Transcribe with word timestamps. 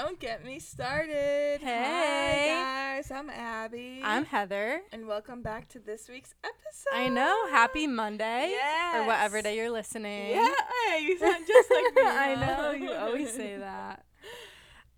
Don't 0.00 0.20
get 0.20 0.44
me 0.44 0.60
started. 0.60 1.58
Hey. 1.60 2.54
Hi, 2.54 2.94
guys. 2.98 3.10
I'm 3.10 3.28
Abby. 3.28 4.00
I'm 4.04 4.24
Heather. 4.24 4.80
And 4.92 5.08
welcome 5.08 5.42
back 5.42 5.68
to 5.70 5.80
this 5.80 6.08
week's 6.08 6.36
episode. 6.44 6.94
I 6.94 7.08
know. 7.08 7.48
Happy 7.50 7.88
Monday. 7.88 8.50
Yes. 8.50 8.94
Or 8.94 9.06
whatever 9.08 9.42
day 9.42 9.56
you're 9.56 9.72
listening. 9.72 10.30
Yeah, 10.30 10.98
you 11.02 11.18
sound 11.18 11.44
just 11.44 11.68
like 11.72 11.94
me. 11.96 12.02
I 12.04 12.34
know. 12.36 12.70
You 12.70 12.92
always 12.92 13.32
say 13.32 13.56
that. 13.56 14.04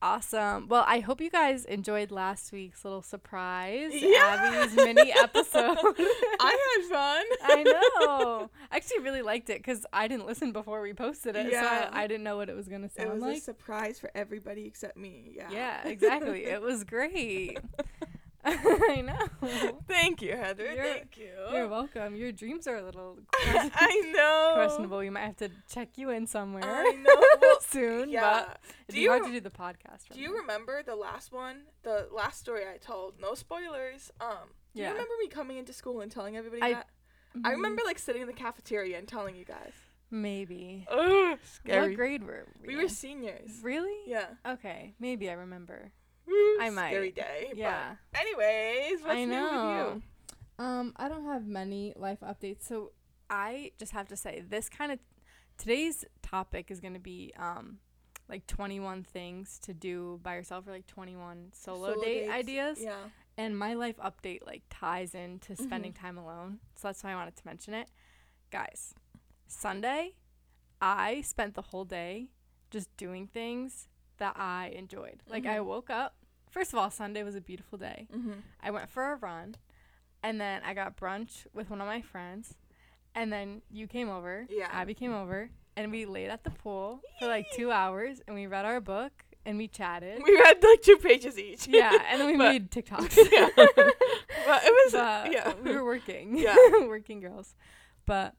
Awesome. 0.02 0.66
Well, 0.68 0.84
I 0.86 1.00
hope 1.00 1.20
you 1.20 1.28
guys 1.28 1.66
enjoyed 1.66 2.10
last 2.10 2.52
week's 2.52 2.84
little 2.84 3.02
surprise, 3.02 3.90
Yeah. 3.94 4.62
Abby's 4.62 4.74
mini 4.74 5.12
episode. 5.22 5.76
I 6.40 6.78
had 6.80 6.88
fun. 6.88 7.24
I 7.44 7.62
know. 7.62 8.50
I 8.72 8.76
actually 8.76 9.00
really 9.00 9.20
liked 9.20 9.50
it 9.50 9.58
because 9.58 9.84
I 9.92 10.08
didn't 10.08 10.24
listen 10.26 10.52
before 10.52 10.80
we 10.80 10.94
posted 10.94 11.36
it, 11.36 11.52
Yeah. 11.52 11.88
so 11.88 11.90
I, 11.94 12.04
I 12.04 12.06
didn't 12.06 12.24
know 12.24 12.36
what 12.36 12.48
it 12.48 12.56
was 12.56 12.66
gonna 12.66 12.86
It 12.86 12.92
sound 12.92 13.12
was 13.12 13.22
a 13.22 13.26
like. 13.26 13.42
surprise 13.42 13.98
for 13.98 14.10
everybody 14.14 14.64
except 14.64 14.96
me. 14.96 15.32
Yeah. 15.36 15.48
Yeah, 15.50 15.86
exactly. 15.86 16.44
it 16.44 16.62
was 16.62 16.84
great. 16.84 17.58
I 18.44 19.02
know. 19.02 19.78
Thank 19.88 20.22
you, 20.22 20.32
Heather. 20.32 20.64
You're- 20.64 20.92
Thank 20.94 21.16
you. 21.18 21.30
You're 21.52 21.68
welcome. 21.68 22.16
Your 22.16 22.32
dreams 22.32 22.66
are 22.66 22.76
a 22.76 22.82
little 22.82 23.18
I 23.34 24.12
know. 24.14 24.52
questionable. 24.54 25.04
You 25.04 25.10
might 25.12 25.26
have 25.26 25.36
to 25.36 25.50
check 25.68 25.90
you 25.96 26.10
in 26.10 26.26
somewhere 26.26 26.64
I 26.64 26.90
know. 26.92 27.22
Well, 27.40 27.60
soon. 27.60 28.08
yeah. 28.10 28.20
But 28.46 28.60
it'd 28.64 28.88
Do 28.88 28.94
be 28.94 29.00
you 29.02 29.10
hard 29.10 29.24
to 29.24 29.30
do 29.32 29.40
the 29.40 29.50
podcast. 29.50 30.08
Do 30.12 30.20
you 30.20 30.30
there. 30.30 30.40
remember 30.40 30.82
the 30.82 30.96
last 30.96 31.32
one? 31.32 31.62
The 31.82 32.08
last 32.14 32.40
story 32.40 32.62
I 32.72 32.78
told? 32.78 33.20
No 33.20 33.34
spoilers. 33.34 34.10
Um, 34.20 34.28
do 34.74 34.80
Yeah. 34.82 34.88
you 34.88 34.92
remember 34.94 35.14
me 35.20 35.28
coming 35.28 35.58
into 35.58 35.72
school 35.72 36.00
and 36.00 36.10
telling 36.10 36.36
everybody 36.36 36.62
I- 36.62 36.74
that? 36.74 36.86
I 37.44 37.50
Mhm. 37.50 37.52
remember 37.52 37.82
like 37.84 37.98
sitting 37.98 38.22
in 38.22 38.26
the 38.26 38.34
cafeteria 38.34 38.98
and 38.98 39.06
telling 39.06 39.36
you 39.36 39.44
guys. 39.44 39.72
Maybe. 40.10 40.86
Ugh, 40.90 41.38
What 41.64 41.94
grade 41.94 42.24
were 42.24 42.44
we? 42.60 42.74
We 42.74 42.82
were 42.82 42.88
seniors. 42.88 43.60
Really? 43.62 43.96
Yeah. 44.06 44.26
Okay. 44.44 44.94
Maybe 44.98 45.30
I 45.30 45.34
remember. 45.34 45.92
Woo, 46.30 46.56
I 46.60 46.70
might. 46.70 46.90
Scary 46.90 47.10
day. 47.12 47.46
but 47.50 47.58
Yeah. 47.58 47.96
Anyways, 48.14 49.00
what's 49.02 49.12
I 49.14 49.24
new 49.24 49.30
know. 49.32 49.92
with 49.94 50.02
Um, 50.58 50.92
I 50.96 51.08
don't 51.08 51.24
have 51.24 51.46
many 51.46 51.92
life 51.96 52.20
updates, 52.20 52.62
so 52.66 52.92
I 53.28 53.72
just 53.78 53.92
have 53.92 54.08
to 54.08 54.16
say 54.16 54.42
this 54.46 54.68
kind 54.68 54.92
of 54.92 54.98
today's 55.58 56.04
topic 56.22 56.70
is 56.70 56.80
going 56.80 56.94
to 56.94 57.00
be 57.00 57.32
um 57.38 57.78
like 58.28 58.46
21 58.46 59.02
things 59.02 59.58
to 59.60 59.74
do 59.74 60.20
by 60.22 60.34
yourself 60.36 60.66
or 60.68 60.70
like 60.70 60.86
21 60.86 61.48
solo, 61.52 61.94
Solo 61.94 62.04
date 62.04 62.20
dates? 62.20 62.32
ideas. 62.32 62.78
Yeah. 62.80 62.96
And 63.36 63.58
my 63.58 63.74
life 63.74 63.96
update 63.96 64.46
like 64.46 64.62
ties 64.70 65.14
into 65.14 65.54
Mm-hmm. 65.54 65.64
spending 65.64 65.92
time 65.92 66.16
alone. 66.18 66.60
So 66.76 66.88
that's 66.88 67.02
why 67.02 67.10
I 67.12 67.14
wanted 67.16 67.36
to 67.36 67.42
mention 67.44 67.74
it. 67.74 67.88
Guys, 68.52 68.94
Sunday, 69.48 70.14
I 70.80 71.22
spent 71.22 71.54
the 71.54 71.62
whole 71.62 71.84
day 71.84 72.28
just 72.70 72.94
doing 72.96 73.26
things 73.26 73.88
that 74.18 74.34
I 74.36 74.72
enjoyed. 74.76 75.22
Like 75.28 75.46
I 75.46 75.58
Mhm. 75.58 75.64
woke 75.64 75.90
up. 75.90 76.14
First 76.50 76.72
of 76.72 76.78
all, 76.78 76.90
Sunday 76.90 77.22
was 77.22 77.34
a 77.36 77.40
beautiful 77.40 77.78
day. 77.78 78.08
Mm-hmm. 78.14 78.32
I 78.62 78.70
went 78.70 78.90
for 78.90 79.12
a 79.12 79.16
run 79.16 79.54
and 80.22 80.40
then 80.40 80.62
I 80.64 80.74
got 80.74 80.96
brunch 80.96 81.46
with 81.54 81.70
one 81.70 81.80
of 81.80 81.86
my 81.86 82.00
friends. 82.02 82.54
And 83.14 83.32
then 83.32 83.62
you 83.70 83.86
came 83.86 84.08
over. 84.08 84.46
Yeah. 84.50 84.68
Abby 84.70 84.94
came 84.94 85.12
over 85.12 85.50
and 85.76 85.90
we 85.90 86.04
laid 86.06 86.28
at 86.30 86.44
the 86.44 86.50
pool 86.50 87.00
for 87.18 87.26
like 87.26 87.46
2 87.54 87.70
hours 87.70 88.20
and 88.26 88.34
we 88.36 88.46
read 88.46 88.64
our 88.64 88.80
book 88.80 89.12
and 89.46 89.56
we 89.56 89.68
chatted. 89.68 90.20
We 90.24 90.34
read 90.36 90.62
like 90.62 90.82
two 90.82 90.96
pages 90.98 91.38
each. 91.38 91.66
yeah, 91.66 91.96
and 92.10 92.20
then 92.20 92.26
we 92.28 92.36
But- 92.36 92.52
made 92.52 92.70
TikToks. 92.70 93.16
yeah. 93.32 93.48
but 93.56 93.68
it 94.64 94.72
was 94.84 94.92
but 94.92 95.32
yeah. 95.32 95.54
we 95.64 95.74
were 95.74 95.84
working. 95.84 96.36
Yeah. 96.36 96.56
working 96.86 97.20
girls. 97.20 97.54
But 98.06 98.34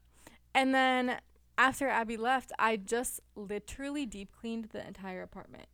and 0.54 0.74
then 0.74 1.18
after 1.58 1.88
Abby 1.88 2.16
left, 2.16 2.52
I 2.58 2.76
just 2.76 3.20
literally 3.34 4.06
deep 4.06 4.30
cleaned 4.38 4.66
the 4.72 4.86
entire 4.86 5.22
apartment. 5.22 5.66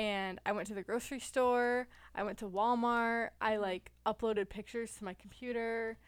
And 0.00 0.40
I 0.46 0.52
went 0.52 0.66
to 0.68 0.74
the 0.74 0.82
grocery 0.82 1.20
store, 1.20 1.86
I 2.14 2.22
went 2.22 2.38
to 2.38 2.48
Walmart, 2.48 3.30
I 3.38 3.58
like 3.58 3.92
uploaded 4.06 4.48
pictures 4.48 4.92
to 4.96 5.04
my 5.04 5.12
computer. 5.12 5.98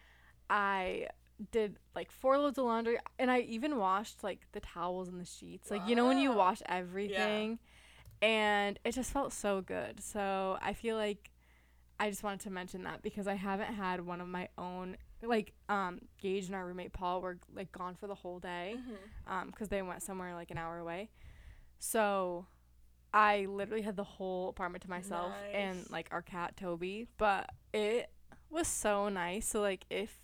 I 0.48 1.08
did 1.50 1.76
like 1.94 2.10
four 2.10 2.38
loads 2.38 2.56
of 2.56 2.64
laundry 2.64 2.98
and 3.19 3.31
I 3.31 3.41
even 3.41 3.76
washed 3.76 4.25
like 4.25 4.47
the 4.52 4.60
towels 4.60 5.08
and 5.08 5.20
the 5.20 5.26
sheets. 5.26 5.70
Like 5.70 5.86
you 5.86 5.94
know 5.94 6.06
when 6.06 6.16
you 6.16 6.32
wash 6.32 6.62
everything 6.66 7.58
yeah. 8.22 8.28
and 8.28 8.78
it 8.82 8.92
just 8.92 9.12
felt 9.12 9.31
so 9.32 9.60
good. 9.60 10.02
So 10.02 10.56
I 10.62 10.72
feel 10.72 10.97
like 10.97 11.31
I 12.00 12.08
just 12.08 12.22
wanted 12.22 12.41
to 12.41 12.50
mention 12.50 12.84
that 12.84 13.02
because 13.02 13.26
I 13.26 13.34
haven't 13.34 13.75
had 13.75 14.00
one 14.00 14.22
of 14.22 14.28
my 14.28 14.48
own 14.56 14.97
like 15.22 15.52
um 15.69 16.00
Gage 16.19 16.47
and 16.47 16.54
our 16.54 16.66
roommate 16.66 16.94
Paul 16.94 17.20
were 17.20 17.38
like 17.54 17.70
gone 17.72 17.94
for 17.94 18.06
the 18.06 18.14
whole 18.14 18.38
day 18.41 18.76
Mhm. 18.78 19.32
um 19.32 19.47
because 19.48 19.69
they 19.69 19.82
went 19.82 20.02
somewhere 20.02 20.34
like 20.34 20.50
an 20.50 20.56
hour 20.56 20.78
away. 20.78 21.10
So 21.78 22.47
I 23.14 23.46
literally 23.48 23.82
had 23.82 23.96
the 23.96 24.04
whole 24.04 24.48
apartment 24.48 24.82
to 24.84 24.90
myself 24.90 25.32
and 25.52 25.84
like 25.90 26.08
our 26.12 26.22
cat 26.22 26.56
Toby, 26.56 27.06
but 27.18 27.50
it 27.74 28.10
was 28.50 28.66
so 28.68 29.08
nice. 29.08 29.46
So 29.48 29.60
like 29.60 29.84
if 29.90 30.16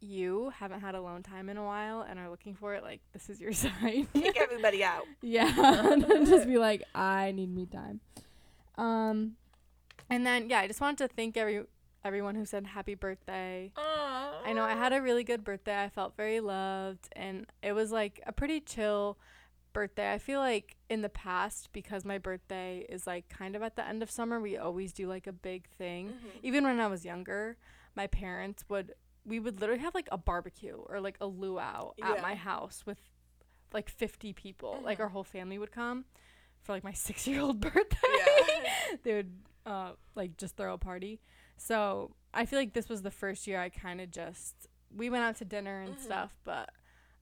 you 0.00 0.50
haven't 0.56 0.80
had 0.80 0.94
alone 0.94 1.22
time 1.22 1.48
in 1.48 1.56
a 1.56 1.64
while 1.64 2.02
and 2.02 2.18
are 2.18 2.30
looking 2.30 2.54
for 2.54 2.74
it, 2.74 2.82
like 2.82 3.00
this 3.12 3.28
is 3.28 3.40
your 3.40 3.52
sign. 3.64 4.06
Kick 4.14 4.36
everybody 4.40 4.84
out. 4.84 5.04
Yeah, 5.22 5.52
And 5.92 6.26
just 6.26 6.46
be 6.46 6.58
like, 6.58 6.82
I 6.94 7.32
need 7.32 7.52
me 7.54 7.66
time. 7.66 8.00
Um, 8.76 9.32
and 10.08 10.24
then 10.26 10.48
yeah, 10.48 10.60
I 10.60 10.68
just 10.68 10.80
wanted 10.80 11.08
to 11.08 11.14
thank 11.14 11.36
every 11.36 11.64
everyone 12.04 12.36
who 12.36 12.44
said 12.44 12.66
happy 12.66 12.94
birthday. 12.94 13.72
I 13.76 14.52
know 14.52 14.62
I 14.62 14.74
had 14.74 14.92
a 14.92 15.02
really 15.02 15.24
good 15.24 15.42
birthday. 15.42 15.82
I 15.82 15.88
felt 15.88 16.16
very 16.16 16.38
loved, 16.38 17.08
and 17.16 17.46
it 17.62 17.72
was 17.72 17.90
like 17.90 18.20
a 18.24 18.32
pretty 18.32 18.60
chill 18.60 19.18
birthday. 19.76 20.10
I 20.12 20.18
feel 20.18 20.40
like 20.40 20.76
in 20.88 21.02
the 21.02 21.08
past, 21.10 21.70
because 21.72 22.02
my 22.04 22.16
birthday 22.18 22.86
is 22.88 23.06
like 23.06 23.28
kind 23.28 23.54
of 23.54 23.62
at 23.62 23.76
the 23.76 23.86
end 23.86 24.02
of 24.02 24.10
summer, 24.10 24.40
we 24.40 24.56
always 24.56 24.92
do 24.92 25.06
like 25.06 25.26
a 25.26 25.32
big 25.32 25.68
thing. 25.68 26.08
Mhm. 26.14 26.40
Even 26.42 26.64
when 26.64 26.80
I 26.80 26.86
was 26.86 27.04
younger, 27.04 27.56
my 27.94 28.06
parents 28.06 28.64
would 28.68 28.94
we 29.26 29.38
would 29.40 29.60
literally 29.60 29.82
have 29.82 29.94
like 29.94 30.08
a 30.12 30.16
barbecue 30.18 30.76
or 30.88 31.00
like 31.00 31.16
a 31.20 31.26
luau 31.26 31.92
at 32.02 32.16
Yeah. 32.16 32.22
my 32.22 32.34
house 32.36 32.84
with 32.86 32.98
like 33.72 33.88
50 33.90 34.32
people. 34.32 34.80
Like 34.82 34.98
Mhm. 34.98 35.02
our 35.02 35.08
whole 35.10 35.24
family 35.24 35.58
would 35.58 35.72
come 35.72 36.04
for 36.62 36.72
like 36.72 36.84
my 36.84 36.92
6-year-old 37.08 37.60
birthday. 37.60 38.14
Yeah. 38.18 38.96
they 39.02 39.14
would 39.14 39.32
uh 39.66 39.92
like 40.14 40.36
just 40.38 40.56
throw 40.56 40.72
a 40.74 40.78
party. 40.78 41.20
So, 41.58 42.14
I 42.32 42.44
feel 42.46 42.58
like 42.58 42.72
this 42.74 42.88
was 42.88 43.02
the 43.02 43.10
first 43.10 43.46
year 43.46 43.58
I 43.60 43.68
kind 43.68 44.00
of 44.00 44.10
just 44.10 44.54
we 44.94 45.10
went 45.10 45.24
out 45.24 45.36
to 45.36 45.44
dinner 45.44 45.82
and 45.82 45.96
Mhm. 45.96 46.00
stuff, 46.00 46.32
but 46.44 46.70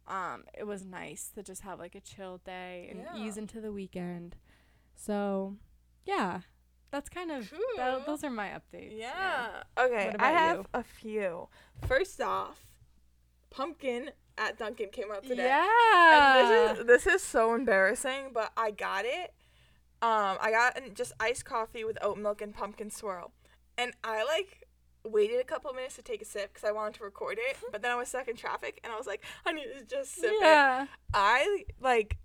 um 0.07 0.45
it 0.53 0.65
was 0.67 0.85
nice 0.85 1.31
to 1.35 1.43
just 1.43 1.63
have 1.63 1.79
like 1.79 1.95
a 1.95 2.01
chill 2.01 2.39
day 2.45 2.89
and 2.91 3.05
ease 3.19 3.37
into 3.37 3.61
the 3.61 3.73
weekend. 3.73 4.37
So, 4.95 5.57
yeah. 6.05 6.41
That's 6.91 7.09
kind 7.09 7.33
of 7.33 7.51
Cool. 7.51 7.61
tho- 7.77 8.03
those 8.07 8.23
are 8.23 8.31
my 8.31 8.49
updates. 8.51 8.97
Yeah. 8.97 9.49
Okay. 9.77 10.07
What 10.13 10.21
I 10.21 10.31
have 10.31 10.59
you? 10.59 10.67
a 10.75 10.83
few. 10.85 11.49
First 11.89 12.21
off, 12.21 12.65
pumpkin 13.51 14.11
at 14.39 14.59
Dunkin' 14.59 14.91
came 14.91 15.11
out 15.13 15.23
today. 15.25 15.45
Yeah. 15.47 16.39
And 16.39 16.51
this 16.51 16.79
is 16.79 16.87
this 16.87 17.07
is 17.07 17.23
so 17.23 17.55
embarrassing, 17.55 18.31
but 18.33 18.53
I 18.57 18.71
got 18.71 19.05
it. 19.05 19.33
Um, 20.03 20.37
I 20.41 20.51
got 20.51 20.77
an- 20.77 20.95
just 20.95 21.13
iced 21.19 21.45
coffee 21.45 21.83
with 21.85 21.97
oat 22.03 22.19
milk 22.19 22.43
and 22.43 22.55
pumpkin 22.55 22.91
swirl, 22.91 23.33
and 23.79 23.93
I 24.05 24.23
like 24.25 24.64
waited 25.05 25.41
a 25.41 25.45
couple 25.45 25.73
minutes 25.73 25.97
to 25.97 26.03
take 26.03 26.23
a 26.23 26.25
sip 26.25 26.53
because 26.53 26.69
I 26.69 26.73
wanted 26.73 26.95
to 26.95 27.05
record 27.05 27.39
it, 27.41 27.57
but 27.71 27.83
then 27.83 27.91
I 27.91 27.97
was 27.97 28.09
stuck 28.09 28.29
in 28.29 28.37
traffic, 28.37 28.81
and 28.85 28.93
I 28.93 28.97
was 28.97 29.07
like, 29.07 29.23
I 29.47 29.53
need 29.53 29.67
to 29.79 29.85
just 29.85 30.15
sip 30.15 30.33
it. 30.33 30.89
I 31.13 31.65
like 31.81 32.17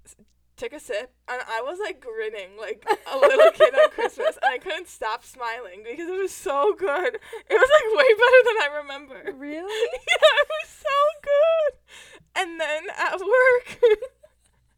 took 0.58 0.74
a 0.74 0.80
sip, 0.80 1.14
and 1.28 1.42
I 1.48 1.62
was 1.62 1.80
like 1.80 2.02
grinning 2.02 2.58
like 2.60 2.86
a 3.12 3.18
little 3.18 3.52
kid 3.52 3.74
on 3.74 3.90
Christmas, 3.92 4.38
and 4.42 4.52
I 4.52 4.58
couldn't 4.58 4.88
stop 4.88 5.24
smiling 5.24 5.84
because 5.84 6.08
it 6.08 6.20
was 6.22 6.34
so 6.34 6.76
good. 6.78 7.16
It 7.16 7.54
was 7.54 7.70
like 7.76 7.98
way 7.98 8.14
better 8.14 8.42
than 8.46 8.58
I 8.62 8.78
remember. 8.82 9.40
Really? 9.40 9.90
yeah, 9.94 10.34
it 10.42 10.48
was 10.50 10.70
so 10.70 10.98
good. 11.24 11.80
And 12.36 12.60
then 12.60 12.84
at 12.98 13.20
work, 13.20 13.80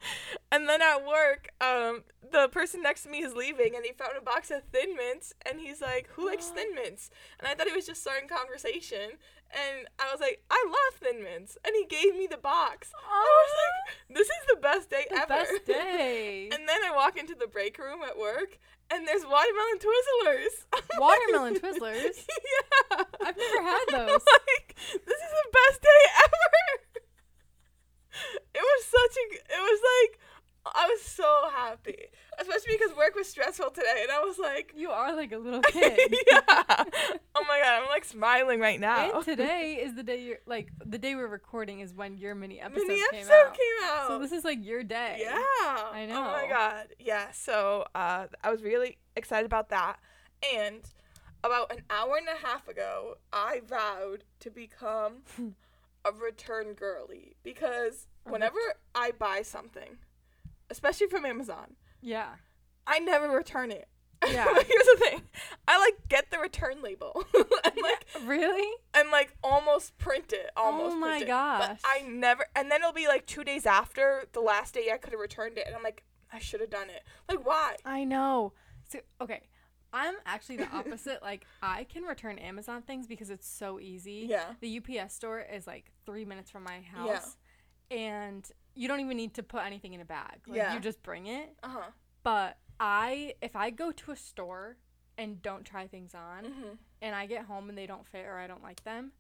and 0.52 0.68
then 0.68 0.82
at 0.82 1.06
work, 1.06 1.50
um, 1.62 2.04
the 2.32 2.48
person 2.50 2.82
next 2.82 3.04
to 3.04 3.10
me 3.10 3.20
is 3.20 3.34
leaving, 3.34 3.76
and 3.76 3.86
he 3.86 3.92
found 3.92 4.14
a 4.18 4.22
box 4.22 4.52
of 4.52 4.64
Thin 4.72 4.96
Mints, 4.96 5.34
and 5.46 5.60
he's 5.60 5.82
like, 5.82 6.08
"Who 6.14 6.28
likes 6.28 6.48
Thin 6.50 6.74
Mints?" 6.76 7.10
And 7.40 7.48
I 7.48 7.56
thought 7.56 7.68
he 7.68 7.76
was 7.76 7.86
just 7.86 8.02
starting 8.02 8.28
conversation, 8.30 9.18
and 9.52 9.88
I 10.00 10.12
was 10.12 10.20
like, 10.22 10.44
"I 10.50 10.64
love 10.68 11.00
Thin 11.00 11.24
Mints," 11.24 11.58
and 11.66 11.74
he 11.76 11.86
gave 11.86 12.16
me 12.16 12.28
the 12.30 12.38
box. 12.38 12.92
I 12.96 13.20
was 13.20 13.52
like, 13.62 14.18
"This 14.18 14.28
is 14.28 14.46
the 14.56 14.62
best 14.62 14.90
day 14.90 15.06
the 15.10 15.18
ever." 15.18 15.28
best 15.28 15.66
day. 15.66 16.50
And 16.54 16.68
then 16.68 16.80
I 16.86 16.96
walk 16.96 17.18
into 17.18 17.36
the 17.36 17.48
break 17.48 17.78
room 17.78 18.02
at 18.06 18.18
work, 18.18 18.60
and 18.92 19.08
there's 19.08 19.24
watermelon 19.24 19.80
Twizzlers. 19.80 20.66
Watermelon 21.00 21.56
Twizzlers? 21.56 22.26
yeah. 22.28 23.04
I've 23.26 23.38
never 23.38 23.62
had 23.64 23.86
I'm 23.94 24.08
those. 24.08 24.22
like, 24.34 24.76
this 24.92 25.20
is 25.20 25.32
the 25.44 25.50
best 25.52 25.82
day 25.82 26.02
ever. 26.26 26.82
It 28.54 28.62
was 28.62 28.86
such 28.86 29.18
a. 29.18 29.36
It 29.36 29.62
was 29.62 29.82
like, 30.02 30.20
I 30.76 30.88
was 30.88 31.02
so 31.02 31.50
happy, 31.56 31.98
especially 32.40 32.78
because 32.78 32.96
work 32.96 33.16
was 33.16 33.28
stressful 33.28 33.72
today, 33.72 34.00
and 34.04 34.12
I 34.12 34.20
was 34.20 34.38
like, 34.38 34.74
You 34.76 34.90
are 34.92 35.16
like 35.16 35.32
a 35.32 35.38
little 35.38 35.62
kid. 35.72 36.00
yeah. 36.30 36.84
Oh 37.34 37.44
my 37.48 37.60
god, 37.60 37.82
I'm 37.82 37.88
like 37.88 38.06
smiling 38.06 38.60
right 38.60 38.80
now. 38.80 39.12
And 39.16 39.26
today 39.26 39.80
is 39.82 39.96
the 39.96 40.04
day 40.04 40.22
you're 40.22 40.38
like 40.46 40.70
the 40.86 40.98
day 41.00 41.16
we're 41.16 41.28
recording 41.28 41.80
is 41.80 41.94
when 41.94 42.18
your 42.18 42.36
mini 42.36 42.60
episode, 42.60 42.88
Mini 42.88 43.00
came, 43.12 43.22
episode 43.22 43.34
out. 43.48 43.54
came 43.54 43.90
out. 43.90 44.08
So 44.10 44.20
this 44.20 44.32
is 44.32 44.44
like 44.44 44.64
your 44.64 44.84
day. 44.84 45.18
Yeah. 45.22 45.32
I 45.34 46.06
know. 46.08 46.20
Oh 46.20 46.32
my 46.32 46.46
god. 46.48 46.88
Yeah. 47.00 47.32
So 47.32 47.86
uh, 47.96 48.28
I 48.44 48.52
was 48.52 48.62
really 48.62 49.00
excited 49.16 49.46
about 49.46 49.70
that. 49.70 49.98
And 50.56 50.82
about 51.44 51.72
an 51.72 51.82
hour 51.90 52.16
and 52.18 52.28
a 52.28 52.46
half 52.46 52.68
ago, 52.68 53.16
I 53.34 53.62
vowed 53.68 54.24
to 54.42 54.52
become 54.52 55.24
a 56.06 56.12
return 56.12 56.74
girly 56.74 57.36
because 57.44 58.08
whenever 58.24 58.58
I 58.96 59.12
buy 59.12 59.42
something, 59.44 59.98
especially 60.70 61.08
from 61.08 61.26
Amazon, 61.26 61.76
Yeah. 62.02 62.36
I 62.88 63.00
never 63.00 63.30
return 63.30 63.72
it. 63.72 63.88
Yeah. 64.28 64.46
Here's 64.46 64.86
the 64.86 64.98
thing. 65.00 65.22
I 65.68 65.80
like 65.80 66.08
get 66.08 66.30
the 66.30 66.38
return 66.38 66.82
label 66.84 67.24
and 67.34 67.74
like 67.82 68.06
Really? 68.24 68.70
and 68.94 69.10
like 69.10 69.36
almost 69.44 69.98
print 69.98 70.32
it. 70.32 70.52
Almost 70.56 70.96
Oh 70.96 71.00
my 71.00 71.08
print 71.10 71.24
it. 71.24 71.28
gosh. 71.28 71.68
But 71.68 71.80
I 71.84 72.02
never 72.08 72.46
and 72.56 72.70
then 72.70 72.82
it'll 72.82 72.94
be 72.94 73.08
like 73.08 73.26
two 73.26 73.44
days 73.44 73.66
after 73.66 74.26
the 74.34 74.40
last 74.42 74.74
day 74.76 74.90
I 74.94 74.98
could 74.98 75.12
have 75.14 75.20
returned 75.20 75.58
it 75.58 75.64
and 75.66 75.76
I'm 75.76 75.82
like, 75.82 76.04
I 76.32 76.38
should 76.40 76.62
have 76.62 76.70
done 76.70 76.90
it. 76.92 77.02
Like 77.28 77.44
why? 77.46 77.78
I 77.84 78.04
know. 78.04 78.54
So 78.90 79.00
okay. 79.22 79.42
I'm 79.92 80.14
actually 80.26 80.58
the 80.58 80.70
opposite. 80.72 81.22
like 81.24 81.46
I 81.64 81.86
can 81.86 82.04
return 82.04 82.38
Amazon 82.38 82.84
things 82.84 83.08
because 83.08 83.32
it's 83.32 83.48
so 83.48 83.80
easy. 83.80 84.28
Yeah. 84.30 84.54
The 84.62 84.80
UPS 84.80 85.16
store 85.16 85.40
is 85.40 85.66
like 85.66 85.92
three 86.06 86.26
minutes 86.26 86.52
from 86.52 86.64
my 86.64 86.82
house. 86.94 87.38
And 87.92 88.50
you 88.76 88.88
don't 88.88 89.00
even 89.02 89.18
need 89.18 89.34
to 89.36 89.44
put 89.44 89.64
anything 89.66 89.94
in 89.94 90.02
a 90.02 90.06
bag. 90.06 90.40
Like 90.48 90.58
Yeah. 90.58 90.74
you 90.74 90.80
just 90.80 91.04
bring 91.04 91.28
it. 91.28 91.56
Uh-huh. 91.64 91.92
But 92.24 92.58
I 92.80 93.36
if 93.42 93.56
I 93.56 93.70
go 93.70 93.92
to 93.92 94.12
a 94.12 94.16
store 94.16 94.78
and 95.18 95.42
don't 95.42 95.66
try 95.66 95.88
things 95.88 96.16
on 96.16 96.46
Mhm. 96.46 96.78
and 97.02 97.14
I 97.16 97.26
get 97.26 97.46
home 97.46 97.70
and 97.70 97.78
they 97.78 97.86
don't 97.86 98.08
fit 98.08 98.26
or 98.26 98.38
I 98.38 98.48
don't 98.48 98.64
like 98.64 98.84
them, 98.84 99.12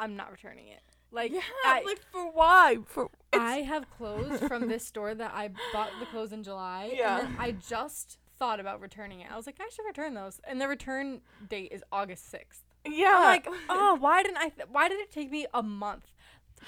I'm 0.00 0.16
not 0.16 0.30
returning 0.32 0.68
it. 0.68 0.82
Like 1.12 1.30
yeah, 1.32 1.40
I, 1.64 1.82
like 1.86 2.00
for 2.10 2.30
why? 2.32 2.78
For 2.86 3.10
I 3.32 3.58
have 3.58 3.88
clothes 3.90 4.40
from 4.48 4.68
this 4.68 4.84
store 4.86 5.14
that 5.14 5.32
I 5.34 5.50
bought 5.72 5.90
the 6.00 6.06
clothes 6.06 6.32
in 6.32 6.42
July. 6.42 6.90
Yeah. 6.94 7.30
I 7.38 7.52
just 7.52 8.18
thought 8.38 8.60
about 8.60 8.80
returning 8.80 9.20
it. 9.20 9.30
I 9.30 9.36
was 9.36 9.46
like, 9.46 9.56
I 9.60 9.68
should 9.70 9.84
return 9.86 10.14
those. 10.14 10.40
And 10.44 10.60
the 10.60 10.68
return 10.68 11.20
date 11.48 11.70
is 11.72 11.82
August 11.92 12.30
6th. 12.32 12.62
yeah. 12.84 13.14
I'm 13.16 13.22
like, 13.24 13.48
oh, 13.68 13.94
why 13.96 14.22
didn't 14.22 14.38
I? 14.38 14.48
Th- 14.50 14.68
why 14.70 14.88
did 14.88 15.00
it 15.00 15.10
take 15.10 15.30
me 15.30 15.46
a 15.54 15.62
month 15.62 16.12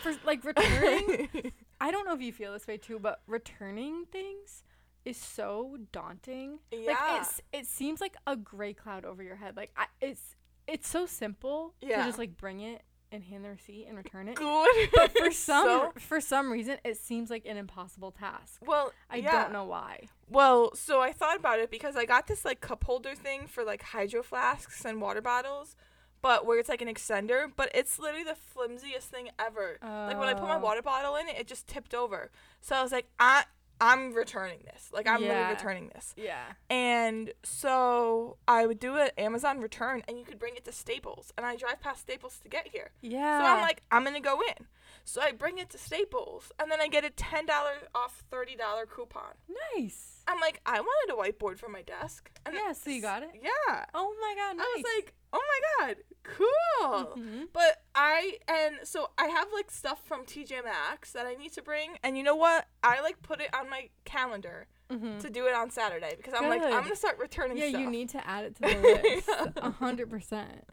for 0.02 0.14
like 0.24 0.44
returning? 0.44 1.52
I 1.80 1.90
don't 1.90 2.06
know 2.06 2.14
if 2.14 2.20
you 2.20 2.32
feel 2.32 2.52
this 2.52 2.66
way 2.66 2.76
too, 2.76 2.98
but 2.98 3.20
returning 3.26 4.04
things 4.10 4.62
is 5.04 5.16
so 5.16 5.78
daunting. 5.92 6.58
Like 6.72 6.82
Yeah. 6.86 7.20
it's 7.20 7.40
it 7.52 7.66
seems 7.66 8.00
like 8.00 8.16
a 8.26 8.36
gray 8.36 8.74
cloud 8.74 9.04
over 9.04 9.22
your 9.22 9.36
head. 9.36 9.56
Like 9.56 9.70
I, 9.76 9.86
it's 10.00 10.36
it's 10.66 10.88
so 10.88 11.06
simple 11.06 11.74
Yeah. 11.80 11.98
to 11.98 12.04
just 12.04 12.18
like 12.18 12.36
bring 12.36 12.60
it 12.60 12.82
and 13.10 13.24
hand 13.24 13.42
the 13.42 13.48
receipt 13.48 13.86
and 13.88 13.96
return 13.96 14.28
it. 14.28 14.34
good. 14.34 14.90
But 14.94 15.16
for 15.16 15.30
some 15.32 15.64
So- 15.66 15.92
for 15.98 16.20
some 16.20 16.52
reason, 16.52 16.76
it 16.84 16.98
seems 16.98 17.30
like 17.30 17.46
an 17.46 17.56
impossible 17.56 18.10
task. 18.10 18.60
well, 18.66 18.92
I 19.08 19.16
yeah. 19.16 19.30
don't 19.44 19.52
know 19.52 19.64
why. 19.64 20.08
Well, 20.28 20.74
so 20.74 21.00
I 21.00 21.12
thought 21.12 21.38
about 21.38 21.58
it 21.58 21.70
because 21.70 21.96
I 21.96 22.04
got 22.04 22.26
this 22.26 22.44
like 22.44 22.60
cup 22.60 22.84
holder 22.84 23.14
thing 23.14 23.46
for 23.46 23.64
like 23.64 23.82
hydro 23.82 24.22
flasks 24.22 24.84
and 24.84 25.00
water 25.00 25.22
bottles, 25.22 25.74
but 26.22 26.44
where 26.46 26.58
it's 26.58 26.68
like 26.68 26.82
an 26.82 26.88
extender, 26.88 27.50
but 27.54 27.70
it's 27.74 27.98
literally 27.98 28.24
the 28.24 28.34
flimsiest 28.36 29.08
thing 29.10 29.30
ever. 29.38 29.78
Like 29.82 30.18
when 30.18 30.28
I 30.28 30.34
put 30.34 30.48
my 30.48 30.56
Oh. 30.56 30.60
water 30.60 30.82
bottle 30.82 31.16
in 31.16 31.28
it, 31.28 31.36
it 31.38 31.46
just 31.46 31.66
tipped 31.66 31.94
over. 31.94 32.30
So 32.60 32.74
I 32.76 32.82
was 32.82 32.92
like, 32.92 33.08
I 33.18 33.44
I'm 33.80 34.12
returning 34.12 34.58
this. 34.64 34.90
Like 34.92 35.06
I'm 35.06 35.22
Yeah. 35.22 35.28
literally 35.28 35.54
returning 35.54 35.88
this. 35.94 36.12
Yeah. 36.16 36.42
And 36.68 37.32
so 37.44 38.36
I 38.48 38.66
would 38.66 38.80
do 38.80 38.96
an 38.96 39.10
Amazon 39.16 39.60
return 39.60 40.02
and 40.08 40.18
you 40.18 40.24
could 40.24 40.38
bring 40.40 40.56
it 40.56 40.64
to 40.64 40.72
Staples. 40.72 41.32
And 41.36 41.46
I 41.46 41.54
drive 41.54 41.80
past 41.80 42.00
Staples 42.00 42.40
to 42.40 42.48
get 42.48 42.66
here. 42.68 42.90
Yeah. 43.02 43.38
So 43.40 43.46
I'm 43.46 43.60
like, 43.60 43.82
I'm 43.92 44.02
gonna 44.02 44.18
go 44.20 44.40
in. 44.40 44.66
So 45.08 45.22
I 45.22 45.32
bring 45.32 45.56
it 45.58 45.70
to 45.70 45.78
Staples 45.78 46.52
and 46.60 46.70
then 46.70 46.80
I 46.82 46.88
get 46.88 47.02
a 47.04 47.10
ten 47.10 47.46
dollar 47.46 47.72
off 47.94 48.22
thirty 48.30 48.54
dollar 48.56 48.84
coupon. 48.86 49.32
nice. 49.74 50.16
I'm 50.28 50.40
like, 50.40 50.60
I 50.66 50.80
wanted 50.80 51.14
a 51.14 51.16
whiteboard 51.16 51.58
for 51.58 51.70
my 51.70 51.80
desk. 51.80 52.30
And 52.44 52.54
Yeah, 52.54 52.72
so 52.74 52.90
you 52.90 53.00
got 53.00 53.22
it? 53.22 53.30
Yeah. 53.42 53.86
Oh 53.94 54.14
my 54.20 54.34
god, 54.36 54.56
nice. 54.58 54.66
I 54.66 54.74
was 54.76 54.84
like, 54.96 55.14
oh 55.32 55.42
my 55.52 55.86
god, 55.86 55.96
cool. 56.24 57.16
Mhm. 57.16 57.48
But 57.52 57.82
I 57.94 58.36
and 58.46 58.76
so 58.84 59.08
I 59.16 59.28
have 59.28 59.48
like 59.54 59.70
stuff 59.70 60.00
from 60.04 60.26
TJ 60.26 60.62
Maxx 60.64 61.12
that 61.12 61.26
I 61.26 61.34
need 61.34 61.52
to 61.54 61.62
bring, 61.62 61.96
and 62.02 62.16
you 62.18 62.22
know 62.22 62.36
what? 62.36 62.66
I 62.82 63.00
like 63.00 63.22
put 63.22 63.40
it 63.40 63.48
on 63.54 63.70
my 63.70 63.88
calendar 64.04 64.66
Mhm. 64.90 65.20
to 65.20 65.30
do 65.30 65.46
it 65.46 65.54
on 65.54 65.70
Saturday 65.70 66.14
because 66.16 66.34
I'm 66.34 66.48
like, 66.50 66.62
I'm 66.62 66.82
gonna 66.82 66.96
start 66.96 67.18
returning 67.18 67.56
Yeah, 67.56 67.68
stuff. 67.70 67.80
you 67.80 67.90
need 67.90 68.10
to 68.10 68.26
add 68.28 68.44
it 68.44 68.54
to 68.56 68.60
the 68.62 69.22
list. 69.46 69.56
A 69.56 69.70
hundred 69.70 70.10
percent. 70.10 70.64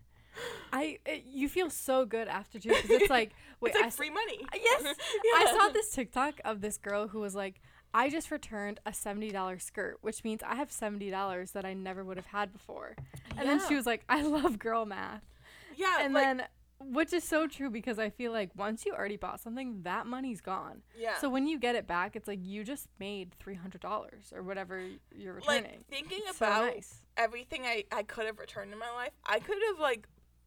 I 0.74 1.00
it, 1.06 1.24
you 1.32 1.48
feel 1.50 1.70
so 1.70 2.06
good 2.06 2.28
after 2.28 2.60
too 2.60 2.70
because 2.70 2.90
it's 2.90 3.10
like 3.10 3.32
wait 3.62 3.70
it's 3.70 3.78
like 3.80 3.88
I 3.88 3.90
free 3.90 4.10
money. 4.10 4.40
yes. 4.54 4.96
I 5.36 5.56
saw 5.58 5.70
this 5.74 5.90
TikTok 5.92 6.42
of 6.46 6.62
this 6.62 6.78
girl 6.78 7.08
who 7.08 7.20
was 7.20 7.36
like 7.36 7.62
I 7.94 8.10
just 8.10 8.30
returned 8.32 8.80
a 8.86 8.94
seventy 8.94 9.32
dollar 9.32 9.58
skirt 9.60 9.98
which 10.02 10.24
means 10.24 10.42
I 10.46 10.56
have 10.56 10.72
seventy 10.72 11.10
dollars 11.10 11.52
that 11.52 11.66
I 11.66 11.74
never 11.74 12.04
would 12.04 12.18
have 12.18 12.26
had 12.28 12.52
before. 12.52 12.96
And 13.38 13.48
then 13.48 13.62
she 13.68 13.76
was 13.76 13.86
like 13.86 14.04
I 14.10 14.22
love 14.22 14.60
girl 14.60 14.86
math. 14.86 15.24
Yeah, 15.78 15.98
and 16.02 16.14
like, 16.14 16.24
then 16.26 16.44
which 16.80 17.14
is 17.14 17.24
so 17.24 17.48
true 17.48 17.70
because 17.70 17.98
I 17.98 18.10
feel 18.10 18.34
like 18.34 18.50
once 18.56 18.86
you 18.86 18.94
already 18.94 19.16
bought 19.16 19.40
something 19.40 19.82
that 19.84 20.06
money's 20.08 20.42
gone. 20.42 20.82
Yeah. 20.98 21.18
so 21.20 21.30
when 21.30 21.48
you 21.48 21.58
get 21.58 21.76
it 21.76 21.88
back 21.88 22.18
it's 22.18 22.28
like 22.28 22.40
you 22.44 22.66
just 22.66 22.88
made 23.00 23.34
three 23.40 23.56
hundred 23.56 23.80
dollars 23.80 24.34
or 24.36 24.44
whatever 24.44 24.82
you're 25.16 25.36
returning. 25.36 25.64
like 25.64 25.88
thinking 25.90 26.20
It's 26.26 26.38
so 26.38 26.46
about 26.48 26.66
nice. 26.76 27.02
everything 27.16 27.64
I 27.66 27.86
I 27.94 28.04
could 28.04 28.26
have 28.26 28.40
returned 28.40 28.74
in 28.74 28.78
my 28.80 28.92
life, 28.92 29.12
I 29.26 29.40
could 29.40 29.58
have 29.70 29.80
like 29.80 30.06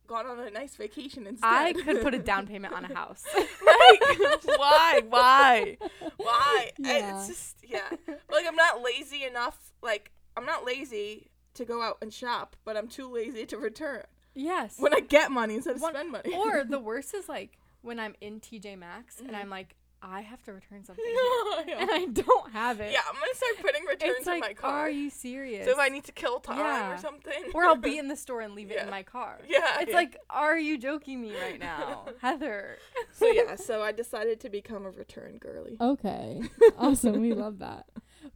gone 0.08 0.26
on 0.26 0.40
a 0.40 0.50
nice 0.50 0.74
vacation 0.74 1.26
instead. 1.26 1.46
I 1.46 1.72
could 1.72 2.02
put 2.02 2.14
a 2.14 2.18
down 2.18 2.46
payment 2.52 2.74
on 2.74 2.84
a 2.84 2.92
house. 2.94 3.22
like 3.34 4.44
why 4.58 5.02
why 5.08 5.76
why 6.16 6.70
Yeah. 6.78 7.18
it's 7.18 7.28
just 7.28 7.56
yeah 7.66 7.88
like 8.30 8.46
i'm 8.46 8.56
not 8.56 8.82
lazy 8.82 9.24
enough 9.24 9.56
like 9.82 10.10
i'm 10.36 10.46
not 10.46 10.64
lazy 10.64 11.30
to 11.54 11.64
go 11.64 11.82
out 11.82 11.98
and 12.02 12.12
shop 12.12 12.56
but 12.64 12.76
i'm 12.76 12.88
too 12.88 13.12
lazy 13.12 13.44
to 13.46 13.58
return 13.58 14.02
yes. 14.34 14.76
when 14.78 14.94
i 14.94 15.00
get 15.00 15.30
money 15.30 15.54
instead 15.56 15.76
of 15.76 15.82
One- 15.82 15.92
spend 15.94 16.10
money 16.12 16.34
or 16.34 16.64
the 16.68 16.78
worst 16.80 17.14
is 17.14 17.28
like 17.28 17.58
when 17.80 18.00
I'm 18.00 18.16
in 18.20 18.40
TJ 18.40 18.76
Maxx 18.76 19.20
and 19.20 19.30
Mhm. 19.30 19.36
I'm 19.36 19.50
like, 19.50 19.76
I 20.02 20.20
have 20.20 20.42
to 20.44 20.52
return 20.52 20.84
something 20.84 21.04
yeah. 21.08 21.64
here, 21.64 21.76
and 21.80 21.90
I 21.90 22.06
don't 22.06 22.52
have 22.52 22.80
it. 22.80 22.92
Yeah, 22.92 23.00
I'm 23.08 23.14
gonna 23.14 23.34
start 23.34 23.56
putting 23.60 23.84
returns 23.84 24.14
it's 24.18 24.26
in 24.26 24.32
like, 24.34 24.40
my 24.42 24.54
car 24.54 24.72
are 24.80 24.90
you 24.90 25.10
serious? 25.10 25.64
so 25.66 25.72
if 25.72 25.78
i 25.78 25.88
need 25.88 26.04
to 26.04 26.12
kill 26.12 26.38
time 26.40 26.58
Yeah. 26.58 26.94
or 26.94 26.98
something 26.98 27.32
or 27.54 27.64
I'll 27.64 27.74
be 27.76 27.98
in 28.02 28.08
the 28.08 28.16
store 28.16 28.40
and 28.40 28.54
leave 28.54 28.70
it 28.70 28.80
in 28.80 28.90
my 28.90 29.02
car. 29.02 29.38
yeah 29.48 29.80
It's 29.80 29.90
yeah. 29.90 29.96
like, 29.96 30.16
are 30.30 30.58
you 30.58 30.78
joking 30.78 31.20
me 31.20 31.32
right 31.40 31.58
now, 31.58 32.06
Heather? 32.22 32.76
so 33.12 33.26
yeah 33.26 33.56
so 33.56 33.82
i 33.82 33.90
decided 33.92 34.40
to 34.40 34.48
become 34.50 34.86
a 34.86 34.90
return 34.90 35.38
girly 35.38 35.76
Okay, 35.80 36.42
awesome. 36.78 37.20
We 37.20 37.32
love 37.34 37.58
that. 37.58 37.86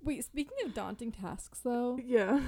Wait, 0.02 0.24
speaking 0.24 0.56
of 0.64 0.74
daunting 0.74 1.12
tasks, 1.12 1.60
though, 1.62 1.98
yeah 2.04 2.40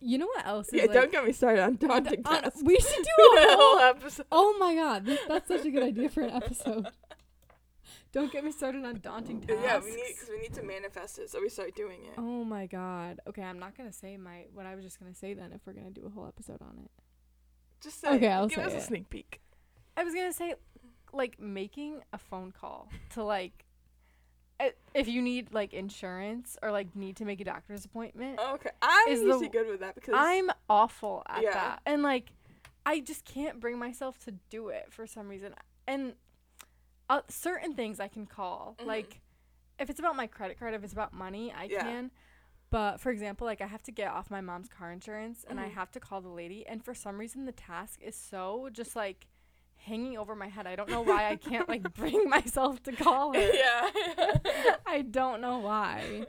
you 0.00 0.16
know 0.18 0.26
what 0.26 0.46
else 0.46 0.68
yeah 0.72 0.82
like, 0.82 0.92
don't 0.92 1.10
get 1.12 1.24
me 1.24 1.32
started 1.32 1.62
on 1.62 1.76
daunting 1.76 2.22
on- 2.24 2.42
tasks 2.42 2.62
we 2.64 2.76
should 2.78 3.04
do 3.04 3.36
a 3.36 3.40
whole 3.40 3.56
whole 3.56 3.78
episode 3.80 4.26
Oh 4.32 4.56
my 4.58 4.74
god, 4.74 5.04
this, 5.06 5.20
that's 5.28 5.48
such 5.48 5.64
a 5.64 5.70
good 5.70 5.82
idea 5.82 6.08
for 6.08 6.22
an 6.22 6.30
episode. 6.30 6.88
Don't 8.12 8.32
get 8.32 8.42
me 8.44 8.52
started 8.52 8.84
on 8.84 9.00
daunting 9.00 9.40
tasks. 9.40 9.62
yeah 9.62 9.78
we 9.78 9.94
need 9.94 10.04
because 10.14 10.28
we 10.30 10.38
need 10.40 10.54
to 10.54 10.62
manifest 10.62 11.18
it 11.18 11.30
so 11.30 11.40
we 11.40 11.48
start 11.48 11.74
doing 11.76 12.04
it 12.04 12.14
Oh 12.18 12.44
my 12.44 12.66
god. 12.66 13.20
Okay, 13.28 13.42
I'm 13.42 13.58
not 13.58 13.76
gonna 13.76 13.92
say 13.92 14.16
my 14.16 14.46
what 14.54 14.66
I 14.66 14.74
was 14.74 14.84
just 14.84 14.98
gonna 14.98 15.14
say 15.14 15.34
then 15.34 15.52
if 15.52 15.60
we're 15.66 15.74
gonna 15.74 15.90
do 15.90 16.04
a 16.06 16.10
whole 16.10 16.26
episode 16.26 16.62
on 16.62 16.78
it. 16.84 16.90
just 17.82 18.00
say 18.00 18.08
Okay, 18.14 18.26
it. 18.26 18.30
I'll 18.30 18.48
give 18.48 18.58
say 18.58 18.64
us 18.64 18.74
a 18.74 18.80
sneak 18.86 19.10
peek 19.10 19.40
I 19.96 20.04
was 20.04 20.14
gonna 20.14 20.32
say 20.32 20.54
like 21.12 21.38
making 21.40 22.00
a 22.12 22.18
phone 22.18 22.52
call 22.52 22.88
to 23.14 23.24
like 23.24 23.64
if 24.92 25.06
you 25.06 25.22
need 25.22 25.52
like 25.52 25.72
insurance 25.72 26.56
or 26.62 26.72
like 26.72 26.96
need 26.96 27.14
to 27.16 27.24
make 27.24 27.40
a 27.40 27.44
doctor's 27.44 27.84
appointment. 27.84 28.40
Okay, 28.54 28.70
I'm 28.82 29.08
Is 29.08 29.20
the- 29.20 29.26
usually 29.26 29.48
good 29.48 29.68
with 29.68 29.80
that 29.80 29.94
because 29.94 30.14
I'm 30.16 30.50
awful 30.68 31.22
at 31.28 31.42
Yeah. 31.42 31.52
that. 31.52 31.82
And 31.86 32.02
like 32.02 32.32
I 32.84 32.98
just 33.00 33.24
can't 33.24 33.60
bring 33.60 33.78
myself 33.78 34.18
to 34.24 34.32
do 34.50 34.68
it 34.68 34.86
for 34.90 35.06
some 35.06 35.28
reason. 35.28 35.54
And 35.86 36.14
uh, 37.08 37.22
certain 37.28 37.74
things 37.74 38.00
I 38.00 38.08
can 38.08 38.26
call. 38.26 38.76
Mhm. 38.80 38.86
Like 38.86 39.20
if 39.78 39.88
it's 39.90 40.00
about 40.00 40.16
my 40.16 40.26
credit 40.26 40.58
card, 40.58 40.74
if 40.74 40.82
it's 40.84 40.92
about 40.92 41.12
money, 41.12 41.52
I 41.52 41.64
Yeah. 41.64 41.82
can. 41.82 42.10
But 42.70 43.00
for 43.00 43.10
example, 43.10 43.46
like 43.46 43.60
I 43.60 43.66
have 43.66 43.82
to 43.84 43.92
get 43.92 44.08
off 44.10 44.30
my 44.30 44.40
mom's 44.40 44.68
car 44.68 44.90
insurance 44.92 45.44
and 45.48 45.58
I 45.58 45.68
Mhm. 45.68 45.72
have 45.74 45.90
to 45.92 46.00
call 46.00 46.20
the 46.20 46.28
lady 46.28 46.66
and 46.66 46.84
for 46.84 46.94
some 46.94 47.18
reason 47.18 47.44
the 47.46 47.52
task 47.52 48.00
is 48.02 48.14
so 48.16 48.68
just 48.72 48.94
like 48.96 49.26
hanging 49.76 50.18
over 50.18 50.34
my 50.34 50.48
head. 50.48 50.66
I 50.66 50.76
don't 50.76 50.90
know 50.90 51.00
why 51.00 51.28
I 51.30 51.36
can't 51.36 51.68
like 51.68 51.82
bring 51.94 52.28
myself 52.28 52.82
to 52.82 52.92
call 52.92 53.32
her. 53.34 53.40
yeah. 53.40 53.90
I 54.86 55.02
don't 55.02 55.40
know 55.40 55.58
why. 55.58 56.26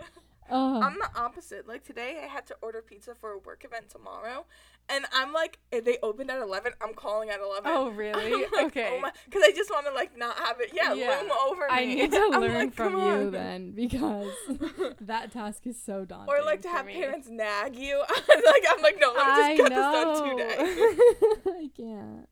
Ugh. 0.49 0.83
I'm 0.83 0.93
the 0.97 1.09
opposite. 1.19 1.67
Like 1.67 1.83
today, 1.83 2.21
I 2.23 2.27
had 2.27 2.47
to 2.47 2.55
order 2.61 2.81
pizza 2.81 3.13
for 3.15 3.31
a 3.33 3.37
work 3.39 3.65
event 3.65 3.89
tomorrow, 3.89 4.45
and 4.89 5.05
I'm 5.13 5.31
like, 5.33 5.59
if 5.71 5.85
they 5.85 5.97
opened 6.03 6.31
at 6.31 6.41
eleven. 6.41 6.73
I'm 6.81 6.93
calling 6.93 7.29
at 7.29 7.39
eleven. 7.39 7.71
oh 7.73 7.89
really? 8.03 8.43
Like, 8.53 8.65
okay. 8.67 9.01
Because 9.25 9.43
I 9.45 9.51
just 9.55 9.69
want 9.69 9.85
to 9.87 9.93
like 9.93 10.17
not 10.17 10.37
have 10.39 10.59
it. 10.59 10.71
Yeah, 10.73 10.93
Yeah. 10.93 11.19
loom 11.21 11.31
over 11.47 11.61
me. 11.61 11.67
I 11.69 11.85
need 11.85 12.11
to 12.11 12.17
I'm 12.33 12.41
learn 12.41 12.53
like, 12.53 12.73
from 12.73 12.93
you 12.93 12.99
on. 12.99 13.31
then 13.31 13.71
because 13.71 14.31
that 15.01 15.31
task 15.31 15.65
is 15.67 15.81
so 15.81 16.05
daunting. 16.05 16.33
Or 16.33 16.43
like 16.43 16.61
to 16.63 16.69
have 16.69 16.85
me. 16.85 16.93
parents 16.93 17.27
nag 17.29 17.75
you. 17.75 17.97
like 17.99 18.63
I'm 18.69 18.81
like, 18.81 18.97
no, 18.99 19.13
let 19.15 19.25
me 19.25 19.31
I 19.31 19.57
just 19.57 19.61
cut 19.61 19.69
this 19.69 19.77
done 19.77 20.29
today. 20.37 21.45
know. 21.45 21.53
I 21.53 21.69
can't. 21.75 22.29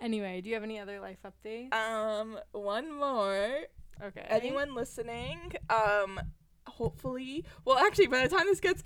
Anyway, 0.00 0.40
do 0.40 0.48
you 0.48 0.54
have 0.54 0.64
any 0.64 0.78
other 0.78 0.98
life 0.98 1.18
updates? 1.26 1.74
Um, 1.74 2.38
one 2.52 2.90
more. 2.92 3.48
Okay. 4.02 4.24
Anyone 4.30 4.74
listening, 4.74 5.52
um, 5.68 6.18
hopefully, 6.66 7.44
well, 7.66 7.76
actually, 7.78 8.06
by 8.06 8.22
the 8.26 8.34
time 8.34 8.46
this 8.46 8.60
gets, 8.60 8.82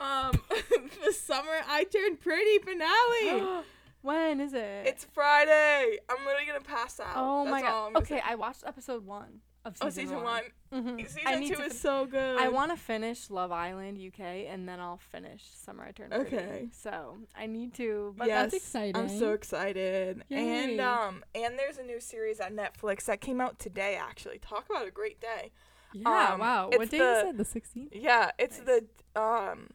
um, 0.00 0.32
the 1.04 1.12
summer 1.12 1.56
I 1.68 1.84
turned 1.84 2.20
pretty 2.20 2.58
finale. 2.58 3.62
when 4.02 4.40
is 4.40 4.54
it? 4.54 4.86
it's 4.86 5.04
Friday. 5.12 5.98
I'm 6.08 6.24
literally 6.24 6.46
gonna 6.46 6.60
pass 6.60 6.98
out. 7.00 7.12
Oh 7.16 7.44
my 7.44 7.60
That's 7.62 7.72
all 7.72 7.90
god. 7.92 8.02
Okay, 8.02 8.16
say. 8.16 8.22
I 8.26 8.34
watched 8.36 8.64
episode 8.66 9.04
one 9.04 9.40
of 9.64 9.76
season, 9.76 9.86
Oh, 9.86 9.90
season 9.90 10.22
one. 10.24 10.42
Mhm. 10.72 10.96
Season 11.06 11.20
I 11.26 11.36
two 11.46 11.52
is 11.54 11.58
fin- 11.58 11.70
so 11.72 12.06
good. 12.06 12.38
I 12.40 12.48
want 12.48 12.70
to 12.70 12.78
finish 12.78 13.28
Love 13.28 13.52
Island 13.52 13.98
UK 13.98 14.20
and 14.48 14.66
then 14.68 14.80
I'll 14.80 14.96
finish 15.10 15.42
Summer 15.52 15.84
I 15.84 15.92
Turned 15.92 16.12
Pretty. 16.12 16.34
Okay. 16.36 16.68
So 16.72 17.18
I 17.36 17.46
need 17.46 17.74
to, 17.74 18.14
but 18.16 18.26
yes, 18.28 18.52
that's 18.52 18.64
exciting. 18.64 18.96
I'm 18.96 19.08
so 19.18 19.32
excited. 19.32 20.22
And 20.30 20.80
um, 20.80 21.24
and 21.34 21.58
there's 21.58 21.76
a 21.76 21.82
new 21.82 22.00
series 22.00 22.40
on 22.40 22.52
Netflix 22.52 23.04
that 23.04 23.20
came 23.20 23.40
out 23.40 23.58
today. 23.58 23.98
Actually, 24.00 24.38
talk 24.38 24.64
about 24.70 24.86
a 24.88 24.90
great 24.90 25.20
day. 25.20 25.50
yeah. 25.92 26.30
um, 26.34 26.40
wow. 26.40 26.70
What 26.72 26.88
day 26.88 26.98
the- 26.98 27.04
you 27.04 27.20
said? 27.20 27.36
The 27.36 27.44
16th. 27.44 27.88
Yeah, 27.92 28.30
it's 28.38 28.58
Nice. 28.58 28.66
the 29.14 29.20
um 29.20 29.68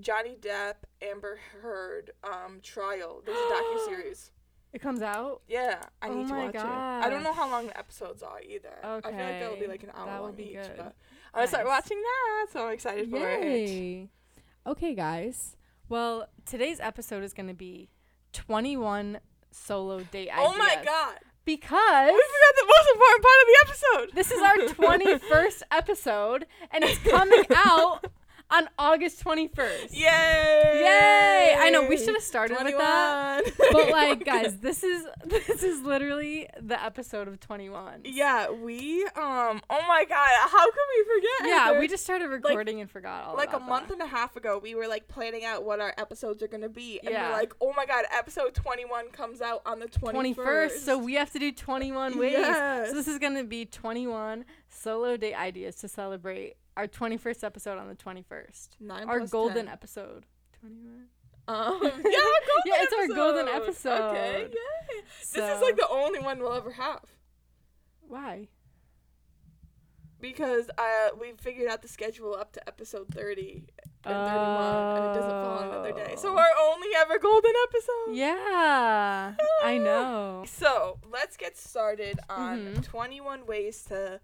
Johnny 0.00 0.36
Depp 0.40 0.74
Amber 1.02 1.38
Heard 1.60 2.10
um 2.24 2.60
trial. 2.62 3.22
There's 3.24 3.36
a 3.38 3.40
docu 3.40 3.84
series. 3.86 4.30
It 4.72 4.80
comes 4.80 5.02
out. 5.02 5.42
Yeah, 5.48 5.82
I 6.00 6.08
Oh 6.08 6.14
need 6.14 6.28
to 6.28 6.32
watch 6.34 6.54
it. 6.54 6.62
I 6.64 7.10
don't 7.10 7.22
know 7.22 7.34
how 7.34 7.46
long 7.50 7.66
the 7.66 7.76
episodes 7.76 8.22
are 8.22 8.40
either. 8.40 8.72
Okay. 8.82 9.06
I 9.06 9.12
feel 9.12 9.26
like 9.26 9.40
that'll 9.40 9.60
be 9.60 9.66
like 9.66 9.82
an 9.82 9.90
hour 9.94 10.22
long 10.22 10.32
be 10.32 10.44
each. 10.44 10.52
good. 10.54 10.72
But 10.78 10.94
I'm 11.34 11.40
gonna 11.40 11.46
start 11.48 11.66
watching 11.66 12.00
that, 12.00 12.46
so 12.54 12.66
I'm 12.68 12.72
excited 12.72 13.10
for 13.10 13.18
it. 13.28 13.44
Yay. 13.44 14.08
Okay, 14.66 14.94
guys. 14.94 15.58
Well, 15.90 16.26
today's 16.46 16.80
episode 16.80 17.22
is 17.22 17.34
going 17.34 17.48
to 17.48 17.54
be 17.54 17.90
21 18.32 19.18
solo 19.50 20.00
date 20.10 20.30
ideas. 20.30 20.38
Oh 20.54 20.56
my 20.56 20.78
god! 20.82 21.18
Because 21.44 22.10
We 22.10 22.22
forgot 22.32 22.54
the 22.56 22.66
most 22.66 22.88
important 22.94 23.24
part 23.24 23.38
of 23.42 23.46
the 23.46 23.58
episode. 23.66 24.14
this 24.14 24.30
is 24.30 24.40
our 24.40 24.56
21st 25.28 25.62
episode 25.70 26.46
and 26.70 26.82
it's 26.84 26.98
coming 26.98 27.44
out 27.54 28.06
on 28.52 28.68
August 28.78 29.24
21st. 29.24 29.92
Yay! 29.92 30.00
Yay! 30.84 31.56
I 31.58 31.70
know 31.70 31.86
we 31.88 31.96
should 31.96 32.14
have 32.14 32.22
started 32.22 32.58
with 32.62 32.76
that. 32.76 33.44
But 33.72 33.90
like 33.90 34.24
guys, 34.24 34.58
this 34.58 34.84
is 34.84 35.04
this 35.24 35.62
is 35.62 35.82
literally 35.82 36.48
the 36.60 36.82
episode 36.82 37.28
of 37.28 37.40
21. 37.40 38.02
yeah, 38.04 38.50
we 38.50 39.04
um. 39.16 39.60
Oh 39.70 39.80
my 39.88 40.04
god! 40.08 40.30
How 40.50 40.64
could 40.70 40.88
we 40.96 41.14
forget? 41.14 41.48
Yeah, 41.48 41.78
we 41.80 41.88
just 41.88 42.04
started 42.04 42.28
recording 42.28 42.80
and 42.80 42.90
forgot 42.90 43.24
all 43.24 43.36
like 43.36 43.52
a 43.52 43.60
month 43.60 43.88
that. 43.88 43.94
and 43.94 44.02
a 44.02 44.06
half 44.06 44.36
ago, 44.36 44.60
we 44.62 44.74
were 44.74 44.86
like 44.86 45.08
planning 45.08 45.44
out 45.44 45.64
what 45.64 45.80
our 45.80 45.94
episodes 45.96 46.42
are 46.42 46.48
gonna 46.48 46.68
be, 46.68 47.00
and 47.00 47.10
Yeah. 47.10 47.28
we're 47.30 47.36
like, 47.36 47.54
oh 47.60 47.72
my 47.76 47.86
god, 47.86 48.04
episode 48.12 48.54
twenty 48.54 48.84
one 48.84 49.08
comes 49.10 49.40
out 49.40 49.62
on 49.64 49.78
the 49.78 49.88
twenty 49.88 50.34
21st, 50.34 50.78
so 50.78 50.98
we 50.98 51.14
have 51.14 51.30
to 51.32 51.38
do 51.38 51.50
21 51.52 52.18
ways. 52.18 52.32
Yes. 52.32 52.88
So 52.90 52.94
this 52.94 53.08
is 53.08 53.18
going 53.18 53.34
to 53.36 53.44
be 53.44 53.64
21 53.64 54.44
solo 54.68 55.16
date 55.16 55.34
ideas 55.34 55.76
to 55.76 55.88
celebrate 55.88 56.56
our 56.76 56.86
21st 56.86 57.44
episode 57.44 57.78
on 57.78 57.88
the 57.88 57.94
21st. 57.94 58.68
Nine 58.80 59.08
Our 59.08 59.18
plus 59.18 59.30
golden 59.30 59.66
10. 59.66 59.68
episode. 59.68 60.26
21. 60.60 61.06
Um, 61.48 61.80
yeah, 61.82 61.88
our 61.88 61.92
golden 62.02 62.02
Yeah, 62.66 62.74
it's 62.78 62.92
our 62.92 63.08
golden 63.16 63.48
episode. 63.48 64.10
Okay, 64.10 64.42
yay. 64.50 65.02
So, 65.20 65.40
This 65.40 65.56
is 65.56 65.62
like 65.62 65.76
the 65.76 65.88
only 65.90 66.20
one 66.20 66.38
we'll 66.38 66.52
ever 66.54 66.72
have 66.72 67.00
why? 68.08 68.48
because 70.20 70.70
uh, 70.78 71.08
we 71.20 71.32
figured 71.40 71.68
out 71.68 71.82
the 71.82 71.88
schedule 71.88 72.34
up 72.34 72.52
to 72.52 72.68
episode 72.68 73.08
thirty 73.12 73.64
and 74.04 74.14
thirty 74.14 74.36
one, 74.36 74.96
and 74.96 75.10
it 75.10 75.14
doesn't 75.20 75.30
fall 75.30 75.58
on 75.58 75.68
another 75.68 75.92
day. 75.92 76.14
So 76.16 76.32
Oh. 76.32 76.38
our 76.38 76.46
only 76.72 76.88
ever 76.96 77.18
golden 77.18 77.52
episode. 77.64 78.14
Yeah, 78.14 79.34
I 79.64 79.78
know. 79.82 80.44
So 80.46 80.98
let's 81.10 81.36
get 81.36 81.56
started 81.58 82.20
on 82.28 82.58
Mhm. 82.76 82.84
21 82.84 83.46
ways 83.46 83.82
to 83.84 84.20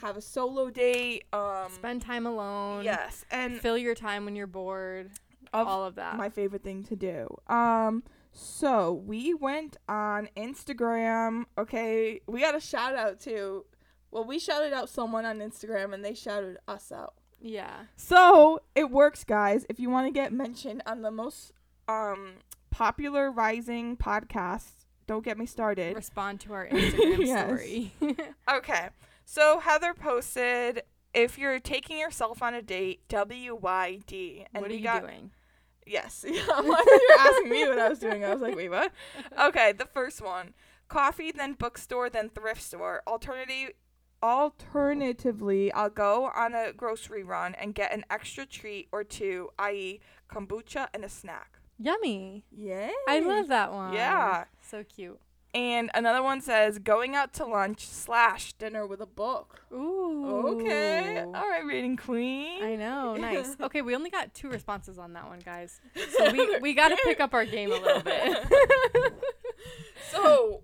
have 0.00 0.16
a 0.16 0.20
solo 0.20 0.70
date. 0.70 1.24
Um, 1.32 1.66
Spend 1.72 2.02
time 2.02 2.26
alone. 2.26 2.84
yes, 2.84 3.24
and 3.30 3.60
Fill 3.60 3.78
your 3.78 3.94
time 3.94 4.24
when 4.24 4.34
you're 4.36 4.46
bored. 4.46 5.10
of 5.52 5.68
all 5.68 5.84
of 5.84 5.96
that. 5.96 6.16
my 6.16 6.30
favorite 6.30 6.62
thing 6.64 6.82
to 6.84 6.96
do. 6.96 7.28
Um, 7.46 8.02
so 8.32 8.92
we 8.92 9.34
went 9.34 9.76
on 9.88 10.28
Instagram. 10.36 11.44
Okay, 11.58 12.20
we 12.26 12.40
got 12.40 12.54
a 12.56 12.60
shout 12.60 12.94
out 12.94 13.20
to. 13.20 13.64
Well, 14.10 14.24
we 14.24 14.38
shouted 14.38 14.72
out 14.72 14.88
someone 14.88 15.24
on 15.24 15.38
Instagram, 15.38 15.92
and 15.94 16.04
they 16.04 16.14
shouted 16.14 16.58
us 16.68 16.92
out. 16.92 17.14
yeah. 17.40 17.84
So 17.96 18.60
it 18.74 18.90
works, 18.90 19.24
guys. 19.24 19.64
If 19.68 19.78
you 19.80 19.90
want 19.90 20.06
to 20.06 20.12
get 20.12 20.32
mentioned 20.32 20.82
on 20.86 21.02
the 21.02 21.10
most 21.10 21.52
um 21.88 22.34
popular 22.70 23.30
rising 23.30 23.96
podcast, 23.96 24.70
don't 25.06 25.24
get 25.24 25.36
me 25.38 25.44
started. 25.46 25.94
Respond 25.96 26.40
to 26.40 26.52
our 26.54 26.66
Instagram 26.72 27.26
Yes. 27.26 27.46
story. 27.46 27.92
Okay. 28.54 28.88
So 29.24 29.60
Heather 29.60 29.94
posted 29.94 30.82
if 31.14 31.38
you're 31.38 31.60
taking 31.60 31.98
yourself 31.98 32.42
on 32.42 32.54
a 32.54 32.62
date, 32.62 33.08
WYD. 33.08 34.46
And 34.54 34.62
what 34.62 34.70
are 34.70 34.74
you 34.74 34.82
got 34.82 35.02
doing? 35.02 35.30
Yes. 35.86 36.24
Yeah, 36.32 36.42
I 36.42 36.62
thought 36.62 36.86
you 36.86 37.08
were 37.10 37.20
asking 37.20 37.50
me 37.50 37.68
what 37.68 37.78
I 37.78 37.88
was 37.88 37.98
doing. 37.98 38.24
I 38.24 38.32
was 38.32 38.40
like, 38.40 38.56
wait, 38.56 38.68
what? 38.70 38.92
Okay, 39.40 39.72
the 39.72 39.86
first 39.86 40.22
one. 40.22 40.54
Coffee, 40.88 41.32
then 41.32 41.54
bookstore, 41.54 42.10
then 42.10 42.28
thrift 42.28 42.62
store. 42.62 43.02
Alternative 43.06 43.72
alternatively, 44.22 45.72
I'll 45.72 45.90
go 45.90 46.30
on 46.34 46.54
a 46.54 46.72
grocery 46.72 47.24
run 47.24 47.56
and 47.56 47.74
get 47.74 47.92
an 47.92 48.04
extra 48.08 48.46
treat 48.46 48.86
or 48.92 49.02
two, 49.02 49.50
i.e. 49.58 50.00
kombucha 50.30 50.86
and 50.94 51.04
a 51.04 51.08
snack. 51.08 51.58
Yummy. 51.78 52.44
Yeah. 52.56 52.90
I 53.08 53.18
love 53.18 53.48
that 53.48 53.72
one. 53.72 53.94
Yeah. 53.94 54.44
So 54.60 54.84
cute. 54.84 55.20
And 55.54 55.90
another 55.92 56.22
one 56.22 56.40
says 56.40 56.78
going 56.78 57.14
out 57.14 57.34
to 57.34 57.44
lunch 57.44 57.86
slash 57.86 58.54
dinner 58.54 58.86
with 58.86 59.02
a 59.02 59.06
book. 59.06 59.60
Ooh. 59.70 60.56
Okay. 60.56 61.18
All 61.20 61.32
right, 61.32 61.64
reading 61.64 61.96
queen. 61.96 62.62
I 62.62 62.76
know. 62.76 63.16
Nice. 63.22 63.56
Okay, 63.60 63.82
we 63.82 63.94
only 63.94 64.10
got 64.10 64.34
two 64.34 64.48
responses 64.48 64.98
on 64.98 65.12
that 65.12 65.28
one, 65.28 65.40
guys. 65.44 65.80
So 66.16 66.32
we 66.32 66.58
we 66.58 66.74
got 66.74 66.88
to 66.88 66.96
pick 67.04 67.20
up 67.20 67.34
our 67.34 67.44
game 67.44 67.70
a 67.70 67.76
little 67.76 68.02
bit. 68.02 68.38
so, 70.10 70.62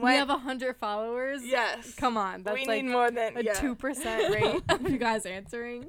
we 0.00 0.10
have 0.12 0.28
a 0.28 0.38
hundred 0.38 0.76
followers. 0.76 1.42
yes. 1.44 1.94
Come 1.94 2.16
on, 2.16 2.42
that's 2.42 2.54
we 2.54 2.66
like 2.66 2.84
need 2.84 2.90
more 2.90 3.10
than 3.10 3.36
a 3.36 3.42
yeah. 3.42 3.54
two 3.54 3.74
percent 3.74 4.34
rate 4.34 4.62
of 4.68 4.88
you 4.90 4.98
guys 4.98 5.24
answering. 5.24 5.86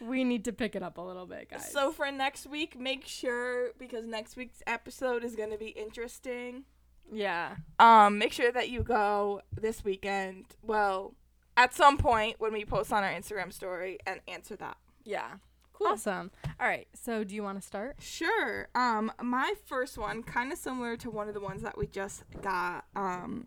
We 0.00 0.24
need 0.24 0.44
to 0.44 0.52
pick 0.52 0.76
it 0.76 0.82
up 0.82 0.98
a 0.98 1.00
little 1.00 1.26
bit, 1.26 1.50
guys. 1.50 1.70
So 1.72 1.92
for 1.92 2.10
next 2.10 2.46
week, 2.46 2.78
make 2.78 3.06
sure 3.06 3.70
because 3.78 4.06
next 4.06 4.36
week's 4.36 4.62
episode 4.66 5.24
is 5.24 5.34
gonna 5.34 5.58
be 5.58 5.68
interesting. 5.68 6.64
Yeah, 7.10 7.56
Um, 7.78 8.18
make 8.18 8.32
sure 8.32 8.52
that 8.52 8.68
you 8.68 8.82
go 8.82 9.42
this 9.52 9.82
weekend. 9.84 10.44
Well, 10.62 11.14
at 11.56 11.74
some 11.74 11.98
point 11.98 12.36
when 12.38 12.52
we 12.52 12.64
post 12.64 12.92
on 12.92 13.02
our 13.04 13.10
Instagram 13.12 13.52
story 13.52 13.98
and 14.06 14.20
answer 14.28 14.56
that. 14.56 14.76
yeah. 15.04 15.32
Cool. 15.74 15.88
Awesome. 15.88 16.30
All 16.60 16.66
right. 16.68 16.86
So, 16.94 17.24
do 17.24 17.34
you 17.34 17.42
want 17.42 17.58
to 17.60 17.66
start? 17.66 17.96
Sure. 17.98 18.68
Um, 18.74 19.10
my 19.22 19.54
first 19.64 19.96
one, 19.96 20.22
kind 20.22 20.52
of 20.52 20.58
similar 20.58 20.96
to 20.98 21.10
one 21.10 21.28
of 21.28 21.34
the 21.34 21.40
ones 21.40 21.62
that 21.62 21.78
we 21.78 21.86
just 21.86 22.24
got, 22.42 22.84
um, 22.94 23.46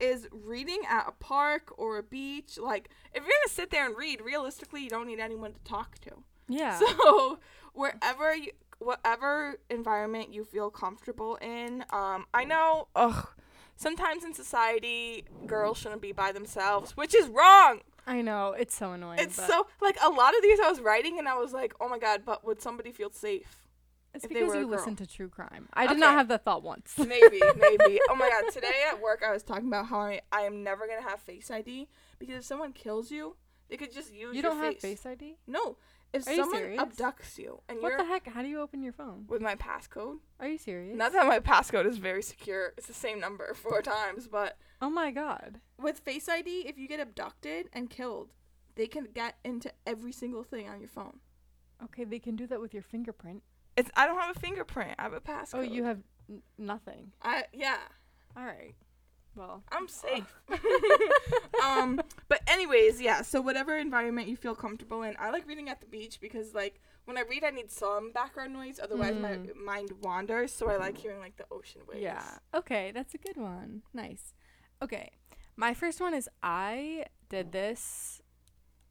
is 0.00 0.26
reading 0.32 0.80
at 0.90 1.06
a 1.08 1.12
park 1.12 1.72
or 1.78 1.96
a 1.98 2.02
beach. 2.02 2.58
Like, 2.58 2.90
if 3.14 3.22
you're 3.22 3.22
gonna 3.22 3.48
sit 3.48 3.70
there 3.70 3.86
and 3.86 3.96
read, 3.96 4.20
realistically, 4.20 4.82
you 4.82 4.90
don't 4.90 5.06
need 5.06 5.20
anyone 5.20 5.52
to 5.52 5.60
talk 5.60 5.98
to. 6.00 6.10
Yeah. 6.48 6.78
So 6.98 7.38
wherever 7.72 8.34
you, 8.34 8.50
whatever 8.80 9.56
environment 9.68 10.32
you 10.32 10.44
feel 10.44 10.70
comfortable 10.70 11.36
in, 11.36 11.84
um, 11.90 12.26
I 12.34 12.44
know, 12.44 12.88
ugh, 12.96 13.28
sometimes 13.76 14.24
in 14.24 14.34
society, 14.34 15.24
girls 15.46 15.78
shouldn't 15.78 16.02
be 16.02 16.12
by 16.12 16.32
themselves, 16.32 16.96
which 16.96 17.14
is 17.14 17.28
wrong. 17.28 17.80
I 18.06 18.22
know 18.22 18.54
it's 18.58 18.74
so 18.74 18.92
annoying. 18.92 19.20
It's 19.20 19.36
so 19.36 19.66
like 19.80 19.96
a 20.02 20.08
lot 20.08 20.34
of 20.36 20.42
these 20.42 20.58
I 20.58 20.68
was 20.68 20.80
writing 20.80 21.18
and 21.18 21.28
I 21.28 21.36
was 21.36 21.52
like, 21.52 21.74
oh 21.80 21.88
my 21.88 21.98
god, 21.98 22.22
but 22.24 22.44
would 22.44 22.60
somebody 22.60 22.90
feel 22.90 23.10
safe? 23.10 23.62
It's 24.12 24.24
if 24.24 24.30
they 24.30 24.40
because 24.40 24.54
you 24.56 24.66
listen 24.66 24.96
to 24.96 25.06
true 25.06 25.28
crime. 25.28 25.68
I 25.72 25.86
did 25.86 25.98
not 25.98 26.14
have 26.14 26.28
that 26.28 26.44
thought 26.44 26.62
once. 26.62 26.94
Maybe, 26.98 27.40
maybe. 27.56 28.00
Oh 28.08 28.16
my 28.16 28.28
god, 28.28 28.50
today 28.52 28.82
at 28.90 29.00
work 29.00 29.22
I 29.24 29.30
was 29.30 29.44
talking 29.44 29.68
about 29.68 29.86
how 29.86 30.00
I, 30.00 30.20
I 30.32 30.40
am 30.42 30.64
never 30.64 30.88
gonna 30.88 31.08
have 31.08 31.20
face 31.20 31.50
ID 31.50 31.86
because 32.18 32.36
if 32.36 32.44
someone 32.44 32.72
kills 32.72 33.10
you, 33.12 33.36
they 33.68 33.76
could 33.76 33.92
just 33.92 34.12
use 34.12 34.34
You 34.34 34.42
don't 34.42 34.58
have 34.58 34.78
face 34.78 35.06
ID? 35.06 35.36
No, 35.46 35.76
if 36.12 36.26
Are 36.26 36.34
someone 36.34 36.58
serious? 36.58 36.80
abducts 36.80 37.38
you 37.38 37.60
and 37.68 37.80
What 37.80 37.88
you're 37.90 37.98
the 37.98 38.04
heck? 38.04 38.26
How 38.26 38.42
do 38.42 38.48
you 38.48 38.60
open 38.60 38.82
your 38.82 38.92
phone? 38.92 39.24
with 39.28 39.40
my 39.42 39.54
passcode. 39.54 40.18
Are 40.40 40.48
you 40.48 40.58
serious? 40.58 40.96
Not 40.96 41.12
that 41.12 41.26
my 41.26 41.38
passcode 41.40 41.86
is 41.86 41.98
very 41.98 42.22
secure. 42.22 42.72
It's 42.76 42.86
the 42.86 42.94
same 42.94 43.20
number 43.20 43.52
four 43.54 43.82
times, 43.82 44.26
but 44.28 44.56
Oh 44.82 44.90
my 44.90 45.10
god. 45.10 45.60
with 45.78 46.00
Face 46.00 46.28
ID, 46.28 46.66
if 46.66 46.78
you 46.78 46.88
get 46.88 47.00
abducted 47.00 47.68
and 47.72 47.88
killed, 47.90 48.32
they 48.76 48.86
can 48.86 49.08
get 49.14 49.36
into 49.44 49.70
every 49.86 50.12
single 50.12 50.42
thing 50.42 50.68
on 50.68 50.80
your 50.80 50.88
phone. 50.88 51.18
Okay, 51.84 52.04
they 52.04 52.18
can 52.18 52.36
do 52.36 52.46
that 52.46 52.60
with 52.60 52.74
your 52.74 52.82
fingerprint. 52.82 53.42
It's 53.76 53.90
I 53.96 54.06
don't 54.06 54.18
have 54.20 54.36
a 54.36 54.38
fingerprint. 54.40 54.94
I 54.98 55.02
have 55.02 55.12
a 55.12 55.20
passcode. 55.20 55.54
Oh, 55.54 55.60
you 55.60 55.84
have 55.84 55.98
n- 56.28 56.42
nothing. 56.58 57.12
I 57.22 57.44
yeah. 57.52 57.78
All 58.36 58.44
right. 58.44 58.74
Well, 59.34 59.62
I'm 59.70 59.88
safe. 59.88 60.34
um, 61.64 62.00
but 62.28 62.40
anyways, 62.46 63.00
yeah. 63.00 63.22
So 63.22 63.40
whatever 63.40 63.76
environment 63.76 64.28
you 64.28 64.36
feel 64.36 64.54
comfortable 64.54 65.02
in, 65.02 65.16
I 65.18 65.30
like 65.30 65.46
reading 65.46 65.68
at 65.68 65.80
the 65.80 65.86
beach 65.86 66.20
because 66.20 66.54
like 66.54 66.80
when 67.04 67.16
I 67.16 67.22
read, 67.22 67.44
I 67.44 67.50
need 67.50 67.70
some 67.70 68.12
background 68.12 68.52
noise. 68.52 68.80
Otherwise, 68.82 69.14
mm. 69.14 69.20
my 69.20 69.38
mind 69.64 69.92
wanders. 70.02 70.52
So 70.52 70.68
I 70.68 70.76
like 70.76 70.98
hearing 70.98 71.20
like 71.20 71.36
the 71.36 71.46
ocean 71.50 71.82
waves. 71.88 72.02
Yeah. 72.02 72.24
Okay, 72.54 72.92
that's 72.92 73.14
a 73.14 73.18
good 73.18 73.36
one. 73.36 73.82
Nice. 73.94 74.34
Okay, 74.82 75.10
my 75.56 75.74
first 75.74 76.00
one 76.00 76.14
is 76.14 76.28
I 76.42 77.04
did 77.28 77.52
this. 77.52 78.20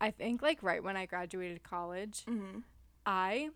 I 0.01 0.11
think 0.11 0.41
like 0.41 0.63
right 0.63 0.83
when 0.83 0.95
I 0.95 1.05
graduated 1.05 1.63
college, 1.63 2.23
mm-hmm. 2.29 2.59
I 3.05 3.49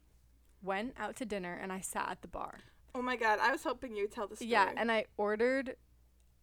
went 0.61 0.95
out 0.97 1.15
to 1.17 1.25
dinner 1.25 1.57
and 1.61 1.71
I 1.71 1.79
sat 1.79 2.09
at 2.09 2.21
the 2.21 2.27
bar. 2.27 2.59
Oh 2.95 3.01
my 3.01 3.15
god, 3.15 3.39
I 3.41 3.51
was 3.51 3.63
hoping 3.63 3.95
you 3.95 4.03
would 4.03 4.11
tell 4.11 4.27
the 4.27 4.35
story. 4.35 4.51
Yeah, 4.51 4.71
and 4.75 4.91
I 4.91 5.05
ordered 5.17 5.75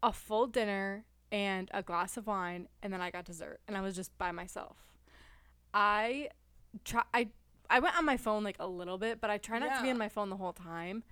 a 0.02 0.12
full 0.12 0.47
dinner 0.47 1.04
and 1.33 1.71
a 1.73 1.83
glass 1.83 2.16
of 2.16 2.26
wine 2.26 2.69
and 2.83 2.92
then 2.92 3.00
I 3.00 3.11
got 3.11 3.25
dessert 3.25 3.61
and 3.69 3.76
I 3.76 3.80
was 3.80 3.95
just 3.95 4.16
by 4.19 4.33
myself. 4.33 4.76
I 5.73 6.30
try 6.85 7.02
I 7.14 7.28
I 7.69 7.78
went 7.78 7.97
on 7.97 8.04
my 8.04 8.16
phone 8.16 8.42
like 8.42 8.57
a 8.59 8.66
little 8.66 8.99
bit, 8.99 9.21
but 9.21 9.30
I 9.30 9.38
try 9.38 9.59
not 9.59 9.71
yeah. 9.71 9.76
to 9.76 9.83
be 9.83 9.90
on 9.90 9.99
my 9.99 10.09
phone 10.09 10.28
the 10.28 10.37
whole 10.37 10.52
time. 10.52 11.04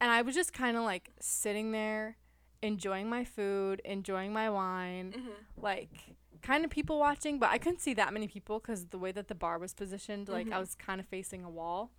And 0.00 0.10
I 0.10 0.22
was 0.22 0.34
just 0.34 0.52
kind 0.52 0.76
of 0.76 0.84
like 0.84 1.10
sitting 1.20 1.72
there 1.72 2.16
enjoying 2.62 3.08
my 3.08 3.24
food, 3.24 3.82
enjoying 3.84 4.32
my 4.32 4.48
wine, 4.48 5.14
mm-hmm. 5.16 5.60
like 5.60 6.16
kind 6.42 6.64
of 6.64 6.70
people 6.70 6.98
watching, 6.98 7.38
but 7.38 7.50
I 7.50 7.58
couldn't 7.58 7.80
see 7.80 7.92
that 7.94 8.12
many 8.12 8.28
people 8.28 8.60
cuz 8.60 8.86
the 8.86 8.98
way 8.98 9.12
that 9.12 9.28
the 9.28 9.34
bar 9.34 9.58
was 9.58 9.74
positioned, 9.74 10.28
like 10.28 10.46
mm-hmm. 10.46 10.54
I 10.54 10.58
was 10.58 10.74
kind 10.74 11.00
of 11.00 11.06
facing 11.06 11.44
a 11.44 11.50
wall. 11.50 11.92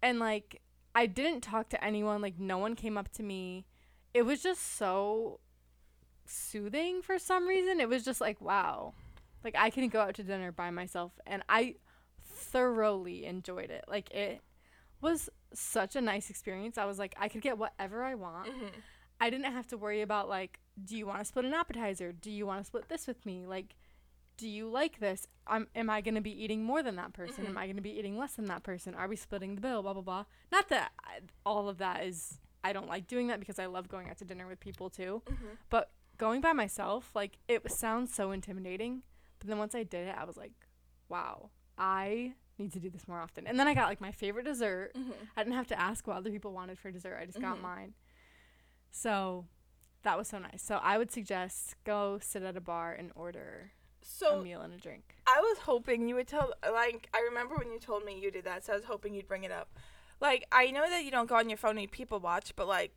And 0.00 0.20
like 0.20 0.62
I 0.94 1.06
didn't 1.06 1.40
talk 1.40 1.68
to 1.70 1.84
anyone, 1.84 2.22
like 2.22 2.38
no 2.38 2.58
one 2.58 2.76
came 2.76 2.96
up 2.96 3.10
to 3.12 3.22
me. 3.22 3.66
It 4.12 4.22
was 4.22 4.42
just 4.42 4.76
so 4.76 5.40
soothing 6.26 7.02
for 7.02 7.18
some 7.18 7.46
reason. 7.46 7.80
It 7.80 7.88
was 7.88 8.04
just 8.04 8.20
like, 8.20 8.40
wow. 8.40 8.94
Like 9.42 9.54
I 9.58 9.70
can 9.70 9.88
go 9.88 10.00
out 10.00 10.14
to 10.14 10.22
dinner 10.22 10.52
by 10.52 10.70
myself 10.70 11.12
and 11.26 11.42
I 11.48 11.76
thoroughly 12.24 13.26
enjoyed 13.26 13.70
it. 13.70 13.84
Like 13.86 14.10
it 14.10 14.40
was 15.00 15.28
such 15.52 15.96
a 15.96 16.00
nice 16.00 16.30
experience. 16.30 16.78
I 16.78 16.86
was 16.86 16.98
like 16.98 17.14
I 17.18 17.28
could 17.28 17.42
get 17.42 17.58
whatever 17.58 18.02
I 18.02 18.14
want. 18.14 18.48
Mm-hmm. 18.48 18.66
I 19.20 19.30
didn't 19.30 19.52
have 19.52 19.66
to 19.68 19.76
worry 19.76 20.00
about 20.00 20.28
like 20.28 20.60
do 20.82 20.96
you 20.96 21.06
want 21.06 21.18
to 21.18 21.24
split 21.26 21.44
an 21.44 21.52
appetizer? 21.52 22.12
Do 22.12 22.30
you 22.30 22.46
want 22.46 22.60
to 22.60 22.64
split 22.64 22.88
this 22.88 23.06
with 23.06 23.24
me? 23.26 23.44
Like 23.46 23.76
do 24.36 24.48
you 24.48 24.68
like 24.68 24.98
this? 24.98 25.26
I'm, 25.46 25.68
am 25.74 25.88
I 25.88 26.00
going 26.00 26.16
to 26.16 26.20
be 26.20 26.42
eating 26.42 26.64
more 26.64 26.82
than 26.82 26.96
that 26.96 27.12
person? 27.12 27.44
Mm-hmm. 27.44 27.52
Am 27.52 27.58
I 27.58 27.66
going 27.66 27.76
to 27.76 27.82
be 27.82 27.96
eating 27.96 28.18
less 28.18 28.34
than 28.34 28.46
that 28.46 28.62
person? 28.62 28.94
Are 28.94 29.06
we 29.06 29.16
splitting 29.16 29.54
the 29.54 29.60
bill? 29.60 29.82
Blah, 29.82 29.92
blah, 29.92 30.02
blah. 30.02 30.24
Not 30.50 30.68
that 30.70 30.92
I, 31.04 31.20
all 31.46 31.68
of 31.68 31.78
that 31.78 32.04
is, 32.04 32.38
I 32.64 32.72
don't 32.72 32.88
like 32.88 33.06
doing 33.06 33.28
that 33.28 33.38
because 33.38 33.58
I 33.58 33.66
love 33.66 33.88
going 33.88 34.08
out 34.08 34.18
to 34.18 34.24
dinner 34.24 34.48
with 34.48 34.58
people 34.60 34.90
too. 34.90 35.22
Mm-hmm. 35.26 35.46
But 35.70 35.90
going 36.18 36.40
by 36.40 36.52
myself, 36.52 37.10
like, 37.14 37.38
it 37.48 37.70
sounds 37.70 38.14
so 38.14 38.30
intimidating. 38.30 39.02
But 39.38 39.48
then 39.48 39.58
once 39.58 39.74
I 39.74 39.82
did 39.82 40.08
it, 40.08 40.14
I 40.18 40.24
was 40.24 40.36
like, 40.36 40.52
wow, 41.08 41.50
I 41.76 42.34
need 42.58 42.72
to 42.72 42.80
do 42.80 42.90
this 42.90 43.08
more 43.08 43.20
often. 43.20 43.46
And 43.46 43.58
then 43.58 43.66
I 43.66 43.74
got 43.74 43.88
like 43.88 44.00
my 44.00 44.12
favorite 44.12 44.44
dessert. 44.44 44.92
Mm-hmm. 44.96 45.12
I 45.36 45.42
didn't 45.42 45.56
have 45.56 45.66
to 45.68 45.80
ask 45.80 46.06
what 46.06 46.16
other 46.16 46.30
people 46.30 46.52
wanted 46.52 46.78
for 46.78 46.90
dessert. 46.90 47.18
I 47.20 47.26
just 47.26 47.40
got 47.40 47.54
mm-hmm. 47.54 47.62
mine. 47.62 47.94
So 48.90 49.46
that 50.02 50.16
was 50.16 50.28
so 50.28 50.38
nice. 50.38 50.62
So 50.62 50.78
I 50.82 50.98
would 50.98 51.10
suggest 51.10 51.74
go 51.84 52.18
sit 52.22 52.42
at 52.42 52.56
a 52.56 52.60
bar 52.60 52.92
and 52.92 53.10
order 53.14 53.72
so 54.02 54.40
a 54.40 54.42
meal 54.42 54.60
and 54.60 54.72
a 54.72 54.76
drink. 54.76 55.16
I 55.26 55.40
was 55.40 55.58
hoping 55.58 56.08
you 56.08 56.14
would 56.14 56.28
tell 56.28 56.52
like 56.72 57.08
I 57.14 57.22
remember 57.28 57.56
when 57.56 57.72
you 57.72 57.80
told 57.80 58.04
me 58.04 58.20
you 58.20 58.30
did 58.30 58.44
that, 58.44 58.64
so 58.64 58.74
I 58.74 58.76
was 58.76 58.84
hoping 58.84 59.14
you'd 59.14 59.28
bring 59.28 59.44
it 59.44 59.50
up. 59.50 59.78
Like 60.20 60.46
I 60.52 60.70
know 60.70 60.88
that 60.88 61.04
you 61.04 61.10
don't 61.10 61.28
go 61.28 61.36
on 61.36 61.48
your 61.48 61.58
phone 61.58 61.78
and 61.78 61.90
people 61.90 62.20
watch, 62.20 62.54
but 62.54 62.68
like 62.68 62.92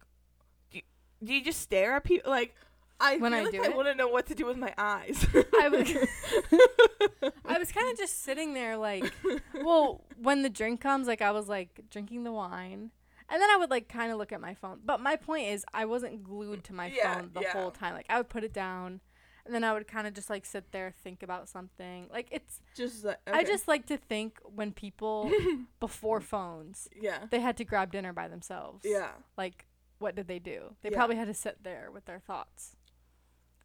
do 0.69 0.77
you, 0.79 0.83
do 1.23 1.33
you 1.33 1.43
just 1.43 1.61
stare 1.61 1.95
at 1.95 2.03
people 2.03 2.29
like 2.29 2.55
I 2.99 3.17
when 3.17 3.33
I 3.33 3.43
like 3.43 3.51
do 3.51 3.63
I 3.63 3.69
want 3.69 3.87
to 3.87 3.95
know 3.95 4.07
what 4.07 4.25
to 4.27 4.35
do 4.35 4.45
with 4.45 4.57
my 4.57 4.73
eyes. 4.77 5.25
I 5.59 5.69
was 5.69 5.89
I 7.45 7.59
was 7.59 7.71
kind 7.71 7.91
of 7.91 7.97
just 7.97 8.23
sitting 8.23 8.53
there 8.53 8.77
like 8.77 9.11
well, 9.63 10.03
when 10.21 10.41
the 10.41 10.49
drink 10.49 10.81
comes 10.81 11.07
like 11.07 11.21
I 11.21 11.31
was 11.31 11.47
like 11.47 11.81
drinking 11.89 12.23
the 12.23 12.31
wine. 12.31 12.91
And 13.29 13.41
then 13.41 13.49
I 13.49 13.57
would 13.57 13.69
like 13.69 13.89
kind 13.89 14.09
of 14.09 14.17
look 14.17 14.31
at 14.31 14.39
my 14.39 14.53
phone. 14.53 14.79
But 14.85 15.01
my 15.01 15.17
point 15.17 15.49
is 15.49 15.65
I 15.73 15.83
wasn't 15.83 16.23
glued 16.23 16.63
to 16.65 16.73
my 16.73 16.87
yeah, 16.87 17.15
phone 17.15 17.31
the 17.33 17.41
yeah. 17.41 17.51
whole 17.51 17.71
time. 17.71 17.93
Like 17.93 18.05
I 18.09 18.17
would 18.17 18.29
put 18.29 18.45
it 18.45 18.53
down 18.53 19.01
and 19.47 19.55
then 19.55 19.63
I 19.63 19.73
would 19.73 19.87
kind 19.87 20.05
of 20.05 20.13
just 20.13 20.29
like 20.29 20.45
sit 20.45 20.71
there 20.71 20.91
think 20.91 21.23
about 21.23 21.49
something. 21.49 22.07
Like 22.11 22.27
it's 22.31 22.61
just 22.75 23.03
like, 23.03 23.17
okay. 23.27 23.37
I 23.37 23.43
just 23.43 23.67
like 23.67 23.87
to 23.87 23.97
think 23.97 24.39
when 24.43 24.71
people 24.71 25.31
before 25.79 26.21
phones, 26.21 26.87
yeah, 27.01 27.25
they 27.31 27.39
had 27.39 27.57
to 27.57 27.65
grab 27.65 27.91
dinner 27.91 28.13
by 28.13 28.27
themselves. 28.27 28.85
Yeah, 28.85 29.11
like 29.37 29.65
what 29.99 30.15
did 30.15 30.27
they 30.27 30.39
do? 30.39 30.75
They 30.83 30.89
yeah. 30.89 30.97
probably 30.97 31.15
had 31.15 31.27
to 31.27 31.33
sit 31.33 31.63
there 31.63 31.89
with 31.91 32.05
their 32.05 32.19
thoughts. 32.19 32.75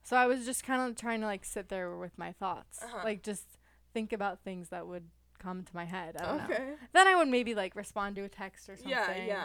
So 0.03 0.17
I 0.17 0.27
was 0.27 0.45
just 0.45 0.65
kind 0.65 0.89
of 0.91 0.97
trying 0.97 1.21
to 1.21 1.27
like 1.27 1.45
sit 1.45 1.69
there 1.69 1.97
with 1.97 2.19
my 2.19 2.33
thoughts, 2.33 2.83
uh-huh. 2.83 3.01
like 3.05 3.23
just 3.23 3.45
think 3.95 4.13
about 4.13 4.41
things 4.41 4.71
that 4.71 4.87
would 4.87 5.05
come 5.39 5.63
to 5.63 5.75
my 5.75 5.85
head. 5.85 6.17
I 6.19 6.25
don't 6.25 6.51
okay. 6.51 6.63
know. 6.63 6.75
Then 6.93 7.07
I 7.09 7.17
would 7.17 7.29
maybe 7.29 7.55
like 7.55 7.77
respond 7.77 8.17
to 8.17 8.23
a 8.23 8.29
text 8.29 8.69
or 8.69 8.77
something. 8.77 8.91
Yeah, 8.91 9.17
yeah. 9.27 9.45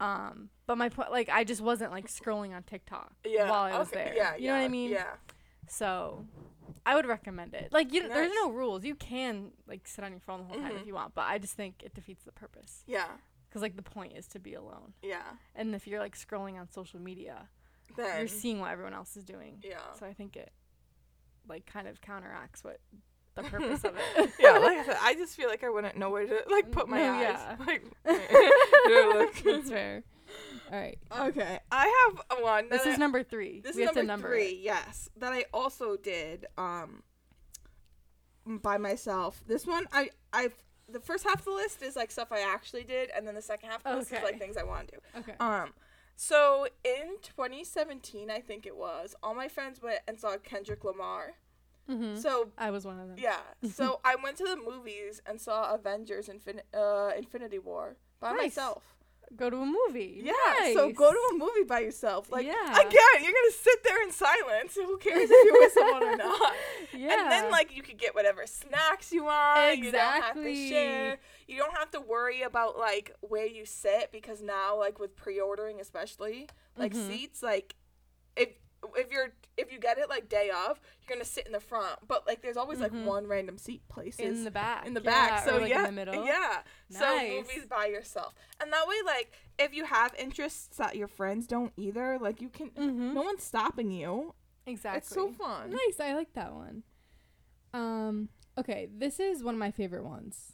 Um, 0.00 0.48
but 0.66 0.78
my 0.78 0.88
point, 0.88 1.12
like, 1.12 1.28
I 1.28 1.44
just 1.44 1.60
wasn't 1.60 1.92
like 1.92 2.08
scrolling 2.08 2.54
on 2.54 2.64
TikTok 2.64 3.12
yeah, 3.24 3.48
while 3.48 3.62
I 3.62 3.78
was 3.78 3.90
there. 3.90 4.12
Yeah, 4.16 4.34
you 4.36 4.48
know 4.48 4.54
what 4.54 4.64
I 4.64 4.68
mean? 4.68 4.90
Yeah. 4.90 5.14
So 5.68 6.26
I 6.84 6.96
would 6.96 7.06
recommend 7.06 7.54
it. 7.54 7.68
Like 7.72 7.92
you, 7.92 8.02
nice. 8.02 8.12
there's 8.12 8.32
no 8.34 8.50
rules. 8.50 8.84
You 8.84 8.96
can 8.96 9.52
like 9.68 9.86
sit 9.86 10.04
on 10.04 10.10
your 10.10 10.20
phone 10.20 10.40
the 10.40 10.44
whole 10.46 10.56
mm-hmm. 10.56 10.64
time 10.64 10.72
if 10.72 10.78
mm-hmm. 10.80 10.88
you 10.88 10.94
want, 10.94 11.14
but 11.14 11.22
I 11.22 11.38
just 11.38 11.54
think 11.54 11.82
it 11.84 11.94
defeats 11.94 12.24
the 12.24 12.32
purpose. 12.32 12.82
Yeah. 12.86 13.06
Because 13.48 13.62
like 13.62 13.76
the 13.76 13.82
point 13.82 14.14
is 14.16 14.26
to 14.28 14.40
be 14.40 14.54
alone. 14.54 14.94
Yeah. 15.02 15.22
And 15.54 15.74
if 15.74 15.86
you're 15.86 16.00
like 16.00 16.16
scrolling 16.16 16.58
on 16.58 16.68
social 16.68 16.98
media, 16.98 17.48
then 17.96 18.18
you're 18.18 18.28
seeing 18.28 18.60
what 18.60 18.70
everyone 18.70 18.94
else 18.94 19.16
is 19.16 19.24
doing. 19.24 19.58
Yeah. 19.62 19.78
So 19.98 20.06
I 20.06 20.12
think 20.12 20.36
it 20.36 20.50
like 21.48 21.66
kind 21.66 21.88
of 21.88 22.00
counteracts 22.00 22.62
what 22.62 22.78
the 23.34 23.42
purpose 23.50 23.84
of 23.84 23.96
it. 23.96 24.30
yeah, 24.38 24.58
like 24.58 24.78
I 24.78 24.84
said, 24.84 24.96
I 25.00 25.14
just 25.14 25.36
feel 25.36 25.48
like 25.48 25.64
I 25.64 25.70
wouldn't 25.70 25.96
know 25.96 26.10
where 26.10 26.26
to 26.26 26.42
like 26.50 26.70
put 26.70 26.88
my 26.88 26.98
no, 27.02 27.12
eyes. 27.12 27.20
Yeah. 27.20 27.56
Like, 27.66 27.84
That's 29.44 29.70
fair. 29.70 30.02
All 30.70 30.78
right. 30.78 30.98
Okay, 31.20 31.58
I 31.70 32.12
have 32.30 32.40
one. 32.40 32.68
This 32.70 32.86
is 32.86 32.94
I, 32.94 32.98
number 32.98 33.22
three. 33.22 33.60
This 33.60 33.76
we 33.76 33.82
is 33.82 33.86
number, 33.86 34.02
number 34.04 34.28
three. 34.28 34.48
It. 34.48 34.60
Yes, 34.62 35.08
that 35.16 35.32
I 35.32 35.44
also 35.52 35.96
did 35.96 36.46
um 36.56 37.02
by 38.46 38.78
myself. 38.78 39.42
This 39.46 39.66
one 39.66 39.86
I 39.92 40.10
I've 40.32 40.54
the 40.88 41.00
first 41.00 41.24
half 41.24 41.38
of 41.40 41.44
the 41.44 41.52
list 41.52 41.82
is 41.82 41.96
like 41.96 42.10
stuff 42.10 42.28
I 42.30 42.40
actually 42.40 42.84
did, 42.84 43.10
and 43.14 43.26
then 43.26 43.34
the 43.34 43.42
second 43.42 43.70
half 43.70 43.78
of 43.78 43.84
the 43.84 43.90
okay. 43.90 43.98
list 43.98 44.12
is 44.12 44.22
like 44.22 44.38
things 44.38 44.56
I 44.56 44.62
want 44.62 44.88
to 44.88 44.96
do. 44.96 45.20
Okay. 45.20 45.34
Um, 45.40 45.72
so 46.22 46.68
in 46.84 47.16
2017, 47.22 48.30
I 48.30 48.38
think 48.38 48.64
it 48.64 48.76
was, 48.76 49.16
all 49.24 49.34
my 49.34 49.48
friends 49.48 49.82
went 49.82 50.02
and 50.06 50.20
saw 50.20 50.36
Kendrick 50.36 50.84
Lamar. 50.84 51.32
Mm-hmm. 51.90 52.14
So 52.14 52.50
I 52.56 52.70
was 52.70 52.84
one 52.84 53.00
of 53.00 53.08
them. 53.08 53.16
Yeah. 53.18 53.40
so 53.72 53.98
I 54.04 54.14
went 54.14 54.36
to 54.36 54.44
the 54.44 54.54
movies 54.54 55.20
and 55.26 55.40
saw 55.40 55.74
Avengers 55.74 56.28
Infin- 56.28 56.60
uh, 56.72 57.10
Infinity 57.18 57.58
War 57.58 57.96
by 58.20 58.30
nice. 58.30 58.38
myself 58.38 58.91
go 59.36 59.50
to 59.50 59.56
a 59.56 59.66
movie. 59.66 60.20
Yeah. 60.22 60.32
Nice. 60.58 60.74
So 60.74 60.92
go 60.92 61.10
to 61.10 61.34
a 61.34 61.38
movie 61.38 61.64
by 61.66 61.80
yourself. 61.80 62.30
Like 62.30 62.46
yeah. 62.46 62.72
again, 62.72 63.22
you're 63.22 63.32
gonna 63.32 63.52
sit 63.60 63.84
there 63.84 64.02
in 64.02 64.12
silence. 64.12 64.74
Who 64.74 64.98
cares 64.98 65.28
if 65.30 65.44
you're 65.44 65.60
with 65.60 65.72
someone 65.72 66.02
or 66.02 66.16
not? 66.16 66.52
Yeah. 66.96 67.10
And 67.22 67.30
then 67.30 67.50
like 67.50 67.76
you 67.76 67.82
could 67.82 67.98
get 67.98 68.14
whatever 68.14 68.46
snacks 68.46 69.12
you 69.12 69.24
want. 69.24 69.72
Exactly. 69.72 69.86
You 69.86 69.92
don't 69.92 70.22
have 70.22 70.34
to 70.34 70.68
share. 70.68 71.18
You 71.46 71.56
don't 71.58 71.76
have 71.76 71.90
to 71.92 72.00
worry 72.00 72.42
about 72.42 72.78
like 72.78 73.14
where 73.20 73.46
you 73.46 73.64
sit 73.64 74.10
because 74.12 74.42
now 74.42 74.78
like 74.78 74.98
with 74.98 75.14
pre-ordering 75.16 75.80
especially 75.80 76.48
like 76.76 76.92
mm-hmm. 76.92 77.08
seats 77.08 77.42
like 77.42 77.74
if 78.96 79.10
you're 79.10 79.28
if 79.56 79.72
you 79.72 79.78
get 79.78 79.98
it 79.98 80.08
like 80.08 80.28
day 80.28 80.50
of, 80.50 80.80
you're 81.00 81.16
gonna 81.16 81.24
sit 81.24 81.46
in 81.46 81.52
the 81.52 81.60
front. 81.60 81.98
But 82.06 82.26
like 82.26 82.42
there's 82.42 82.56
always 82.56 82.78
mm-hmm. 82.78 82.96
like 82.96 83.06
one 83.06 83.26
random 83.26 83.58
seat 83.58 83.82
places 83.88 84.20
in 84.38 84.44
the 84.44 84.50
back. 84.50 84.86
In 84.86 84.94
the 84.94 85.02
yeah, 85.02 85.10
back. 85.10 85.44
So 85.44 85.58
like 85.58 85.70
yeah. 85.70 85.80
In 85.80 85.84
the 85.84 85.92
middle. 85.92 86.24
Yeah. 86.24 86.58
Nice. 86.90 87.00
So 87.00 87.36
movies 87.36 87.66
by 87.68 87.86
yourself. 87.86 88.34
And 88.60 88.72
that 88.72 88.86
way 88.86 88.96
like 89.04 89.32
if 89.58 89.74
you 89.74 89.84
have 89.84 90.14
interests 90.18 90.76
that 90.76 90.96
your 90.96 91.08
friends 91.08 91.46
don't 91.46 91.72
either, 91.76 92.18
like 92.20 92.40
you 92.40 92.48
can 92.48 92.70
mm-hmm. 92.70 93.14
no 93.14 93.22
one's 93.22 93.42
stopping 93.42 93.90
you. 93.90 94.34
Exactly. 94.66 94.98
It's 94.98 95.08
so 95.08 95.32
fun. 95.32 95.70
Nice. 95.70 96.00
I 96.00 96.14
like 96.14 96.32
that 96.34 96.52
one. 96.54 96.82
Um 97.74 98.28
okay, 98.58 98.88
this 98.96 99.20
is 99.20 99.42
one 99.42 99.54
of 99.54 99.60
my 99.60 99.70
favorite 99.70 100.04
ones. 100.04 100.52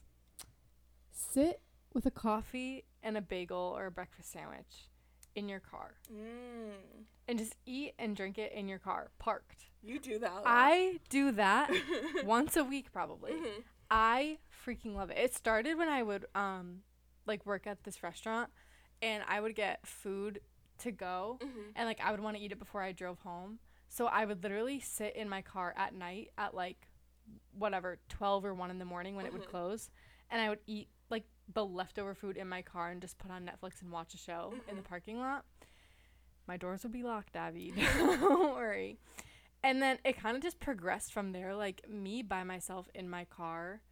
Sit 1.12 1.61
with 1.92 2.07
a 2.07 2.11
coffee 2.11 2.85
and 3.03 3.16
a 3.16 3.20
bagel 3.20 3.74
or 3.77 3.87
a 3.87 3.90
breakfast 3.90 4.33
sandwich 4.33 4.88
in 5.38 5.48
your 5.48 5.61
car. 5.61 5.94
Mm. 6.12 7.05
And 7.29 7.38
just 7.38 7.55
eat 7.64 7.94
and 7.98 8.16
drink 8.16 8.38
it 8.38 8.53
in 8.53 8.68
your 8.68 8.79
car, 8.79 9.11
parked. 9.18 9.66
You 9.83 9.98
do 9.98 10.18
that. 10.18 10.42
I 10.44 10.98
do 11.09 11.31
that 11.33 11.70
once 12.24 12.57
a 12.57 12.64
week 12.64 12.92
probably. 12.92 13.33
Mm-hmm. 13.33 13.61
I 13.90 14.38
freaking 14.66 14.94
love 14.94 15.11
it. 15.11 15.18
It 15.18 15.35
started 15.35 15.79
when 15.79 15.88
I 15.88 16.03
would 16.03 16.27
um 16.35 16.81
like 17.27 17.46
work 17.46 17.66
at 17.66 17.85
this 17.85 18.03
restaurant 18.03 18.51
and 19.01 19.22
I 19.29 19.40
would 19.40 19.55
get 19.55 19.87
food 19.87 20.40
to 20.79 20.90
go 20.90 21.38
mm-hmm. 21.42 21.70
and 21.77 21.87
like 21.87 22.01
I 22.03 22.11
would 22.11 22.20
want 22.20 22.37
to 22.37 22.42
eat 22.42 22.53
it 22.53 22.59
before 22.59 22.83
I 22.83 22.92
drove 22.92 23.20
home. 23.20 23.61
So 23.88 24.07
I 24.07 24.24
would 24.24 24.42
literally 24.42 24.81
sit 24.81 25.14
in 25.14 25.29
my 25.29 25.42
car 25.42 25.74
at 25.77 25.94
night 25.94 26.31
at 26.37 26.55
like 26.55 26.88
whatever 27.53 27.98
12 28.09 28.44
or 28.46 28.55
1 28.55 28.70
in 28.70 28.79
the 28.79 28.85
morning 28.85 29.14
when 29.14 29.27
mm-hmm. 29.27 29.37
it 29.37 29.38
would 29.38 29.48
mm-hmm. 29.48 29.57
close 29.57 29.90
and 30.31 30.40
I 30.40 30.48
would 30.48 30.61
eat 30.66 30.88
the 31.52 31.64
leftover 31.64 32.14
food 32.14 32.37
in 32.37 32.48
my 32.48 32.62
car 32.62 32.90
and 32.90 33.00
just 33.00 33.18
put 33.18 33.30
on 33.30 33.44
Netflix 33.44 33.80
and 33.82 33.90
watch 33.90 34.14
a 34.14 34.18
show 34.18 34.52
mm-hmm. 34.52 34.70
in 34.70 34.76
the 34.76 34.82
mm-hmm. 34.82 34.88
parking 34.88 35.18
lot. 35.18 35.44
My 36.46 36.56
doors 36.56 36.82
would 36.82 36.92
be 36.92 37.02
locked, 37.02 37.37
Abby. 37.37 37.72
Don't 37.98 38.54
worry. 38.54 38.98
And 39.62 39.82
then 39.82 39.98
it 40.04 40.18
kind 40.18 40.37
of 40.37 40.42
just 40.42 40.61
progressed 40.61 41.12
from 41.12 41.32
there. 41.32 41.54
Like 41.54 41.88
me 41.88 42.22
by 42.22 42.44
myself 42.44 42.88
in 42.94 43.08
my 43.08 43.24
car 43.24 43.82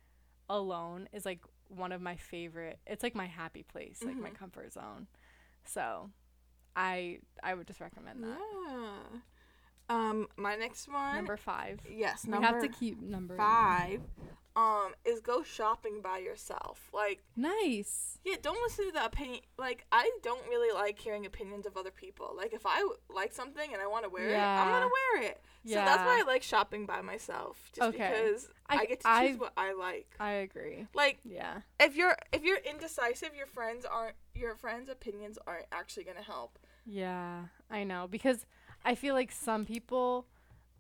alone 0.49 1.09
is 1.12 1.25
like 1.25 1.40
one 1.69 1.92
of 1.92 2.01
my 2.01 2.16
favorite. 2.16 2.79
It's 2.87 3.03
like 3.03 3.14
my 3.14 3.27
happy 3.27 3.62
place, 3.62 4.03
like 4.03 4.16
my 4.16 4.31
Mhm. 4.31 4.35
comfort 4.35 4.73
zone. 4.73 5.09
So, 5.64 6.11
I 6.77 7.19
I 7.42 7.55
would 7.55 7.66
just 7.66 7.81
recommend 7.81 8.23
that. 8.23 8.38
Yeah. 8.69 9.21
Um, 9.88 10.29
my 10.37 10.57
next 10.57 10.88
one. 10.88 11.16
Number 11.16 11.37
five. 11.37 11.81
yes, 11.88 12.27
number. 12.27 12.47
we 12.47 12.53
have 12.53 12.62
to 12.62 12.69
keep 12.69 13.01
number 13.01 13.37
mind. 13.37 14.05
Um, 14.57 14.95
is 15.05 15.21
go 15.21 15.42
shopping 15.42 16.01
by 16.01 16.16
yourself. 16.16 16.88
Like, 16.95 17.23
Nice. 17.37 18.19
yeah, 18.25 18.37
don't 18.40 18.59
listen 18.62 18.87
to 18.87 18.92
the 18.92 19.05
opinion. 19.05 19.40
Like, 19.59 19.85
I 19.92 20.11
don't 20.23 20.40
really 20.49 20.73
like 20.73 20.99
hearing 20.99 21.27
opinions 21.27 21.66
of 21.66 21.77
other 21.77 21.90
people. 21.90 22.33
Like, 22.35 22.55
if 22.55 22.64
I 22.64 22.79
w- 22.79 22.97
like 23.14 23.35
something 23.35 23.71
and 23.75 23.83
I 23.83 23.87
want 23.87 24.05
to 24.05 24.09
wear 24.09 24.31
it, 24.31 24.35
I'm 24.38 24.69
gonna 24.71 24.87
wear 25.12 25.23
it. 25.31 25.42
yeah. 25.62 25.81
So 25.81 25.85
that's 25.85 26.03
why 26.07 26.21
I 26.21 26.23
like 26.27 26.42
shopping 26.42 26.87
by 26.87 27.03
myself, 27.03 27.71
just 27.75 27.87
Okay. 27.95 28.09
because 28.25 28.49
I, 28.66 28.77
I- 28.79 28.85
get 28.87 29.01
to 29.01 29.09
I- 29.09 29.29
choose 29.29 29.38
what 29.38 29.53
I 29.59 29.75
like. 29.75 30.09
I 30.19 30.31
agree. 30.31 30.87
Like, 30.95 31.19
Yeah. 31.23 31.61
if 31.79 31.95
you're 31.95 32.16
if 32.33 32.42
you're 32.42 32.57
indecisive, 32.59 33.35
your 33.37 33.47
friends 33.47 33.85
aren't 33.85 34.16
your 34.35 34.55
friends' 34.57 34.88
opinions 34.88 35.38
aren't 35.47 35.66
actually 35.71 36.05
gonna 36.05 36.23
help. 36.23 36.59
Yeah, 36.87 37.47
I 37.71 37.85
know 37.85 38.07
because 38.11 38.47
I 38.87 38.95
feel 38.95 39.12
like 39.14 39.33
some 39.33 39.66
people 39.66 40.25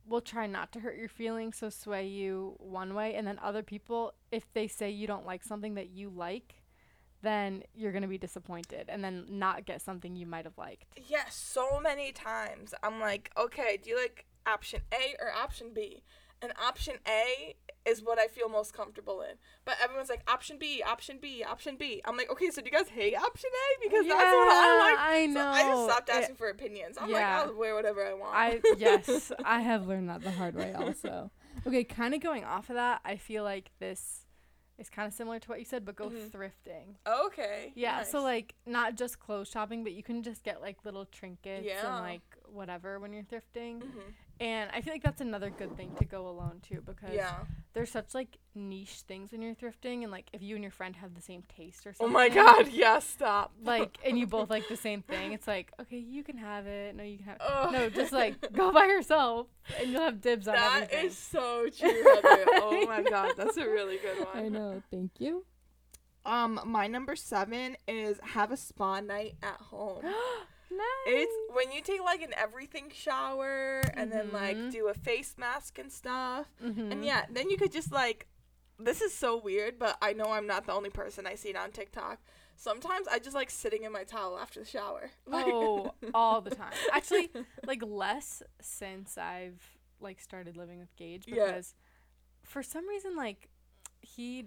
will 0.08 0.20
try 0.20 0.46
not 0.46 0.72
to 0.72 0.80
hurt 0.80 0.96
your 0.96 1.08
feelings, 1.08 1.56
so 1.56 1.68
sway 1.68 2.06
you 2.06 2.54
one 2.58 2.94
way, 2.94 3.14
and 3.14 3.26
then 3.26 3.38
other 3.42 3.62
people, 3.62 4.14
if 4.30 4.52
they 4.52 4.68
say 4.68 4.90
you 4.90 5.06
don't 5.06 5.26
like 5.26 5.42
something 5.42 5.74
that 5.74 5.90
you 5.90 6.10
like, 6.10 6.62
then 7.22 7.64
you're 7.74 7.92
gonna 7.92 8.06
be 8.06 8.18
disappointed, 8.18 8.86
and 8.88 9.02
then 9.02 9.24
not 9.28 9.66
get 9.66 9.80
something 9.80 10.14
you 10.14 10.26
might 10.26 10.44
have 10.44 10.58
liked. 10.58 10.84
Yes, 11.08 11.34
so 11.34 11.80
many 11.80 12.12
times 12.12 12.72
I'm 12.82 13.00
like, 13.00 13.30
okay, 13.36 13.78
do 13.82 13.90
you 13.90 13.96
like 13.96 14.26
option 14.46 14.82
A 14.92 15.16
or 15.20 15.32
option 15.32 15.72
B? 15.74 16.02
And 16.40 16.52
option 16.62 16.96
A 17.08 17.56
is 17.86 18.02
what 18.02 18.18
I 18.18 18.26
feel 18.26 18.48
most 18.48 18.72
comfortable 18.72 19.20
in. 19.22 19.36
But 19.64 19.76
everyone's 19.82 20.08
like 20.08 20.22
option 20.28 20.58
B, 20.58 20.82
option 20.86 21.18
B, 21.20 21.44
option 21.44 21.76
B. 21.76 22.02
I'm 22.04 22.16
like, 22.16 22.30
okay, 22.30 22.50
so 22.50 22.60
do 22.60 22.68
you 22.70 22.76
guys 22.76 22.88
hate 22.88 23.14
option 23.16 23.50
A 23.52 23.82
because 23.88 24.06
that's 24.06 24.14
what 24.18 24.48
I 24.52 24.78
like. 24.90 24.98
I 24.98 25.26
So 25.26 25.32
know. 25.32 25.48
I 25.48 25.62
just 25.62 25.84
stopped 25.84 26.08
It- 26.08 26.14
asking 26.16 26.36
for 26.36 26.48
opinions. 26.48 26.96
I'm 27.00 27.08
yeah. 27.10 27.38
like, 27.40 27.48
I'll 27.48 27.54
wear 27.56 27.74
whatever 27.74 28.04
I 28.06 28.14
want. 28.14 28.34
I 28.36 28.60
yes, 28.78 29.30
I 29.44 29.60
have 29.60 29.86
learned 29.86 30.08
that 30.10 30.22
the 30.22 30.30
hard 30.32 30.54
way 30.56 30.72
also. 30.74 31.30
Okay, 31.66 31.84
kind 31.84 32.14
of 32.14 32.20
going 32.20 32.44
off 32.44 32.68
of 32.70 32.76
that, 32.76 33.00
I 33.04 33.16
feel 33.16 33.42
like 33.44 33.70
this 33.80 34.22
is 34.78 34.90
kind 34.90 35.08
of 35.08 35.14
similar 35.14 35.38
to 35.38 35.48
what 35.48 35.58
you 35.58 35.64
said, 35.64 35.84
but 35.86 35.96
go 35.96 36.10
Mhm. 36.10 36.28
thrifting. 36.30 36.96
okay. 37.24 37.72
Yeah, 37.74 38.02
so 38.02 38.22
like 38.22 38.54
not 38.66 38.94
just 38.96 39.18
clothes 39.18 39.48
shopping, 39.48 39.82
but 39.84 39.92
you 39.94 40.02
can 40.02 40.22
just 40.22 40.42
get 40.42 40.60
like 40.60 40.84
little 40.84 41.06
trinkets 41.06 41.64
Yeah. 41.64 41.86
and 41.96 42.04
like 42.04 42.20
whatever 42.44 43.00
when 43.00 43.12
you're 43.14 43.22
thrifting. 43.22 43.80
Mhm. 43.80 44.12
And 44.38 44.70
I 44.74 44.82
feel 44.82 44.92
like 44.92 45.02
that's 45.02 45.22
another 45.22 45.48
good 45.48 45.74
thing 45.78 45.92
to 45.98 46.04
go 46.04 46.28
alone 46.28 46.60
too 46.60 46.82
because 46.84 47.14
Yeah. 47.14 47.36
there's 47.72 47.90
such 47.90 48.14
like 48.14 48.36
niche 48.54 49.00
things 49.08 49.32
when 49.32 49.40
you're 49.40 49.54
thrifting 49.54 50.02
and 50.02 50.10
like 50.12 50.26
if 50.34 50.42
you 50.42 50.54
and 50.56 50.62
your 50.62 50.70
friend 50.70 50.94
have 50.96 51.14
the 51.14 51.22
same 51.22 51.42
taste 51.48 51.86
or 51.86 51.94
something. 51.94 52.06
Oh 52.14 52.18
my 52.18 52.28
god, 52.28 52.68
yeah, 52.72 52.98
stop. 52.98 53.52
Like 53.62 53.96
and 54.04 54.18
you 54.18 54.26
both 54.26 54.50
like 54.50 54.68
the 54.68 54.76
same 54.76 55.00
thing. 55.00 55.32
It's 55.32 55.46
like, 55.46 55.72
okay, 55.80 55.96
you 55.98 56.22
can 56.22 56.36
have 56.36 56.66
it. 56.66 56.94
No, 56.94 57.02
you 57.02 57.16
can 57.16 57.26
have 57.26 57.38
Ugh. 57.40 57.72
No, 57.72 57.88
just 57.88 58.12
like 58.12 58.52
go 58.52 58.72
by 58.72 58.84
yourself 58.84 59.46
and 59.80 59.90
you'll 59.90 60.02
have 60.02 60.20
dibs 60.20 60.46
on 60.48 60.54
That 60.54 60.82
everything. 60.82 61.06
is 61.06 61.16
so 61.16 61.66
true, 61.74 61.88
Heather. 61.88 62.44
oh 62.62 62.84
my 62.86 63.02
god, 63.02 63.32
that's 63.38 63.56
a 63.56 63.64
really 63.66 63.96
good 63.96 64.18
one. 64.26 64.36
I 64.36 64.48
know. 64.48 64.82
Thank 64.90 65.12
you. 65.18 65.46
Um, 66.26 66.60
my 66.66 66.88
number 66.88 67.16
seven 67.16 67.76
is 67.88 68.18
have 68.22 68.50
a 68.50 68.56
spa 68.58 69.00
night 69.00 69.36
at 69.42 69.60
home. 69.60 70.04
nice. 70.70 71.06
It's 71.06 71.54
when 71.54 71.72
you 71.72 71.80
take 71.82 72.02
like 72.02 72.22
an 72.22 72.32
everything 72.36 72.90
shower 72.92 73.80
and 73.94 74.10
then 74.10 74.30
like 74.32 74.56
Mhm. 74.56 74.70
do 74.72 74.88
a 74.88 74.94
face 74.94 75.36
mask 75.38 75.78
and 75.78 75.92
stuff. 75.92 76.46
Mhm. 76.62 76.90
And 76.92 77.04
yeah, 77.04 77.26
then 77.30 77.48
you 77.50 77.56
could 77.56 77.72
just 77.72 77.92
like 77.92 78.26
this 78.78 79.00
is 79.00 79.14
so 79.14 79.36
weird, 79.38 79.78
but 79.78 79.96
I 80.02 80.12
know 80.12 80.26
I'm 80.32 80.46
not 80.46 80.66
the 80.66 80.72
only 80.72 80.90
person 80.90 81.26
I 81.26 81.34
see 81.34 81.48
it 81.48 81.56
on 81.56 81.72
TikTok. 81.72 82.20
Sometimes 82.56 83.08
I 83.08 83.18
just 83.18 83.34
like 83.34 83.48
sitting 83.50 83.84
in 83.84 83.92
my 83.92 84.04
towel 84.04 84.38
after 84.38 84.60
the 84.60 84.66
shower. 84.66 85.10
Like- 85.26 85.46
Oh, 85.46 85.94
all 86.12 86.40
the 86.42 86.54
time. 86.54 86.72
Actually, 86.92 87.30
like 87.64 87.82
less 87.82 88.42
since 88.60 89.16
I've 89.16 89.62
like 90.00 90.20
started 90.20 90.56
living 90.58 90.78
with 90.78 90.94
Gage 90.96 91.24
Yeah. 91.26 91.46
because 91.46 91.74
for 92.42 92.62
some 92.62 92.86
reason 92.88 93.16
like 93.16 93.48
he 94.00 94.46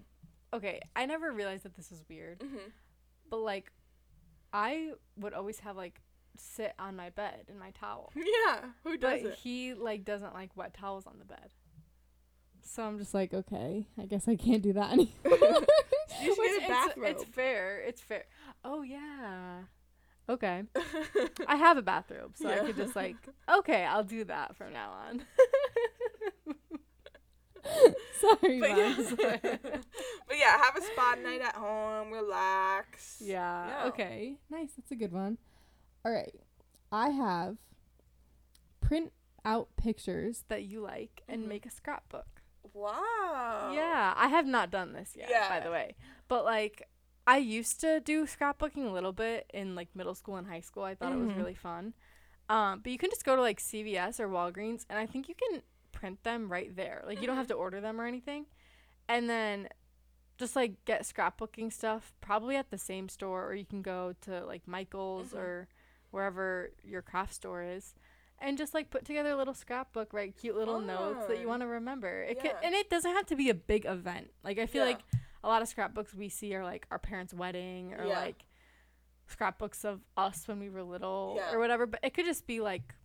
okay, 0.54 0.80
I 0.96 1.06
never 1.06 1.32
realized 1.32 1.64
that 1.64 1.76
this 1.76 1.90
was 1.92 2.04
weird, 2.10 2.40
Mhm. 2.40 2.72
but 3.30 3.38
like 3.38 3.72
I 4.54 4.94
would 5.18 5.34
always 5.34 5.60
have 5.60 5.76
like 5.78 6.02
sit 6.40 6.74
on 6.80 6.96
my 6.96 7.10
bed 7.10 7.46
in 7.50 7.58
my 7.60 7.72
towel. 7.72 8.12
Yeah, 8.16 8.60
who 8.84 8.98
But 8.98 9.02
does 9.02 9.22
it? 9.26 9.36
he 9.44 9.74
like 9.74 10.06
doesn't 10.06 10.34
like 10.34 10.56
wet 10.56 10.74
towels 10.74 11.06
on 11.08 11.20
the 11.20 11.26
bed. 11.26 11.54
So 12.62 12.84
I'm 12.84 12.98
just 13.00 13.14
like, 13.14 13.34
okay, 13.34 13.88
I 13.98 14.06
guess 14.06 14.28
I 14.28 14.36
can't 14.36 14.62
do 14.62 14.74
that 14.74 14.92
anymore. 14.94 15.12
You 16.22 16.36
should 16.36 16.44
get 16.44 16.52
a 16.52 16.64
it's- 16.64 16.70
bathrobe. 16.70 17.06
It's 17.06 17.24
fair. 17.24 17.80
It's 17.82 18.02
fair. 18.02 18.26
Oh 18.66 18.82
yeah. 18.82 19.62
Okay. 20.28 20.64
I 21.48 21.56
have 21.56 21.78
a 21.78 21.82
bathrobe, 21.82 22.34
so 22.36 22.50
I 22.50 22.60
could 22.60 22.76
just 22.76 22.96
like, 22.96 23.16
okay, 23.60 23.84
I'll 23.86 24.04
do 24.04 24.24
that 24.26 24.56
from 24.58 24.74
now 24.74 24.92
on. 24.92 25.22
Sorry, 28.20 28.60
but, 28.60 28.70
yeah. 28.70 28.96
but 30.28 30.38
yeah, 30.38 30.58
have 30.62 30.76
a 30.78 30.82
spa 30.82 31.16
night 31.24 31.42
at 31.42 31.56
home, 31.56 32.12
relax. 32.12 33.18
yeah. 33.22 33.68
Yeah. 33.68 33.88
Okay. 33.90 34.36
Nice. 34.50 34.72
That's 34.78 34.92
a 34.92 34.96
good 34.96 35.12
one. 35.14 35.38
All 36.06 36.12
right. 36.12 36.34
I 36.92 37.10
have 37.10 37.58
print 38.82 39.12
out 39.46 39.70
pictures 39.78 40.44
that 40.48 40.64
you 40.64 40.82
like 40.82 41.22
and 41.28 41.44
Mhm. 41.44 41.48
make 41.48 41.66
a 41.66 41.70
scrapbook. 41.70 42.42
Wow. 42.74 43.72
Yeah, 43.74 44.14
I 44.16 44.28
have 44.28 44.46
not 44.46 44.70
done 44.70 44.94
this 44.94 45.16
yet, 45.16 45.30
by 45.50 45.60
the 45.60 45.72
way. 45.72 45.96
But 46.28 46.46
like 46.46 46.88
I 47.28 47.38
used 47.38 47.80
to 47.82 48.00
do 48.00 48.26
scrapbooking 48.26 48.88
a 48.88 48.92
little 48.92 49.14
bit 49.14 49.50
in 49.54 49.76
like 49.76 49.96
middle 49.96 50.16
school 50.16 50.36
and 50.38 50.48
high 50.48 50.62
school. 50.62 50.84
I 50.84 50.96
thought 50.96 51.12
it 51.12 51.18
was 51.20 51.30
Mhm. 51.30 51.38
really 51.38 51.54
fun. 51.56 51.94
Um, 52.50 52.80
but 52.82 52.92
you 52.92 52.98
can 52.98 53.12
just 53.12 53.24
go 53.24 53.36
to 53.36 53.42
like 53.42 53.60
CVS 53.60 54.20
or 54.20 54.28
Walgreens 54.28 54.86
and 54.90 54.98
I 54.98 55.06
think 55.06 55.30
you 55.30 55.36
can 55.36 55.62
print 55.92 56.24
them 56.24 56.52
right 56.52 56.76
there. 56.76 57.04
Like 57.06 57.22
you 57.22 57.28
don't 57.28 57.36
have 57.38 57.48
to 57.48 57.54
order 57.54 57.80
them 57.82 58.02
or 58.02 58.06
anything. 58.06 58.48
And 59.08 59.30
then 59.30 59.70
just 60.38 60.56
like 60.56 60.84
get 60.86 61.04
scrapbooking 61.04 61.72
stuff 61.72 62.16
probably 62.22 62.56
at 62.56 62.72
the 62.72 62.78
same 62.78 63.10
store 63.10 63.46
or 63.48 63.54
you 63.54 63.66
can 63.66 63.82
go 63.84 64.14
to 64.22 64.44
like 64.46 64.68
Michael's 64.68 65.34
Mhm. 65.34 65.38
or 65.38 65.68
wherever 66.12 66.72
your 66.84 67.02
craft 67.02 67.34
store 67.34 67.64
is 67.64 67.94
and 68.40 68.58
just 68.58 68.74
like 68.74 68.90
put 68.90 69.04
together 69.06 69.32
a 69.32 69.36
little 69.36 69.54
scrapbook, 69.54 70.14
write 70.14 70.38
cute 70.38 70.56
little 70.56 70.80
notes 70.80 71.26
that 71.28 71.40
you 71.40 71.48
want 71.48 71.62
to 71.62 71.68
remember. 71.68 72.22
It 72.24 72.38
Yeah. 72.38 72.52
can, 72.54 72.56
and 72.64 72.76
it 72.76 72.90
doesn't 72.90 73.12
have 73.14 73.26
to 73.28 73.36
be 73.36 73.50
a 73.50 73.54
big 73.54 73.86
event. 73.86 74.32
Like 74.44 74.58
I 74.60 74.66
feel 74.66 74.84
Yeah. 74.86 74.92
like 74.94 75.02
a 75.44 75.48
lot 75.48 75.62
of 75.62 75.68
scrapbooks 75.68 76.14
we 76.14 76.30
see 76.30 76.56
are 76.56 76.64
like 76.64 76.88
our 76.92 77.00
parents' 77.00 77.34
wedding 77.34 77.94
or 77.94 78.06
Yeah. 78.06 78.20
like 78.20 78.46
scrapbooks 79.28 79.86
of 79.86 80.02
us 80.18 80.48
when 80.48 80.60
we 80.60 80.70
were 80.70 80.84
little 80.84 81.40
or 81.52 81.60
whatever, 81.60 81.86
but 81.86 82.00
it 82.04 82.14
could 82.14 82.26
just 82.26 82.48
be 82.48 82.62
like 82.62 82.96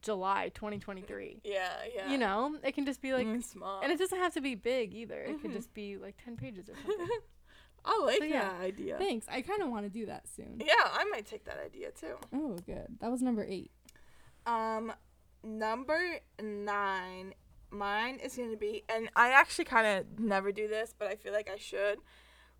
July 0.00 0.50
2023. 0.54 1.40
Yeah, 1.44 1.70
yeah. 1.94 2.10
You 2.10 2.18
know, 2.18 2.58
it 2.64 2.72
can 2.74 2.84
just 2.84 3.00
be 3.00 3.12
like 3.12 3.26
Mm, 3.26 3.42
small. 3.44 3.80
and 3.80 3.92
it 3.92 3.98
doesn't 3.98 4.18
have 4.18 4.34
to 4.34 4.40
be 4.40 4.56
big 4.56 4.92
either. 4.92 5.22
It 5.22 5.40
could 5.40 5.52
Mhm. 5.52 5.54
just 5.54 5.72
be 5.72 5.96
like 5.96 6.16
10 6.22 6.36
pages 6.36 6.68
or 6.68 6.74
something. 6.74 7.08
I 7.84 8.00
like 8.04 8.18
So, 8.18 8.24
yeah. 8.24 8.48
that 8.50 8.60
idea. 8.60 8.96
Thanks. 8.98 9.26
I 9.28 9.42
kind 9.42 9.62
of 9.62 9.68
want 9.70 9.84
to 9.84 9.90
do 9.90 10.06
that 10.06 10.26
soon. 10.28 10.60
Yeah, 10.64 10.72
I 10.92 11.04
might 11.04 11.26
take 11.26 11.44
that 11.44 11.58
idea 11.64 11.90
too. 11.90 12.16
Oh, 12.32 12.56
good. 12.66 12.86
That 13.00 13.10
was 13.10 13.22
number 13.22 13.44
eight. 13.44 13.70
Um, 14.46 14.92
number 15.42 15.98
nine, 16.40 17.34
mine 17.70 18.18
is 18.22 18.36
gonna 18.36 18.56
be, 18.56 18.84
and 18.88 19.08
I 19.16 19.30
actually 19.30 19.64
kind 19.66 19.86
of 19.86 20.18
never 20.18 20.52
do 20.52 20.68
this, 20.68 20.94
but 20.98 21.08
I 21.08 21.16
feel 21.16 21.32
like 21.32 21.50
I 21.50 21.56
should. 21.58 21.98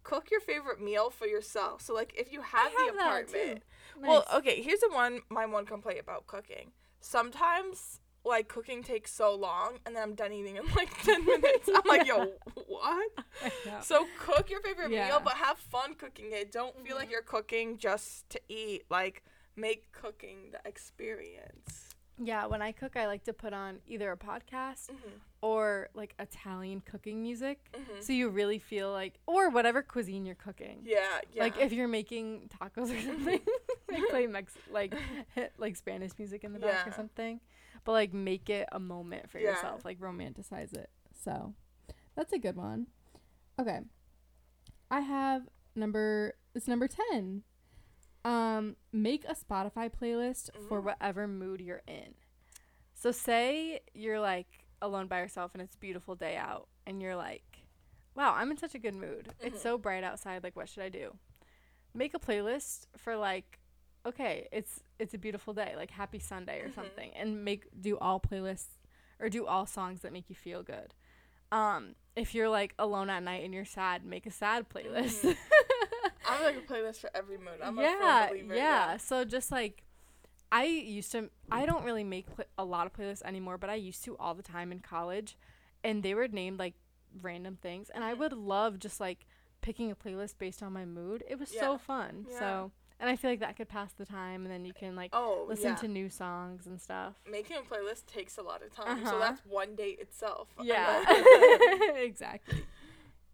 Cook 0.03 0.31
your 0.31 0.41
favorite 0.41 0.83
meal 0.83 1.09
for 1.09 1.27
yourself. 1.27 1.81
So 1.81 1.95
like, 1.95 2.13
if 2.19 2.31
you 2.31 2.43
have, 2.43 2.73
have 2.73 2.73
the 2.75 2.93
apartment, 2.93 3.63
well, 3.99 4.27
okay. 4.35 4.61
Here's 4.61 4.81
the 4.81 4.91
one. 4.91 5.21
My 5.31 5.47
one 5.47 5.65
complaint 5.65 5.99
about 6.01 6.27
cooking. 6.27 6.73
Sometimes 7.01 8.01
like 8.25 8.49
cooking 8.49 8.83
takes 8.83 9.13
so 9.13 9.35
long, 9.35 9.79
and 9.85 9.95
then 9.95 10.03
I'm 10.03 10.15
done 10.15 10.33
eating 10.33 10.57
in 10.57 10.65
like 10.77 11.03
ten 11.03 11.25
minutes. 11.27 11.69
I'm 11.75 11.83
like, 11.87 12.07
yo, 12.07 12.33
what? 12.67 13.11
So 13.83 14.07
cook 14.19 14.51
your 14.51 14.61
favorite 14.61 14.91
Yeah. 14.91 15.09
meal, 15.09 15.21
but 15.23 15.35
have 15.35 15.59
fun 15.59 15.95
cooking 15.95 16.27
it. 16.33 16.51
Don't 16.53 16.75
feel 16.87 16.97
Mhm. 16.97 17.01
like 17.01 17.11
you're 17.11 17.23
cooking 17.23 17.77
just 17.79 18.29
to 18.31 18.41
eat. 18.49 18.85
Like 18.91 19.23
make 19.57 19.93
cooking 19.93 20.51
the 20.53 20.61
experience. 20.69 21.91
Yeah, 22.17 22.47
when 22.47 22.63
I 22.63 22.71
cook, 22.73 22.97
I 22.97 23.07
like 23.07 23.25
to 23.25 23.33
put 23.33 23.53
on 23.53 23.81
either 23.87 24.13
a 24.13 24.17
podcast 24.17 24.89
Mm-hmm. 24.89 25.17
or 25.43 25.89
like 25.95 26.15
Italian 26.21 26.81
cooking 26.81 27.21
music. 27.23 27.59
Mm-hmm. 27.73 28.01
So 28.01 28.13
you 28.13 28.29
really 28.29 28.59
feel 28.61 28.91
like, 28.93 29.15
or 29.27 29.51
whatever 29.51 29.83
cuisine 29.83 30.25
you're 30.25 30.37
cooking. 30.37 30.83
Yeah, 30.85 30.99
yeah. 31.33 31.43
Like 31.43 31.59
if 31.59 31.73
you're 31.73 31.89
making 31.89 32.51
tacos 32.61 32.97
or 32.97 33.01
something, 33.09 33.41
like 33.91 34.09
play 34.11 34.27
Mex- 34.29 34.57
like 34.71 34.95
hit 35.35 35.53
like 35.59 35.75
Spanish 35.77 36.13
music 36.19 36.45
in 36.45 36.53
the 36.53 36.61
back 36.61 36.87
or 36.87 36.93
something. 36.93 37.41
But 37.85 37.93
like 37.93 38.13
make 38.15 38.49
it 38.51 38.69
a 38.73 38.81
moment 38.81 39.31
for 39.31 39.39
Yeah. 39.39 39.51
yourself, 39.51 39.85
like 39.85 39.99
Romanticize 39.99 40.73
it. 40.75 40.91
So 41.23 41.55
that's 42.15 42.33
a 42.33 42.39
good 42.39 42.57
one. 42.57 42.87
Okay. 43.61 43.81
I 44.91 45.01
have 45.01 45.49
number 45.75 46.35
it's 46.55 46.69
number 46.69 46.89
10. 46.89 47.43
Um 48.25 48.77
make 48.93 49.25
a 49.25 49.35
Spotify 49.35 49.91
playlist 49.91 50.51
for 50.69 50.81
Mm. 50.81 50.85
whatever 50.85 51.29
mood 51.29 51.61
you're 51.61 51.83
in. 51.87 52.15
So 52.95 53.11
say 53.13 53.81
you're 53.93 54.21
like 54.21 54.65
alone 54.81 55.07
by 55.09 55.21
yourself 55.21 55.53
and 55.55 55.63
it's 55.63 55.75
a 55.75 55.79
beautiful 55.79 56.15
day 56.15 56.37
out 56.37 56.69
and 56.87 57.03
you're 57.03 57.17
like 57.17 57.43
wow, 58.17 58.33
I'm 58.33 58.53
in 58.53 58.57
such 58.57 58.77
a 58.77 58.79
good 58.79 58.95
mood. 58.95 59.35
Mhm. 59.41 59.47
It's 59.49 59.61
so 59.61 59.77
bright 59.77 60.05
outside. 60.05 60.45
Like, 60.45 60.55
what 60.55 60.69
should 60.69 60.85
I 60.85 60.89
do? 60.89 61.19
Make 61.95 62.15
a 62.15 62.21
playlist 62.21 62.87
for 62.97 63.17
like, 63.17 63.59
okay, 64.07 64.49
it's 64.53 64.81
it's 64.99 65.15
a 65.15 65.19
beautiful 65.19 65.55
day, 65.55 65.75
like 65.77 65.91
Happy 65.91 66.19
Sunday 66.19 66.61
or 66.61 66.69
Mhm. 66.69 66.75
something, 66.75 67.11
and 67.15 67.45
make 67.45 67.65
do 67.81 67.99
all 67.99 68.21
playlists 68.21 68.77
or 69.21 69.29
do 69.29 69.47
all 69.47 69.67
songs 69.67 70.01
that 70.03 70.13
make 70.13 70.29
you 70.29 70.35
feel 70.37 70.63
good. 70.63 70.95
Um, 71.53 71.95
if 72.17 72.35
you're 72.35 72.49
like 72.49 72.75
alone 72.79 73.11
at 73.11 73.23
night 73.23 73.45
and 73.45 73.55
you're 73.55 73.65
sad, 73.65 74.05
make 74.05 74.27
a 74.27 74.31
sad 74.31 74.69
playlist. 74.69 75.23
Mhm. 75.23 75.37
I 76.27 76.33
have 76.37 76.43
like 76.43 76.57
a 76.57 76.61
playlist 76.73 77.01
for 77.01 77.11
every 77.15 77.37
mood. 77.39 77.61
I'm 77.63 77.79
yeah, 77.79 78.29
believer. 78.31 78.55
yeah. 78.57 78.97
So 78.97 79.25
just 79.25 79.53
like 79.53 79.83
I 80.51 80.65
used 80.65 81.13
to 81.13 81.31
I 81.51 81.67
don't 81.67 81.85
really 81.85 82.05
make 82.05 82.27
pl- 82.35 82.45
a 82.59 82.65
lot 82.65 82.87
of 82.87 82.93
playlists 82.93 83.23
anymore, 83.23 83.59
but 83.59 83.71
I 83.71 83.75
used 83.75 84.05
to 84.05 84.17
all 84.19 84.35
the 84.35 84.43
time 84.43 84.73
in 84.73 84.81
college 84.81 85.37
and 85.83 86.03
they 86.03 86.15
were 86.15 86.29
named 86.29 86.59
like 86.59 86.75
random 87.21 87.57
things 87.61 87.91
and 87.91 88.03
I 88.03 88.15
Mhm. 88.15 88.19
would 88.19 88.33
love 88.33 88.79
just 88.79 89.01
like 89.01 89.27
picking 89.61 89.91
a 89.91 89.97
playlist 89.97 90.39
based 90.39 90.63
on 90.63 90.73
my 90.73 90.85
mood. 90.85 91.23
It 91.29 91.39
was 91.39 91.53
Yeah. 91.55 91.61
so 91.61 91.79
fun. 91.79 92.27
Yeah. 92.31 92.39
So 92.39 92.73
and 93.01 93.11
I 93.11 93.17
feel 93.17 93.31
like 93.31 93.41
that 93.41 93.57
could 93.57 93.69
pass 93.69 93.93
the 93.93 94.05
time 94.07 94.45
and 94.45 94.53
then 94.53 94.65
you 94.65 94.73
can 94.73 94.95
like 94.97 95.11
Oh, 95.13 95.45
listen 95.49 95.71
yeah. 95.71 95.75
to 95.77 95.89
new 95.89 96.09
songs 96.09 96.67
and 96.67 96.81
stuff. 96.81 97.15
Making 97.31 97.57
a 97.59 97.61
playlist 97.61 98.07
takes 98.07 98.39
a 98.39 98.43
lot 98.43 98.63
of 98.63 98.73
time, 98.75 98.99
Uh-huh. 99.03 99.11
so 99.11 99.19
that's 99.19 99.41
one 99.47 99.75
date 99.75 99.99
itself. 100.01 100.49
Yeah. 100.63 101.03
exactly. 101.97 102.65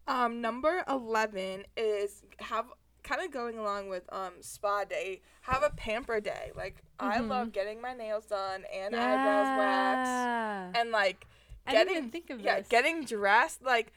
Um, 0.07 0.41
number 0.41 0.83
eleven 0.89 1.65
is 1.77 2.23
have 2.41 2.67
kind 3.03 3.23
of 3.23 3.31
going 3.31 3.59
along 3.59 3.89
with 3.89 4.03
um 4.13 4.33
spa 4.41 4.85
day. 4.85 5.21
Have 5.43 5.63
a 5.63 5.71
pamper 5.71 6.21
day. 6.21 6.53
Like 6.57 6.83
I 6.99 7.19
Mhm. 7.19 7.29
love 7.29 7.53
getting 7.53 7.81
my 7.81 7.95
nails 7.95 8.27
done 8.27 8.65
and 8.73 8.95
eyebrows 8.95 9.59
waxed, 9.59 10.11
Yeah. 10.11 10.73
and 10.75 10.91
like 10.91 11.27
I 11.67 11.73
getting 11.73 12.11
think 12.11 12.31
of 12.31 12.41
yeah 12.41 12.59
this. 12.59 12.69
getting 12.69 13.05
dressed. 13.05 13.63
Like 13.63 13.93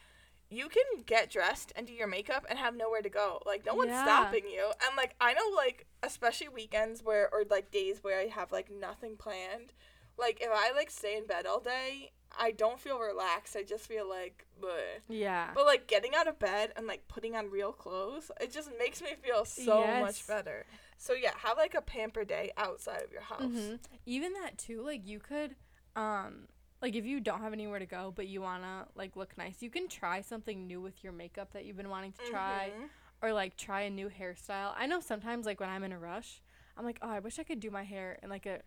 you 0.56 0.70
can 0.70 0.84
get 1.06 1.30
dressed 1.30 1.72
and 1.76 1.88
do 1.88 1.94
your 1.94 2.08
makeup 2.08 2.46
and 2.50 2.60
have 2.60 2.76
nowhere 2.76 3.02
to 3.02 3.10
go. 3.10 3.42
Like 3.46 3.66
no 3.66 3.74
one's 3.76 3.92
Yeah. 3.92 4.02
stopping 4.02 4.44
you. 4.48 4.66
And 4.88 4.96
like 4.98 5.16
I 5.22 5.34
know 5.34 5.56
like 5.56 5.86
especially 6.02 6.50
weekends 6.50 7.04
where 7.04 7.30
or 7.34 7.44
like 7.50 7.72
days 7.72 8.04
where 8.04 8.20
I 8.20 8.28
have 8.28 8.52
like 8.52 8.70
nothing 8.72 9.16
planned. 9.18 9.74
Like 10.18 10.40
if 10.42 10.50
I 10.54 10.72
like 10.76 10.90
stay 10.92 11.18
in 11.18 11.26
bed 11.26 11.46
all 11.46 11.60
day, 11.60 12.12
I 12.38 12.52
don't 12.52 12.80
feel 12.80 13.00
relaxed. 13.00 13.56
I 13.56 13.64
just 13.64 13.88
feel 13.88 14.08
like 14.08 14.46
bleh. 14.62 15.02
yeah. 15.10 15.50
But 15.54 15.66
like 15.66 15.88
getting 15.88 16.14
out 16.16 16.28
of 16.28 16.40
bed 16.40 16.74
and 16.76 16.88
like 16.88 17.08
putting 17.08 17.36
on 17.36 17.50
real 17.50 17.72
clothes, 17.72 18.32
it 18.42 18.52
just 18.52 18.70
makes 18.80 19.02
me 19.02 19.10
feel 19.22 19.46
so 19.46 19.78
Yes. 19.80 20.02
much 20.02 20.28
better. 20.28 20.66
So 20.98 21.14
yeah, 21.14 21.32
have 21.44 21.58
like 21.58 21.76
a 21.76 21.82
pamper 21.82 22.24
day 22.24 22.52
outside 22.58 23.02
of 23.04 23.12
your 23.12 23.22
house. 23.24 23.40
hmm 23.42 23.76
Even 24.06 24.34
that 24.34 24.58
too, 24.58 24.82
like 24.84 25.06
you 25.06 25.20
could, 25.20 25.56
um, 25.96 26.48
like 26.84 26.96
if 26.96 27.06
you 27.06 27.20
don't 27.22 27.42
have 27.42 27.54
anywhere 27.54 27.80
to 27.80 27.86
go 27.88 28.12
but 28.16 28.28
you 28.28 28.42
wanna 28.42 28.86
like 28.96 29.16
look 29.16 29.36
nice, 29.38 29.62
you 29.64 29.70
can 29.72 29.88
try 29.88 30.22
something 30.22 30.68
new 30.68 30.82
with 30.82 31.04
your 31.04 31.14
makeup 31.14 31.54
that 31.54 31.64
you've 31.66 31.78
been 31.78 31.90
wanting 31.90 32.12
to 32.12 32.30
try, 32.30 32.72
Mhm. 32.78 32.90
or 33.24 33.34
like 33.34 33.56
try 33.58 33.82
a 33.84 33.90
new 33.90 34.10
hairstyle. 34.10 34.74
I 34.78 34.86
know 34.86 35.00
sometimes 35.00 35.46
like 35.46 35.60
when 35.62 35.70
I'm 35.70 35.84
in 35.86 35.94
a 35.94 35.98
rush, 35.98 36.42
I'm 36.78 36.84
like, 36.86 37.00
oh, 37.02 37.10
I 37.10 37.20
wish 37.20 37.40
I 37.40 37.44
could 37.44 37.62
do 37.62 37.72
my 37.72 37.84
hair 37.84 38.20
in 38.22 38.30
like 38.30 38.46
a 38.46 38.62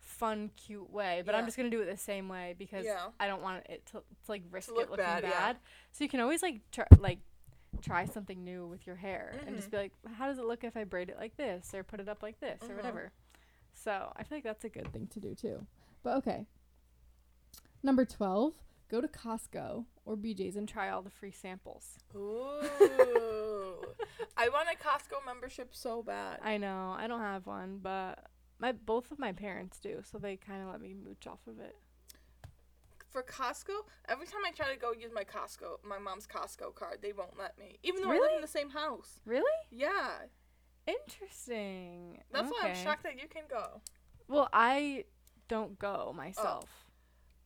fun, 0.00 0.50
cute 0.56 0.88
way, 0.90 1.22
but 1.26 1.34
I'm 1.34 1.44
just 1.44 1.56
gonna 1.58 1.68
do 1.70 1.82
it 1.82 1.86
the 1.86 1.96
same 1.98 2.26
way 2.28 2.54
because 2.58 2.86
Yeah. 2.86 3.08
I 3.20 3.26
don't 3.26 3.42
want 3.42 3.66
it 3.68 3.84
to, 3.86 3.92
to 3.98 4.02
like 4.28 4.42
risk 4.50 4.70
look 4.70 4.84
it 4.86 4.90
looking 4.90 5.04
bad, 5.04 5.22
bad. 5.22 5.56
yeah. 5.56 5.62
So 5.92 6.04
you 6.04 6.08
can 6.10 6.20
always 6.20 6.42
like 6.42 6.62
try 6.70 6.86
like 6.98 7.18
try 7.82 8.06
something 8.06 8.42
new 8.42 8.66
with 8.66 8.86
your 8.86 8.96
hair 8.96 9.38
and 9.46 9.54
just 9.54 9.68
Mhm. 9.68 9.72
be 9.72 9.76
like, 9.76 9.92
how 10.14 10.26
does 10.26 10.38
it 10.38 10.44
look 10.46 10.64
if 10.64 10.74
I 10.74 10.84
braid 10.84 11.10
it 11.10 11.18
like 11.18 11.36
this 11.36 11.74
or 11.74 11.84
put 11.84 12.00
it 12.00 12.08
up 12.08 12.22
like 12.22 12.40
this 12.40 12.62
or 12.62 12.68
Mhm. 12.68 12.76
whatever. 12.76 13.12
So 13.74 14.10
I 14.16 14.22
feel 14.24 14.38
like 14.38 14.44
that's 14.44 14.64
a 14.64 14.70
good 14.70 14.90
thing 14.92 15.06
to 15.08 15.20
do 15.20 15.34
too. 15.34 15.66
But 16.02 16.16
okay. 16.18 16.46
Number 17.82 18.04
12, 18.04 18.54
go 18.90 19.00
to 19.00 19.08
Costco 19.08 19.84
or 20.04 20.16
BJ's 20.16 20.56
and 20.56 20.68
try 20.68 20.88
all 20.90 21.02
the 21.02 21.10
free 21.10 21.30
samples. 21.30 21.98
Ooh. 22.14 22.60
I 24.36 24.48
want 24.48 24.68
a 24.72 24.76
Costco 24.76 25.24
membership 25.26 25.68
so 25.72 26.02
bad. 26.02 26.38
I 26.42 26.56
know 26.58 26.94
I 26.98 27.06
don't 27.06 27.20
have 27.20 27.46
one, 27.46 27.78
but 27.82 28.26
my 28.58 28.72
both 28.72 29.10
of 29.10 29.18
my 29.18 29.32
parents 29.32 29.78
do, 29.80 30.02
so 30.10 30.18
they 30.18 30.36
kind 30.36 30.62
of 30.62 30.68
let 30.70 30.80
me 30.80 30.94
mooch 30.94 31.26
off 31.26 31.40
of 31.46 31.60
it. 31.60 31.76
For 33.10 33.22
Costco, 33.22 33.86
every 34.08 34.26
time 34.26 34.40
I 34.46 34.50
try 34.52 34.72
to 34.72 34.78
go 34.78 34.92
use 34.92 35.10
my 35.14 35.24
Costco, 35.24 35.78
my 35.82 35.98
mom's 35.98 36.26
Costco 36.26 36.74
card, 36.74 36.98
they 37.00 37.12
won't 37.12 37.38
let 37.38 37.58
me. 37.58 37.78
Even 37.82 38.02
though 38.02 38.10
I 38.10 38.18
live 38.18 38.32
in 38.36 38.42
the 38.42 38.48
same 38.48 38.70
house. 38.70 39.20
Really 39.24 39.44
Yeah. 39.70 40.26
interesting. 40.86 42.22
That's 42.32 42.50
why 42.50 42.68
I'm 42.68 42.74
shocked 42.74 43.04
that 43.04 43.20
you 43.20 43.28
can 43.28 43.44
go. 43.48 43.80
Well, 44.28 44.48
I 44.52 45.04
don't 45.48 45.78
go 45.78 46.12
myself. 46.14 46.68
Oh, 46.68 46.87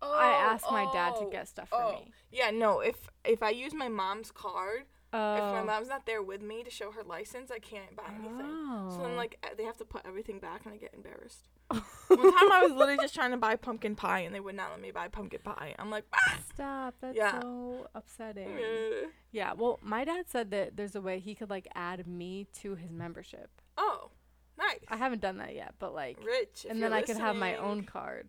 I 0.02 0.30
asked 0.52 0.70
my 0.70 0.88
dad 0.92 1.14
to 1.16 1.26
oh, 1.26 1.30
get 1.30 1.48
stuff 1.48 1.68
for 1.68 1.82
oh. 1.82 1.92
me. 1.92 2.12
Yeah, 2.30 2.50
no, 2.50 2.80
if 2.80 3.08
if 3.24 3.42
I 3.42 3.50
use 3.50 3.74
my 3.74 3.88
mom's 3.88 4.30
card, 4.30 4.84
Oh. 5.14 5.34
if 5.36 5.42
my 5.52 5.62
mom's 5.62 5.88
not 5.88 6.06
there 6.06 6.22
with 6.22 6.40
me 6.40 6.62
to 6.62 6.70
show 6.70 6.90
her 6.90 7.02
license, 7.02 7.50
I 7.50 7.58
can't 7.58 7.94
buy 7.94 8.04
anything. 8.18 8.46
So 8.90 8.98
then 9.02 9.12
Oh. 9.12 9.16
like 9.16 9.38
uh, 9.44 9.48
they 9.56 9.64
have 9.64 9.76
to 9.78 9.84
put 9.84 10.02
everything 10.06 10.38
back 10.38 10.64
and 10.64 10.72
I 10.74 10.78
get 10.78 10.94
embarrassed. 10.94 11.48
One 11.68 11.82
time 12.32 12.52
I 12.52 12.62
was 12.62 12.72
literally 12.72 12.96
just 12.98 13.14
trying 13.14 13.30
to 13.30 13.36
buy 13.36 13.56
pumpkin 13.56 13.94
pie 13.94 14.20
and 14.20 14.34
they 14.34 14.40
would 14.40 14.54
not 14.54 14.70
let 14.70 14.80
me 14.80 14.90
buy 14.90 15.08
pumpkin 15.08 15.40
pie. 15.44 15.74
I'm 15.78 15.90
like, 15.90 16.04
ah! 16.14 16.38
Stop. 16.54 16.94
That's 17.00 17.16
Yeah. 17.16 17.40
so 17.40 17.88
upsetting. 17.94 18.56
Yeah, 19.30 19.52
well, 19.54 19.78
my 19.82 20.04
dad 20.04 20.28
said 20.28 20.50
that 20.50 20.76
there's 20.76 20.94
a 20.96 21.00
way 21.00 21.18
he 21.18 21.34
could 21.34 21.50
like 21.50 21.68
add 21.74 22.06
me 22.06 22.46
to 22.60 22.74
his 22.74 22.90
membership. 22.90 23.50
oh, 23.76 24.10
nice. 24.58 24.80
I 24.88 24.96
haven't 24.96 25.20
done 25.20 25.38
that 25.38 25.54
yet, 25.54 25.74
but 25.78 25.94
like 25.94 26.18
Rich. 26.24 26.66
and 26.68 26.82
then 26.82 26.92
I 26.92 27.02
could 27.02 27.16
have 27.18 27.36
my 27.36 27.56
own 27.56 27.84
card. 27.84 28.28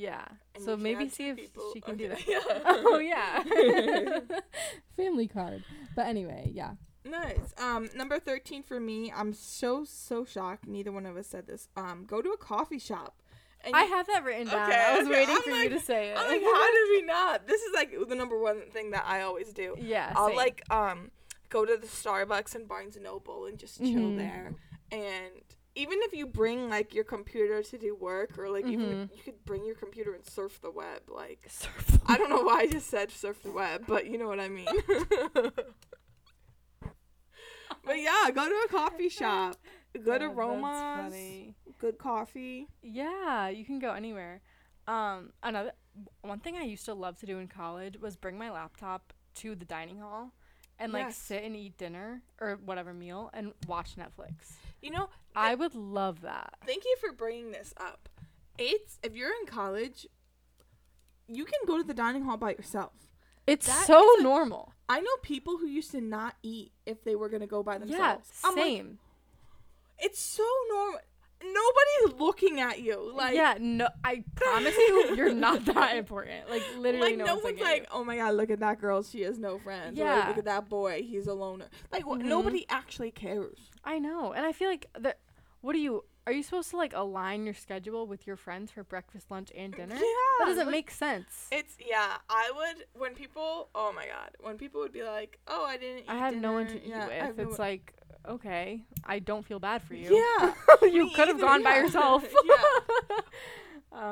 Yeah. 0.00 0.24
And 0.54 0.62
so 0.64 0.76
maybe 0.76 1.08
see 1.08 1.30
if 1.30 1.36
people. 1.36 1.70
she 1.74 1.80
can 1.80 1.96
do 1.96 2.08
that. 2.08 2.24
yeah. 2.28 2.38
oh 2.64 2.98
yeah. 2.98 4.20
family 4.96 5.26
card. 5.26 5.64
But 5.96 6.06
anyway, 6.06 6.50
yeah. 6.54 6.72
Nice. 7.04 7.52
Um, 7.58 7.88
number 7.96 8.18
thirteen 8.20 8.62
for 8.62 8.78
me. 8.78 9.12
I'm 9.14 9.32
so 9.32 9.84
so 9.84 10.24
shocked. 10.24 10.66
Neither 10.68 10.92
one 10.92 11.04
of 11.06 11.16
us 11.16 11.26
said 11.26 11.46
this. 11.48 11.68
Um, 11.76 12.04
go 12.06 12.22
to 12.22 12.30
a 12.30 12.36
coffee 12.36 12.78
shop. 12.78 13.20
And 13.64 13.74
I 13.74 13.82
have 13.84 14.06
that 14.06 14.22
written 14.24 14.46
down. 14.46 14.70
Okay, 14.70 14.78
I 14.88 14.98
was 14.98 15.08
okay, 15.08 15.18
waiting 15.18 15.34
I'm 15.34 15.42
for 15.42 15.50
like- 15.50 15.64
you 15.64 15.70
to 15.70 15.80
say 15.80 16.10
it. 16.10 16.16
I'm 16.16 16.28
like, 16.28 16.42
how 16.42 16.72
did 16.72 16.88
we 16.90 17.02
not? 17.02 17.46
This 17.48 17.60
is 17.62 17.72
like 17.74 17.90
the 18.08 18.14
number 18.14 18.38
one 18.38 18.70
thing 18.70 18.92
that 18.92 19.04
I 19.06 19.22
always 19.22 19.52
do. 19.52 19.74
yeah. 19.80 20.12
I'll 20.14 20.28
same. 20.28 20.36
like 20.36 20.62
um 20.70 21.10
go 21.48 21.64
to 21.64 21.76
the 21.76 21.86
Starbucks 21.88 22.54
and 22.54 22.68
Barnes 22.68 22.94
and 22.94 23.04
Noble 23.04 23.46
and 23.46 23.58
just 23.58 23.78
chill 23.78 23.86
Mm-hmm. 23.88 24.10
Mhm. 24.12 24.16
there. 24.18 24.54
And 24.92 25.32
even 25.78 25.98
if 26.02 26.12
you 26.12 26.26
bring 26.26 26.68
like 26.68 26.92
your 26.94 27.04
computer 27.04 27.62
to 27.62 27.78
do 27.78 27.94
work, 27.94 28.38
or 28.38 28.48
like 28.50 28.66
even 28.66 28.88
Mhm. 28.90 29.04
if 29.04 29.10
you 29.16 29.22
could 29.24 29.44
bring 29.44 29.64
your 29.64 29.76
computer 29.76 30.12
and 30.12 30.24
surf 30.26 30.60
the 30.60 30.70
web. 30.70 31.02
Like 31.08 31.46
Surf. 31.48 31.98
I 32.06 32.18
don't 32.18 32.30
know 32.30 32.42
why 32.42 32.60
I 32.62 32.66
just 32.66 32.88
said 32.88 33.10
surf 33.10 33.42
the 33.42 33.52
web, 33.52 33.84
but 33.86 34.06
you 34.06 34.18
know 34.18 34.26
what 34.28 34.40
I 34.40 34.48
mean. 34.48 34.66
but 37.84 37.98
yeah, 37.98 38.30
go 38.34 38.48
to 38.48 38.54
a 38.66 38.68
coffee 38.68 39.08
shop. 39.20 39.56
Good 40.04 40.20
Yeah, 40.20 40.28
aromas, 40.32 41.14
good 41.78 41.98
coffee. 41.98 42.68
Yeah, 42.82 43.48
you 43.48 43.64
can 43.64 43.78
go 43.78 43.92
anywhere. 43.92 44.40
Um, 44.86 45.32
another 45.42 45.72
one 46.22 46.40
thing 46.40 46.56
I 46.56 46.62
used 46.62 46.84
to 46.86 46.94
love 46.94 47.18
to 47.18 47.26
do 47.26 47.38
in 47.38 47.48
college 47.48 47.98
was 48.00 48.16
bring 48.16 48.38
my 48.38 48.50
laptop 48.50 49.12
to 49.36 49.54
the 49.54 49.64
dining 49.64 49.98
hall 49.98 50.32
and 50.78 50.92
like 50.92 51.12
sit 51.12 51.42
and 51.42 51.54
eat 51.56 51.76
dinner 51.78 52.22
or 52.40 52.58
whatever 52.64 52.92
meal 52.94 53.30
and 53.32 53.52
watch 53.66 53.96
Netflix. 53.96 54.56
You 54.82 54.90
know, 54.90 55.08
I 55.34 55.54
would 55.54 55.74
love 55.74 56.20
that. 56.22 56.54
thank 56.66 56.84
you 56.84 56.96
for 57.00 57.12
bringing 57.12 57.50
this 57.52 57.74
up. 57.78 58.08
It's 58.58 58.98
if 59.02 59.14
you're 59.14 59.30
in 59.40 59.46
college, 59.46 60.06
you 61.26 61.44
can 61.44 61.60
go 61.66 61.76
to 61.78 61.84
the 61.84 61.94
dining 61.94 62.24
hall 62.24 62.36
by 62.36 62.50
yourself. 62.52 62.92
It's 63.46 63.66
That 63.66 63.86
so 63.86 64.04
normal. 64.20 64.72
I 64.88 65.00
know 65.00 65.10
people 65.22 65.58
who 65.58 65.66
used 65.66 65.90
to 65.92 66.00
not 66.00 66.34
eat 66.42 66.72
if 66.86 67.02
they 67.04 67.14
were 67.14 67.28
gonna 67.28 67.46
go 67.46 67.62
by 67.62 67.74
Yeah, 67.74 67.78
themselves. 67.80 68.30
I'm 68.44 68.54
like, 68.54 68.64
same. 68.64 68.98
it's 69.98 70.20
so 70.20 70.46
normal. 70.70 71.00
Nobody's 71.42 72.20
looking 72.20 72.60
at 72.60 72.80
you. 72.80 73.12
Like 73.14 73.34
yeah, 73.34 73.54
no, 73.60 73.88
I 74.04 74.24
promise 74.34 74.76
you, 74.76 75.14
you're 75.16 75.32
not 75.32 75.64
that 75.74 75.96
important. 75.96 76.48
Like 76.50 76.62
literally, 76.76 77.10
like 77.10 77.16
no, 77.18 77.24
no 77.26 77.34
one's 77.34 77.44
one's 77.44 77.60
like, 77.60 77.86
oh 77.92 78.04
my 78.04 78.16
god, 78.16 78.34
look 78.34 78.50
at 78.50 78.60
that 78.60 78.80
girl, 78.80 79.02
she 79.02 79.22
has 79.22 79.38
no 79.38 79.58
friends. 79.58 79.98
Like, 79.98 80.06
Yeah. 80.06 80.28
look 80.28 80.38
at 80.38 80.44
that 80.46 80.68
boy, 80.68 81.02
he's 81.06 81.26
a 81.26 81.34
loner. 81.34 81.66
Like 81.92 82.02
wh- 82.04 82.18
Mhm. 82.18 82.24
nobody 82.24 82.66
actually 82.68 83.10
cares. 83.12 83.58
I 83.84 83.98
know, 83.98 84.32
and 84.32 84.44
I 84.44 84.52
feel 84.52 84.68
like 84.68 84.86
that. 84.98 85.18
What 85.60 85.72
do 85.72 85.78
you? 85.80 86.04
Are 86.26 86.32
you 86.32 86.42
supposed 86.42 86.70
to 86.70 86.76
like 86.76 86.92
align 86.94 87.44
your 87.44 87.54
schedule 87.54 88.06
with 88.06 88.26
your 88.26 88.36
friends 88.36 88.70
for 88.70 88.84
breakfast, 88.84 89.30
lunch, 89.30 89.50
and 89.56 89.72
dinner? 89.74 89.94
Yeah, 89.94 90.00
that 90.40 90.44
doesn't 90.46 90.66
like, 90.66 90.72
make 90.72 90.90
sense. 90.90 91.48
It's 91.50 91.76
yeah. 91.84 92.16
I 92.28 92.52
would 92.54 92.84
when 92.94 93.14
people. 93.14 93.68
Oh 93.74 93.92
my 93.92 94.06
god, 94.06 94.30
when 94.40 94.56
people 94.58 94.80
would 94.82 94.92
be 94.92 95.02
like, 95.02 95.38
oh, 95.48 95.64
I 95.64 95.76
didn't. 95.78 96.00
Eat 96.00 96.04
I 96.08 96.16
have 96.16 96.36
no 96.36 96.52
one 96.52 96.66
to 96.68 96.76
eat 96.76 96.88
yeah, 96.88 97.06
with. 97.28 97.38
It's 97.40 97.58
one- 97.58 97.68
like, 97.68 97.94
okay, 98.28 98.84
I 99.04 99.18
don't 99.18 99.44
feel 99.44 99.58
bad 99.58 99.82
for 99.82 99.94
you. 99.94 100.14
Yeah, 100.40 100.54
you 100.82 101.10
could 101.14 101.28
have 101.28 101.40
gone 101.40 101.62
by 101.62 101.76
yourself. 101.76 102.22
yeah, 102.44 103.18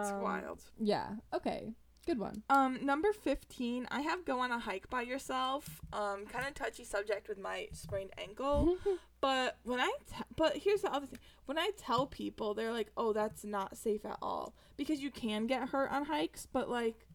it's 0.01 0.11
Um, 0.11 0.23
wild. 0.23 0.61
Yeah. 0.81 1.09
Okay. 1.35 1.75
Good 2.07 2.19
one. 2.21 2.45
Um, 2.49 2.87
number 2.87 3.13
fifteen, 3.13 3.89
I 3.91 4.01
have 4.03 4.25
go 4.25 4.39
on 4.39 4.53
a 4.53 4.61
hike 4.61 4.89
by 4.89 5.03
yourself. 5.03 5.81
Um, 5.93 6.25
kind 6.27 6.47
of 6.47 6.55
touchy 6.55 6.85
subject 6.85 7.29
with 7.29 7.37
my 7.37 7.67
sprained 7.73 8.11
ankle. 8.17 8.77
But 9.21 9.59
when 9.65 9.81
I, 9.81 9.91
t- 10.09 10.23
but 10.37 10.57
here's 10.57 10.83
the 10.83 10.93
other 10.93 11.07
thing. 11.07 11.19
When 11.47 11.59
I 11.59 11.71
tell 11.77 12.07
people, 12.07 12.55
they're 12.55 12.73
like, 12.73 12.93
"Oh, 12.97 13.13
that's 13.13 13.43
not 13.45 13.77
safe 13.77 14.05
at 14.05 14.19
all," 14.23 14.55
because 14.77 15.01
you 15.01 15.11
can 15.11 15.49
get 15.49 15.71
hurt 15.71 15.91
on 15.91 16.05
hikes. 16.05 16.47
But 16.47 16.69
like, 16.71 17.09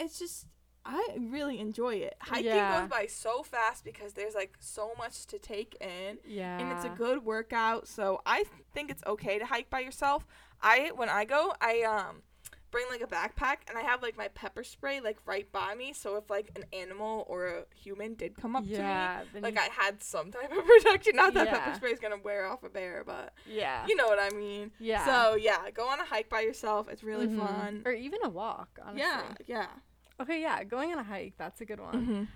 it's 0.00 0.18
just 0.18 0.46
I 0.84 1.16
really 1.18 1.58
enjoy 1.60 1.94
it. 1.96 2.16
Hiking 2.20 2.46
Yeah. 2.46 2.80
goes 2.80 2.90
by 2.90 3.06
so 3.06 3.42
fast 3.42 3.84
because 3.84 4.14
there's 4.14 4.34
like 4.34 4.56
so 4.58 4.90
much 4.98 5.26
to 5.26 5.38
take 5.38 5.76
in. 5.80 6.18
Yeah. 6.26 6.58
and 6.58 6.72
it's 6.72 6.84
a 6.84 6.88
good 6.90 7.24
workout. 7.24 7.86
So 7.88 8.20
I 8.26 8.44
think 8.74 8.90
it's 8.90 9.02
okay 9.06 9.38
to 9.38 9.46
hike 9.46 9.70
by 9.70 9.80
yourself. 9.80 10.26
I 10.60 10.90
when 10.94 11.08
I 11.08 11.24
go, 11.24 11.52
I 11.60 11.82
um 11.82 12.22
bring 12.72 12.86
like 12.90 13.02
a 13.02 13.06
backpack 13.06 13.56
and 13.68 13.76
I 13.76 13.82
have 13.82 14.00
like 14.00 14.16
my 14.16 14.28
pepper 14.28 14.64
spray 14.64 14.98
like 15.00 15.18
right 15.26 15.50
by 15.52 15.74
me. 15.74 15.92
So 15.92 16.16
if 16.16 16.30
like 16.30 16.50
an 16.56 16.64
animal 16.72 17.26
or 17.28 17.46
a 17.46 17.64
human 17.76 18.14
did 18.14 18.34
come 18.34 18.56
up 18.56 18.64
Yeah. 18.66 19.20
to 19.28 19.34
me, 19.36 19.40
like 19.42 19.58
I 19.58 19.68
had 19.70 20.02
some 20.02 20.30
type 20.32 20.50
of 20.50 20.64
protection. 20.66 21.14
Not 21.16 21.34
that 21.34 21.48
pepper 21.48 21.74
spray 21.76 21.90
is 21.92 22.00
gonna 22.00 22.16
wear 22.24 22.46
off 22.46 22.62
a 22.64 22.70
bear, 22.70 23.04
but 23.06 23.34
yeah. 23.46 23.84
you 23.86 23.94
know 23.94 24.06
what 24.06 24.18
I 24.18 24.34
mean. 24.34 24.72
yeah. 24.80 25.04
So 25.04 25.36
yeah, 25.36 25.70
go 25.70 25.86
on 25.88 26.00
a 26.00 26.04
hike 26.04 26.28
by 26.30 26.40
yourself. 26.40 26.88
It's 26.88 27.04
really 27.04 27.26
Mhm. 27.28 27.38
fun. 27.46 27.82
Or 27.84 27.92
even 27.92 28.20
a 28.24 28.30
walk, 28.30 28.78
honestly. 28.82 29.02
Yeah, 29.02 29.34
yeah. 29.46 29.66
Okay, 30.20 30.40
yeah, 30.40 30.62
going 30.64 30.92
on 30.92 30.98
a 30.98 31.02
hike, 31.02 31.34
that's 31.36 31.60
a 31.60 31.64
good 31.64 31.80
one. 31.80 32.28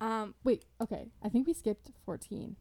Mhm. 0.00 0.06
Um, 0.06 0.34
wait, 0.44 0.64
okay. 0.80 1.10
I 1.22 1.28
think 1.28 1.46
we 1.46 1.52
skipped 1.54 1.90
14. 2.04 2.56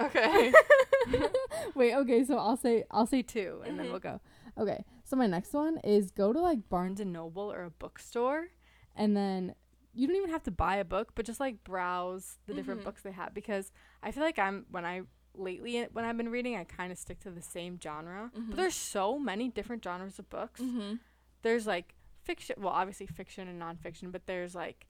Okay. 0.00 0.52
wait, 1.74 1.94
okay, 1.94 2.24
so 2.24 2.36
I'll 2.38 2.56
say 2.56 2.84
I'll 2.90 3.06
say 3.06 3.22
Two, 3.22 3.62
and 3.64 3.78
then 3.78 3.86
Mhm. 3.86 3.90
we'll 3.90 4.00
go 4.00 4.20
okay. 4.58 4.84
So 5.04 5.16
my 5.16 5.26
next 5.26 5.52
one 5.52 5.78
is 5.84 6.10
go 6.10 6.32
to 6.32 6.40
like 6.40 6.68
Barnes 6.68 7.00
and 7.00 7.12
Noble 7.12 7.50
or 7.52 7.62
a 7.64 7.70
bookstore. 7.70 8.48
and 8.94 9.16
then 9.16 9.54
You 9.98 10.06
don't 10.06 10.16
even 10.16 10.28
have 10.30 10.42
to 10.44 10.50
buy 10.50 10.76
a 10.76 10.84
book, 10.84 11.12
but 11.14 11.24
just 11.24 11.40
like 11.40 11.64
browse 11.64 12.38
the 12.46 12.52
different 12.54 12.80
Mhm. 12.80 12.84
books 12.84 13.02
they 13.02 13.12
have 13.12 13.32
because 13.32 13.72
I 14.02 14.10
feel 14.12 14.22
like 14.22 14.38
I'm 14.38 14.66
when 14.70 14.84
I 14.84 15.02
lately 15.34 15.82
when 15.92 16.04
I've 16.04 16.16
been 16.18 16.28
reading, 16.30 16.54
I 16.56 16.64
kind 16.64 16.92
of 16.92 16.98
stick 16.98 17.18
to 17.20 17.30
the 17.30 17.40
same 17.42 17.78
genre. 17.82 18.30
But 18.34 18.56
there's 18.56 18.74
so 18.74 19.18
many 19.18 19.48
different 19.48 19.82
genres 19.84 20.18
of 20.18 20.28
books. 20.28 20.60
mm-hmm. 20.60 20.96
There's 21.42 21.66
like 21.66 21.94
fiction, 22.26 22.56
well, 22.58 22.72
obviously 22.72 23.06
fiction 23.06 23.48
and 23.48 23.60
nonfiction, 23.60 24.12
but 24.12 24.26
there's 24.26 24.54
like 24.54 24.86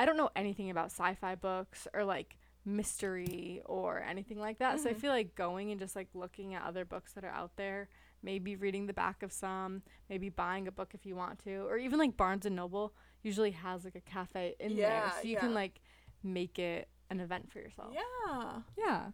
I 0.00 0.06
don't 0.06 0.16
know 0.16 0.30
anything 0.36 0.70
about 0.70 0.86
sci-fi 0.92 1.34
books 1.34 1.88
or 1.92 2.04
like 2.04 2.36
mystery 2.64 3.60
or 3.64 4.00
anything 4.00 4.38
like 4.38 4.58
that. 4.58 4.78
So 4.80 4.88
I 4.90 4.94
Mhm. 4.94 5.00
feel 5.00 5.12
like 5.12 5.34
going 5.34 5.70
and 5.72 5.80
just 5.80 5.96
like 5.96 6.08
looking 6.14 6.54
at 6.54 6.62
other 6.62 6.84
books 6.84 7.12
that 7.14 7.24
are 7.24 7.30
out 7.42 7.56
there, 7.56 7.88
maybe 8.22 8.54
reading 8.56 8.86
the 8.86 8.92
back 8.92 9.22
of 9.24 9.32
some, 9.32 9.82
maybe 10.08 10.28
buying 10.28 10.68
a 10.68 10.72
book 10.72 10.94
if 10.94 11.04
you 11.04 11.16
want 11.16 11.40
to, 11.40 11.66
or 11.66 11.76
even 11.78 11.98
like 11.98 12.16
Barnes 12.16 12.46
and 12.46 12.54
Noble 12.54 12.94
usually 13.22 13.50
has 13.50 13.84
like 13.84 13.96
a 13.96 14.00
cafe 14.00 14.54
in 14.60 14.76
there, 14.76 15.10
so 15.20 15.26
you 15.28 15.34
can 15.36 15.54
like 15.54 15.80
make 16.22 16.58
it 16.58 16.88
an 17.10 17.18
event 17.20 17.50
for 17.50 17.58
yourself. 17.58 17.92
Yeah. 17.94 18.62
yeah. 18.76 19.10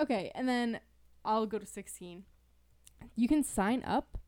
Okay, 0.00 0.30
and 0.34 0.46
then 0.48 0.80
I'll 1.24 1.46
go 1.46 1.58
to 1.58 1.66
16. 1.66 2.24
You 3.14 3.28
can 3.28 3.42
sign 3.44 3.82
up 3.84 4.18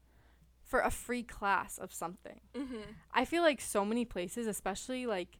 For 0.75 0.81
a 0.81 0.91
free 0.91 1.23
class 1.23 1.79
of 1.79 1.93
something. 1.93 2.41
Mm-hmm. 2.53 2.81
I 3.13 3.25
feel 3.25 3.45
like 3.45 3.61
so 3.61 3.85
many 3.85 4.05
places, 4.05 4.49
especially 4.49 5.07
like 5.07 5.39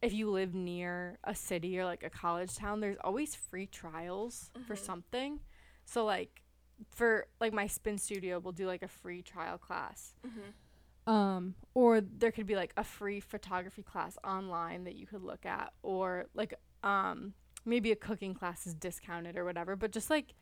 if 0.00 0.14
you 0.14 0.30
live 0.30 0.54
near 0.54 1.18
a 1.22 1.34
city 1.34 1.78
or 1.78 1.84
like 1.84 2.02
a 2.02 2.08
college 2.08 2.56
town, 2.56 2.80
there's 2.80 2.96
always 3.04 3.34
free 3.34 3.66
trials 3.66 4.50
for 4.66 4.74
Mhm. 4.74 4.78
something. 4.78 5.40
So 5.84 6.06
like 6.06 6.42
for 6.88 7.26
like 7.42 7.52
my 7.52 7.66
spin 7.66 7.98
studio 7.98 8.38
will 8.38 8.52
do 8.52 8.66
like 8.66 8.82
a 8.82 8.88
free 8.88 9.20
trial 9.20 9.58
class. 9.58 10.14
Mm-hmm. 10.26 11.12
um 11.12 11.54
Or 11.74 12.00
there 12.00 12.32
could 12.32 12.46
be 12.46 12.56
like 12.56 12.72
a 12.78 12.84
free 12.84 13.20
photography 13.20 13.82
class 13.82 14.16
online 14.24 14.84
that 14.84 14.94
you 14.94 15.06
could 15.06 15.22
look 15.22 15.44
at 15.44 15.74
or 15.82 16.24
like 16.32 16.54
um 16.82 17.34
maybe 17.66 17.92
a 17.92 17.96
cooking 17.96 18.32
class 18.32 18.66
is 18.66 18.72
discounted 18.72 19.36
or 19.36 19.44
whatever, 19.44 19.76
but 19.76 19.92
just 19.92 20.08
like 20.08 20.32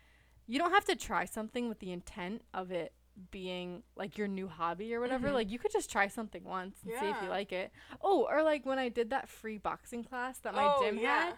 you 0.46 0.60
don't 0.60 0.70
have 0.78 0.84
to 0.84 0.94
try 0.94 1.24
something 1.24 1.68
with 1.68 1.80
the 1.80 1.90
intent 1.90 2.42
of 2.54 2.70
it 2.70 2.92
being 3.30 3.82
like 3.96 4.16
your 4.18 4.28
new 4.28 4.48
hobby 4.48 4.94
or 4.94 5.00
whatever. 5.00 5.28
Mhm. 5.28 5.34
Like 5.34 5.50
you 5.50 5.58
could 5.58 5.72
just 5.72 5.90
try 5.90 6.06
something 6.08 6.44
once 6.44 6.76
and 6.84 6.92
see 6.98 7.06
if 7.06 7.16
you 7.22 7.28
like 7.28 7.52
it. 7.52 7.72
Oh, 8.02 8.26
or 8.28 8.42
like 8.42 8.64
when 8.66 8.78
I 8.78 8.88
did 8.88 9.10
that 9.10 9.28
free 9.28 9.58
boxing 9.58 10.04
class 10.04 10.38
that 10.40 10.54
my 10.54 10.64
oh, 10.64 10.80
gym 10.82 10.98
yeah. 10.98 11.26
had, 11.26 11.34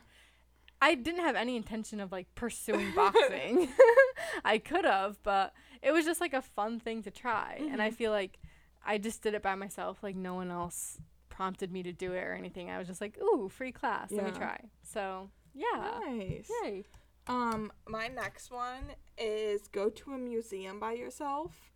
I 0.83 0.95
didn't 0.95 1.21
have 1.25 1.37
any 1.37 1.57
intention 1.57 2.01
of 2.01 2.13
like 2.13 2.35
pursuing 2.35 2.93
boxing. 2.97 3.69
I 4.45 4.59
could 4.59 4.85
have, 4.85 5.23
but 5.23 5.53
it 5.83 5.93
was 5.93 6.05
just 6.05 6.21
like 6.21 6.35
a 6.35 6.43
fun 6.43 6.81
thing 6.81 7.03
to 7.05 7.11
try. 7.11 7.59
And 7.71 7.81
I 7.83 7.91
Mhm. 7.91 7.95
feel 7.95 8.11
like 8.13 8.39
I 8.85 8.99
just 8.99 9.23
did 9.23 9.35
it 9.35 9.43
by 9.43 9.55
myself. 9.55 10.03
Like 10.03 10.17
no 10.17 10.35
one 10.35 10.51
else 10.51 10.99
prompted 11.29 11.73
me 11.73 11.83
to 11.83 11.93
do 11.93 12.13
it 12.13 12.23
or 12.23 12.33
anything. 12.35 12.71
I 12.71 12.79
was 12.79 12.87
just 12.89 13.01
like, 13.01 13.19
ooh, 13.23 13.49
free 13.49 13.73
class. 13.73 14.11
Let 14.11 14.25
me 14.25 14.31
try. 14.33 14.59
So 14.83 15.31
yeah. 15.55 15.99
Nice. 16.07 16.51
Yay. 16.65 16.85
Um, 17.27 17.71
my 17.87 18.09
next 18.09 18.51
one 18.51 18.85
is 19.19 19.69
go 19.69 19.89
to 19.91 20.13
a 20.13 20.19
museum 20.19 20.81
by 20.81 20.93
yourself. 20.93 21.70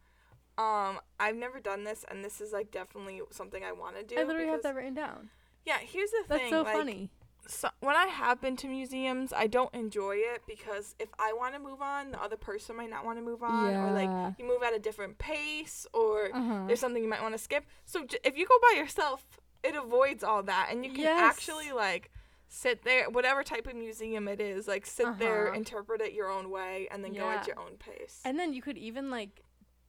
Um, 0.57 1.01
I've 1.19 1.37
never 1.37 1.59
done 1.61 1.85
this, 1.85 2.05
and 2.09 2.25
this 2.25 2.41
is 2.41 2.53
like 2.53 2.71
definitely 2.71 3.21
something 3.31 3.65
I 3.65 3.73
want 3.73 3.97
to 3.97 4.05
do. 4.05 4.21
I 4.21 4.25
literally 4.25 4.49
have 4.49 4.63
that 4.63 4.75
written 4.75 4.95
down. 4.95 5.31
Yeah, 5.67 5.79
here's 5.81 6.11
the 6.11 6.25
That's 6.29 6.43
thing. 6.43 6.51
so 6.51 6.63
like, 6.63 6.75
funny. 6.75 7.11
So, 7.47 7.69
when 7.81 7.95
I 7.95 8.07
have 8.07 8.41
been 8.41 8.57
to 8.59 8.69
museums, 8.69 9.33
I 9.33 9.47
don't 9.49 9.75
enjoy 9.75 10.17
it 10.17 10.43
because 10.47 10.95
if 10.99 11.11
I 11.19 11.35
want 11.35 11.53
to 11.55 11.61
move 11.61 11.83
on, 11.83 12.13
the 12.13 12.23
other 12.23 12.37
person 12.37 12.77
might 12.77 12.89
not 12.89 13.05
want 13.05 13.19
to 13.19 13.23
move 13.23 13.43
on, 13.43 13.75
or 13.77 13.93
like 13.93 14.09
you 14.39 14.47
move 14.47 14.63
at 14.63 14.73
a 14.75 14.79
different 14.79 15.19
pace, 15.19 15.87
or 15.93 16.31
uh-huh. 16.33 16.65
there's 16.67 16.81
something 16.81 17.03
you 17.03 17.09
might 17.09 17.21
want 17.23 17.35
to 17.35 17.39
skip. 17.39 17.65
So 17.85 18.05
j- 18.05 18.19
if 18.25 18.39
you 18.39 18.47
go 18.47 18.55
by 18.63 18.79
yourself, 18.79 19.39
it 19.63 19.75
avoids 19.75 20.25
all 20.25 20.43
that, 20.45 20.69
and 20.71 20.85
you 20.87 20.93
can 20.93 21.03
Yes. 21.05 21.21
actually 21.21 21.73
like 21.73 22.11
sit 22.49 22.83
there, 22.85 23.11
whatever 23.11 23.43
type 23.43 23.67
of 23.67 23.75
museum 23.75 24.27
it 24.29 24.41
is, 24.41 24.67
like 24.69 24.87
sit 24.87 25.19
there, 25.19 25.49
Uh-huh. 25.49 25.57
interpret 25.57 26.01
it 26.01 26.13
your 26.15 26.31
own 26.31 26.49
way, 26.51 26.89
and 26.91 27.05
then 27.05 27.13
go 27.13 27.29
at 27.29 27.47
your 27.47 27.59
own 27.59 27.77
pace. 27.79 28.21
And 28.25 28.39
then 28.39 28.55
you 28.55 28.63
could 28.63 28.79
even 28.79 29.11
like 29.11 29.43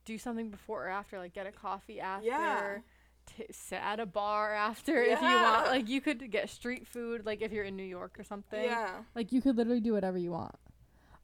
do 0.06 0.18
something 0.18 0.50
before 0.50 0.86
or 0.86 0.90
after, 0.90 1.18
like 1.20 1.34
get 1.34 1.48
a 1.48 1.52
coffee 1.52 2.00
after. 2.00 2.26
Yeah. 2.28 2.78
T- 3.26 3.48
sit 3.52 3.80
at 3.82 4.00
a 4.00 4.06
bar 4.06 4.54
after 4.54 5.02
if 5.02 5.20
you 5.20 5.28
want. 5.28 5.68
Like 5.68 5.90
you 5.90 6.00
could 6.00 6.30
get 6.32 6.50
street 6.50 6.88
food, 6.88 7.26
like 7.26 7.42
if 7.42 7.52
you're 7.52 7.64
in 7.64 7.76
New 7.76 7.84
York 7.84 8.20
or 8.20 8.24
something. 8.24 8.64
yeah, 8.64 9.00
like 9.16 9.32
you 9.32 9.42
could 9.42 9.58
literally 9.58 9.82
do 9.82 9.94
whatever 9.94 10.18
you 10.18 10.32
want. 10.32 10.56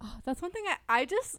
Oh, 0.01 0.15
that's 0.25 0.41
one 0.41 0.49
thing 0.51 0.63
I, 0.67 0.77
I 1.01 1.05
just 1.05 1.37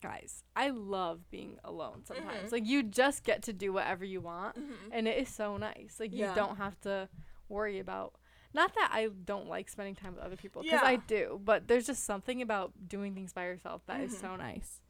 guys, 0.00 0.42
I 0.56 0.70
love 0.70 1.30
being 1.30 1.58
alone 1.62 2.04
sometimes. 2.04 2.48
Mhm. 2.48 2.52
Like 2.52 2.66
you 2.66 2.82
just 2.82 3.22
get 3.22 3.42
to 3.42 3.52
do 3.52 3.72
whatever 3.72 4.04
you 4.04 4.20
want 4.22 4.56
Mhm. 4.58 4.74
and 4.90 5.06
it 5.06 5.18
is 5.18 5.28
so 5.28 5.58
nice. 5.58 5.96
Like 6.00 6.12
you 6.12 6.28
don't 6.34 6.56
have 6.56 6.80
to 6.80 7.08
worry 7.50 7.78
about 7.78 8.14
not 8.54 8.74
that 8.74 8.90
I 8.92 9.08
don't 9.24 9.46
like 9.48 9.68
spending 9.68 9.94
time 9.94 10.14
with 10.14 10.24
other 10.24 10.36
people 10.36 10.62
because 10.62 10.80
I 10.82 10.96
do, 10.96 11.38
but 11.44 11.68
there's 11.68 11.86
just 11.86 12.04
something 12.04 12.40
about 12.42 12.72
doing 12.88 13.14
things 13.14 13.32
by 13.34 13.44
yourself 13.44 13.82
that 13.86 14.00
is 14.00 14.14
Mhm. 14.16 14.20
so 14.22 14.36
nice. 14.36 14.80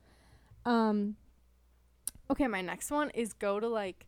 Um 0.65 1.17
Okay, 2.33 2.47
my 2.49 2.63
next 2.63 2.91
one 2.91 3.11
is 3.11 3.33
go 3.35 3.61
to 3.61 3.69
like 3.69 4.07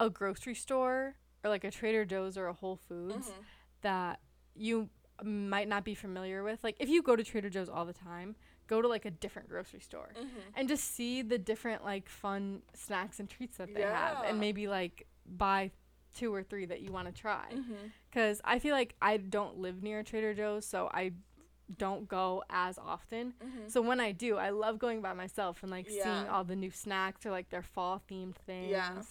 a 0.00 0.10
grocery 0.10 0.54
store 0.54 1.14
or 1.44 1.50
like 1.50 1.62
a 1.64 1.70
Trader 1.70 2.04
Joe's 2.04 2.36
or 2.36 2.46
a 2.48 2.52
Whole 2.52 2.76
Foods 2.76 3.28
Mhm. 3.28 3.44
that 3.82 4.20
you 4.54 4.88
might 5.22 5.68
not 5.68 5.84
be 5.84 5.94
familiar 5.94 6.42
with. 6.42 6.64
Like 6.64 6.76
if 6.80 6.88
you 6.88 7.02
go 7.02 7.14
to 7.14 7.22
Trader 7.22 7.48
Joe's 7.50 7.68
all 7.68 7.84
the 7.84 7.92
time, 7.92 8.34
go 8.66 8.82
to 8.82 8.88
like 8.88 9.04
a 9.04 9.10
different 9.12 9.48
grocery 9.48 9.80
store 9.80 10.10
Mhm. 10.16 10.28
and 10.56 10.68
just 10.68 10.84
see 10.84 11.22
the 11.22 11.38
different 11.38 11.84
like 11.84 12.08
fun 12.08 12.62
snacks 12.74 13.20
and 13.20 13.30
treats 13.30 13.58
that 13.58 13.72
they 13.74 13.82
have 13.82 14.24
and 14.24 14.40
maybe 14.40 14.66
like 14.66 15.06
buy 15.26 15.70
two 16.16 16.34
or 16.34 16.42
three 16.42 16.66
that 16.66 16.80
you 16.80 16.90
want 16.92 17.06
to 17.06 17.12
try 17.12 17.48
Mhm. 17.52 17.90
because 18.10 18.40
i 18.44 18.58
feel 18.58 18.74
like 18.74 18.94
i 19.00 19.16
don't 19.16 19.56
live 19.56 19.82
near 19.82 20.02
trader 20.02 20.34
joe's 20.34 20.66
so 20.66 20.90
i 20.92 21.10
don't 21.78 22.08
go 22.08 22.42
as 22.50 22.78
often 22.78 23.34
Mhm. 23.42 23.70
so 23.70 23.80
when 23.82 24.00
i 24.00 24.12
do 24.12 24.36
i 24.36 24.50
love 24.50 24.78
going 24.78 25.00
by 25.00 25.12
myself 25.12 25.62
and 25.62 25.70
like 25.70 25.88
seeing 25.88 26.28
all 26.28 26.44
the 26.44 26.56
new 26.56 26.70
snacks 26.70 27.24
or 27.26 27.30
like 27.30 27.50
their 27.50 27.62
fall 27.62 28.00
themed 28.10 28.36
things 28.46 28.70
Yeah. 28.70 29.02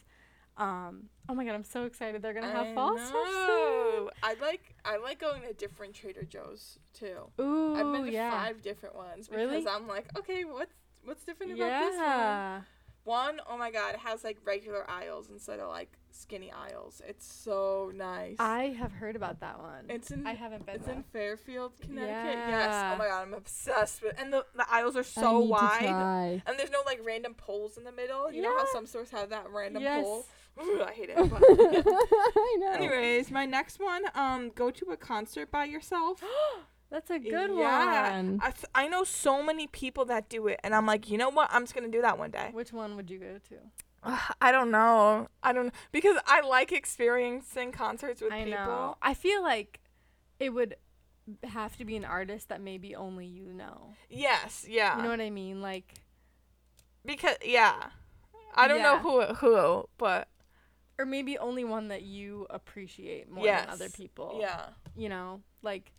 um 0.58 1.10
oh 1.30 1.34
my 1.34 1.46
god 1.46 1.54
i'm 1.56 1.64
so 1.64 1.86
excited 1.86 2.22
they're 2.22 2.34
gonna 2.34 2.52
have 2.52 2.68
I 2.68 2.76
fall 2.76 2.98
stuff 2.98 3.28
soon. 3.48 4.10
I 4.24 4.36
like 4.42 4.76
I 4.86 4.98
like 4.98 5.20
going 5.20 5.42
to 5.44 5.54
different 5.54 5.94
Trader 5.94 6.24
Joe's 6.24 6.78
too. 6.94 7.30
ooh 7.40 7.76
I've 7.76 7.92
been 7.94 8.06
to 8.06 8.12
yeah 8.12 8.32
five 8.32 8.62
different 8.62 8.96
ones 8.96 9.28
because 9.28 9.48
Really? 9.50 9.68
I'm 9.68 9.88
like, 9.88 10.08
okay, 10.18 10.44
what's 10.46 10.74
what's 11.04 11.24
different 11.24 11.54
about 11.54 11.80
this 11.82 11.98
one? 11.98 12.66
One, 13.04 13.42
oh 13.50 13.58
my 13.58 13.72
god, 13.72 13.96
it 13.96 14.00
has 14.02 14.24
like 14.24 14.38
regular 14.46 14.88
aisles 14.90 15.30
instead 15.30 15.60
of 15.60 15.70
like 15.70 15.98
skinny 16.14 16.52
aisles. 16.52 17.02
It's 17.08 17.26
so 17.26 17.92
nice. 17.96 18.36
i 18.40 18.66
have 18.78 18.92
heard 18.92 19.16
about 19.16 19.40
that 19.42 19.60
one 19.60 19.86
it's 19.90 20.12
in 20.12 20.26
i 20.28 20.34
haven't 20.34 20.66
been 20.66 20.76
it's 20.76 20.86
there. 20.86 20.96
in 20.96 21.04
Fairfield, 21.04 21.74
Connecticut. 21.80 22.34
Yeah. 22.38 22.50
Yes. 22.50 22.92
Oh 22.94 22.98
my 22.98 23.08
god, 23.08 23.22
I'm 23.22 23.34
obsessed 23.34 24.02
with 24.02 24.20
and 24.20 24.32
the, 24.32 24.46
the 24.56 24.66
aisles 24.72 24.96
are 24.96 25.00
I 25.00 25.04
so 25.04 25.40
wide. 25.40 25.80
try. 25.82 26.44
And 26.46 26.58
there's 26.60 26.72
no 26.72 26.80
like 26.86 27.00
random 27.04 27.34
poles 27.34 27.78
in 27.78 27.84
the 27.84 27.92
middle. 27.92 28.32
You 28.32 28.42
know 28.42 28.58
how 28.58 28.66
some 28.74 28.86
stores 28.86 29.10
have 29.12 29.30
that 29.30 29.46
random 29.52 29.84
Yes. 29.84 30.04
pole? 30.04 30.26
Ooh, 30.62 30.84
I 30.84 30.92
hate 30.92 31.10
it. 31.10 31.16
but- 31.30 31.42
I 31.46 32.58
know. 32.60 32.72
Anyways, 32.74 33.32
my 33.32 33.46
next 33.46 33.80
one, 33.80 34.04
um, 34.16 34.52
go 34.54 34.70
to 34.72 34.86
a 34.92 34.98
concert 34.98 35.50
by 35.52 35.66
yourself. 35.66 36.22
That's 36.92 37.10
a 37.10 37.20
good 37.20 37.52
Yeah. 37.56 38.12
one. 38.18 38.40
I, 38.44 38.52
th- 38.52 38.66
I 38.76 38.90
know 38.90 39.06
so 39.06 39.42
many 39.42 39.66
people 39.68 40.04
that 40.06 40.28
do 40.28 40.48
it, 40.48 40.60
and 40.62 40.76
I'm 40.76 40.86
like, 40.86 41.10
you 41.10 41.18
know 41.18 41.30
what? 41.30 41.48
I'm 41.54 41.64
just 41.64 41.74
gonna 41.74 41.88
do 41.88 42.02
that 42.02 42.20
one 42.20 42.32
day. 42.32 42.50
Which 42.52 42.74
one 42.74 42.98
would 42.98 43.10
you 43.10 43.18
go 43.18 43.38
to? 43.50 43.56
I 44.42 44.52
don't 44.52 44.72
know. 44.72 45.28
I 45.44 45.54
don't 45.54 45.74
because 45.92 46.18
I 46.26 46.42
like 46.42 46.72
experiencing 46.72 47.72
concerts 47.72 48.22
with 48.22 48.34
I 48.34 48.44
people. 48.44 48.60
know. 48.60 48.98
I 49.02 49.14
feel 49.14 49.42
like 49.42 49.80
it 50.40 50.50
would 50.50 50.76
have 51.44 51.78
to 51.78 51.86
be 51.86 51.96
an 51.96 52.06
artist 52.06 52.50
that 52.50 52.62
maybe 52.62 52.96
only 52.96 53.26
you 53.26 53.54
know. 53.54 53.94
Yes, 54.10 54.66
yeah. 54.68 54.98
You 54.98 55.04
know 55.04 55.10
what 55.10 55.22
I 55.22 55.30
mean? 55.30 55.62
Like 55.62 55.94
because 57.06 57.38
yeah, 57.44 57.76
I 58.56 58.68
don't 58.68 58.82
know 58.82 59.00
who 59.00 59.22
who, 59.36 59.90
but 59.98 60.28
or 60.98 61.06
maybe 61.06 61.38
only 61.38 61.64
one 61.64 61.88
that 61.90 62.04
you 62.04 62.48
appreciate 62.50 63.30
more 63.30 63.46
yes. 63.46 63.62
than 63.62 63.70
other 63.74 63.90
people. 63.90 64.38
Yeah. 64.40 64.68
You 64.96 65.10
know, 65.10 65.42
like 65.62 65.92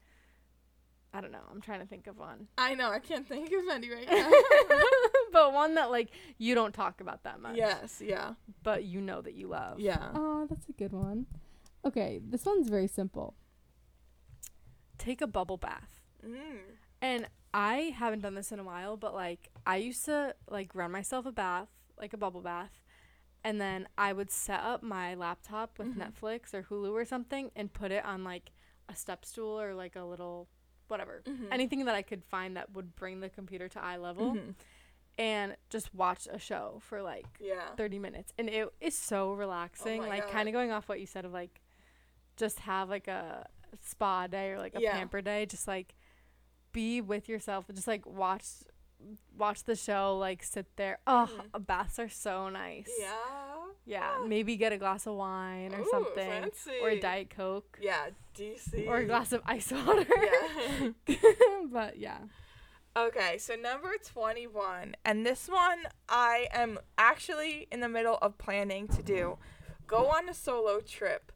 I 1.14 1.20
don't 1.20 1.32
know. 1.32 1.42
I'm 1.50 1.60
trying 1.60 1.80
to 1.80 1.86
think 1.86 2.06
of 2.06 2.18
one. 2.18 2.48
I 2.56 2.74
know. 2.74 2.90
I 2.90 2.98
can't 2.98 3.28
think 3.28 3.48
of 3.52 3.68
any 3.70 3.90
right 3.90 4.08
now. 4.10 4.30
but 5.32 5.52
one 5.52 5.74
that 5.74 5.90
like 5.90 6.10
you 6.38 6.54
don't 6.54 6.72
talk 6.72 7.00
about 7.00 7.24
that 7.24 7.40
much. 7.40 7.56
Yes. 7.56 8.00
Yeah. 8.04 8.34
But 8.62 8.84
you 8.84 9.00
know 9.00 9.20
that 9.20 9.34
you 9.34 9.48
love. 9.48 9.78
Yeah. 9.78 10.10
Oh, 10.14 10.46
that's 10.48 10.68
a 10.68 10.72
good 10.72 10.92
one. 10.92 11.26
Okay, 11.84 12.20
this 12.24 12.46
one's 12.46 12.68
very 12.68 12.86
simple. 12.86 13.34
Take 14.98 15.20
a 15.20 15.26
bubble 15.26 15.56
bath. 15.56 16.00
Mm. 16.24 16.60
And 17.00 17.28
I 17.52 17.94
haven't 17.96 18.20
done 18.20 18.34
this 18.34 18.52
in 18.52 18.58
a 18.58 18.64
while, 18.64 18.96
but 18.96 19.14
like 19.14 19.50
I 19.66 19.76
used 19.76 20.04
to 20.06 20.34
like 20.48 20.74
run 20.74 20.92
myself 20.92 21.26
a 21.26 21.32
bath, 21.32 21.68
like 21.98 22.12
a 22.14 22.16
bubble 22.16 22.40
bath, 22.40 22.82
and 23.44 23.60
then 23.60 23.88
I 23.98 24.12
would 24.12 24.30
set 24.30 24.60
up 24.60 24.82
my 24.82 25.14
laptop 25.14 25.78
with 25.78 25.88
mm-hmm. 25.88 26.02
Netflix 26.02 26.54
or 26.54 26.62
Hulu 26.62 26.92
or 26.92 27.04
something 27.04 27.50
and 27.56 27.72
put 27.72 27.90
it 27.90 28.04
on 28.04 28.24
like 28.24 28.52
a 28.88 28.94
step 28.96 29.24
stool 29.24 29.60
or 29.60 29.74
like 29.74 29.96
a 29.96 30.04
little 30.04 30.48
whatever. 30.88 31.22
Mm-hmm. 31.24 31.52
Anything 31.52 31.84
that 31.84 31.94
I 31.94 32.02
could 32.02 32.24
find 32.24 32.56
that 32.56 32.74
would 32.74 32.94
bring 32.96 33.20
the 33.20 33.28
computer 33.28 33.68
to 33.68 33.82
eye 33.82 33.96
level. 33.96 34.32
Mm-hmm. 34.32 34.50
And 35.18 35.56
just 35.68 35.94
watch 35.94 36.26
a 36.32 36.38
show 36.38 36.80
for 36.80 37.02
like 37.02 37.26
yeah. 37.38 37.74
30 37.76 37.98
minutes. 37.98 38.32
And 38.38 38.48
it 38.48 38.72
is 38.80 38.96
so 38.96 39.32
relaxing. 39.32 40.02
Oh 40.02 40.08
like, 40.08 40.30
kind 40.30 40.48
of 40.48 40.54
going 40.54 40.72
off 40.72 40.88
what 40.88 41.00
you 41.00 41.06
said 41.06 41.24
of 41.24 41.32
like, 41.32 41.60
just 42.36 42.60
have 42.60 42.88
like 42.88 43.08
a 43.08 43.46
spa 43.82 44.26
day 44.26 44.52
or 44.52 44.58
like 44.58 44.74
a 44.74 44.80
yeah. 44.80 44.92
pamper 44.92 45.20
day. 45.20 45.44
Just 45.44 45.68
like 45.68 45.94
be 46.72 47.02
with 47.02 47.28
yourself 47.28 47.68
and 47.68 47.76
just 47.76 47.86
like 47.86 48.06
watch 48.06 48.44
watch 49.36 49.64
the 49.64 49.76
show, 49.76 50.16
like 50.18 50.42
sit 50.42 50.66
there. 50.76 50.98
Oh, 51.06 51.28
mm. 51.54 51.66
baths 51.66 51.98
are 51.98 52.08
so 52.08 52.48
nice. 52.48 52.90
Yeah. 52.98 53.08
Yeah, 53.84 54.24
maybe 54.26 54.56
get 54.56 54.72
a 54.72 54.78
glass 54.78 55.06
of 55.06 55.14
wine 55.14 55.74
or 55.74 55.80
Ooh, 55.80 55.88
something, 55.90 56.42
fancy. 56.42 56.70
or 56.80 56.90
a 56.90 57.00
diet 57.00 57.30
coke. 57.30 57.78
Yeah, 57.82 58.10
DC. 58.38 58.86
Or 58.86 58.98
a 58.98 59.04
glass 59.04 59.32
of 59.32 59.42
ice 59.44 59.72
water. 59.72 60.06
Yeah. 61.08 61.16
but 61.72 61.98
yeah. 61.98 62.18
Okay, 62.96 63.38
so 63.38 63.54
number 63.54 63.94
21, 64.04 64.94
and 65.04 65.24
this 65.24 65.48
one 65.48 65.78
I 66.08 66.46
am 66.52 66.78
actually 66.98 67.66
in 67.72 67.80
the 67.80 67.88
middle 67.88 68.18
of 68.20 68.36
planning 68.38 68.86
to 68.88 69.02
do. 69.02 69.38
Go 69.86 70.06
on 70.08 70.28
a 70.28 70.34
solo 70.34 70.80
trip. 70.80 71.32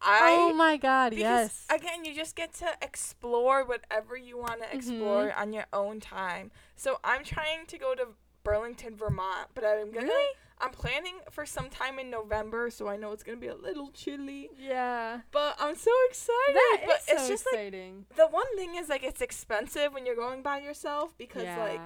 I 0.00 0.36
Oh 0.38 0.54
my 0.54 0.76
god, 0.76 1.14
yes. 1.14 1.66
Again, 1.70 2.04
you 2.04 2.14
just 2.14 2.36
get 2.36 2.52
to 2.54 2.66
explore 2.82 3.64
whatever 3.64 4.16
you 4.16 4.38
want 4.38 4.60
to 4.60 4.66
mm-hmm. 4.66 4.76
explore 4.76 5.28
mm-hmm. 5.28 5.40
on 5.40 5.52
your 5.52 5.66
own 5.72 6.00
time. 6.00 6.50
So 6.76 6.98
I'm 7.04 7.24
trying 7.24 7.66
to 7.66 7.78
go 7.78 7.94
to 7.94 8.08
Burlington, 8.44 8.96
Vermont, 8.96 9.48
but 9.54 9.64
I'm 9.64 9.90
gonna 9.90 10.06
really? 10.06 10.34
I'm 10.60 10.70
planning 10.70 11.18
for 11.30 11.46
some 11.46 11.68
time 11.68 11.98
in 11.98 12.10
November, 12.10 12.70
so 12.70 12.88
I 12.88 12.96
know 12.96 13.12
it's 13.12 13.22
gonna 13.22 13.38
be 13.38 13.48
a 13.48 13.54
little 13.54 13.90
chilly. 13.90 14.50
Yeah. 14.58 15.20
But 15.30 15.56
I'm 15.58 15.76
so 15.76 15.90
excited. 16.08 16.54
That 16.54 16.82
but 16.86 16.96
is 16.96 17.08
it's 17.08 17.22
so 17.22 17.28
just 17.28 17.46
exciting. 17.52 18.06
like 18.10 18.16
the 18.16 18.26
one 18.26 18.56
thing 18.56 18.76
is 18.76 18.88
like 18.88 19.04
it's 19.04 19.20
expensive 19.20 19.92
when 19.92 20.06
you're 20.06 20.16
going 20.16 20.42
by 20.42 20.60
yourself 20.60 21.16
because 21.18 21.44
yeah. 21.44 21.62
like 21.62 21.80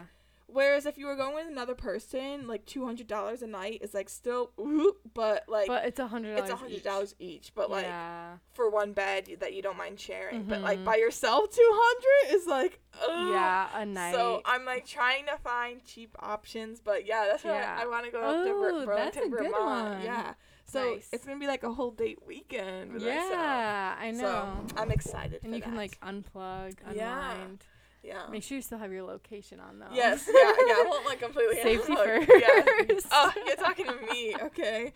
Whereas 0.52 0.84
if 0.84 0.98
you 0.98 1.06
were 1.06 1.16
going 1.16 1.34
with 1.34 1.46
another 1.48 1.74
person, 1.74 2.46
like 2.46 2.66
two 2.66 2.84
hundred 2.84 3.06
dollars 3.06 3.42
a 3.42 3.46
night 3.46 3.80
is 3.82 3.94
like 3.94 4.08
still, 4.08 4.50
ooh, 4.60 4.96
but 5.14 5.44
like, 5.48 5.66
but 5.66 5.86
it's 5.86 5.98
a 5.98 6.06
hundred. 6.06 6.38
It's 6.38 6.50
a 6.50 6.56
hundred 6.56 6.82
dollars 6.82 7.14
each. 7.18 7.52
But 7.54 7.70
like 7.70 7.86
yeah. 7.86 8.36
for 8.52 8.70
one 8.70 8.92
bed 8.92 9.28
that 9.40 9.54
you 9.54 9.62
don't 9.62 9.78
mind 9.78 9.98
sharing, 9.98 10.40
mm-hmm. 10.40 10.48
but 10.50 10.60
like 10.60 10.78
mm-hmm. 10.78 10.84
by 10.84 10.96
yourself, 10.96 11.50
two 11.50 11.70
hundred 11.72 12.36
is 12.36 12.46
like, 12.46 12.80
ugh. 13.02 13.30
yeah, 13.30 13.68
a 13.74 13.86
night. 13.86 14.14
So 14.14 14.42
I'm 14.44 14.64
like 14.64 14.86
trying 14.86 15.26
to 15.26 15.38
find 15.38 15.82
cheap 15.84 16.14
options, 16.18 16.80
but 16.80 17.06
yeah, 17.06 17.26
that's 17.30 17.44
why 17.44 17.52
yeah. 17.52 17.76
I, 17.78 17.84
I 17.84 17.86
want 17.86 18.04
to 18.04 18.12
go 18.12 18.20
up 18.20 18.46
to 18.46 18.52
Bur- 18.52 18.86
Burlington, 18.86 19.30
Vermont. 19.30 20.04
Yeah. 20.04 20.34
So 20.64 20.94
nice. 20.94 21.08
it's 21.12 21.24
gonna 21.24 21.38
be 21.38 21.46
like 21.46 21.64
a 21.64 21.72
whole 21.72 21.90
date 21.90 22.18
weekend. 22.26 23.00
yeah, 23.00 23.94
myself. 23.98 24.00
I 24.00 24.10
know. 24.12 24.66
So 24.68 24.76
I'm 24.76 24.90
excited. 24.90 25.40
And 25.44 25.54
you 25.54 25.60
that. 25.60 25.66
can 25.66 25.76
like 25.76 25.98
unplug, 26.00 26.76
unwind. 26.86 26.96
Yeah. 26.96 27.36
Yeah. 28.02 28.22
Make 28.30 28.42
sure 28.42 28.56
you 28.56 28.62
still 28.62 28.78
have 28.78 28.92
your 28.92 29.04
location 29.04 29.60
on 29.60 29.78
though. 29.78 29.86
Yes. 29.92 30.24
Yeah. 30.26 30.34
Yeah. 30.34 30.74
I 30.74 30.84
won't 30.88 31.06
like 31.06 31.20
completely. 31.22 31.62
Safety 31.62 31.94
first. 31.94 32.28
Yeah. 32.28 32.98
Oh, 33.12 33.32
you're 33.46 33.56
talking 33.56 33.86
to 33.86 33.96
me. 34.12 34.34
Okay. 34.42 34.92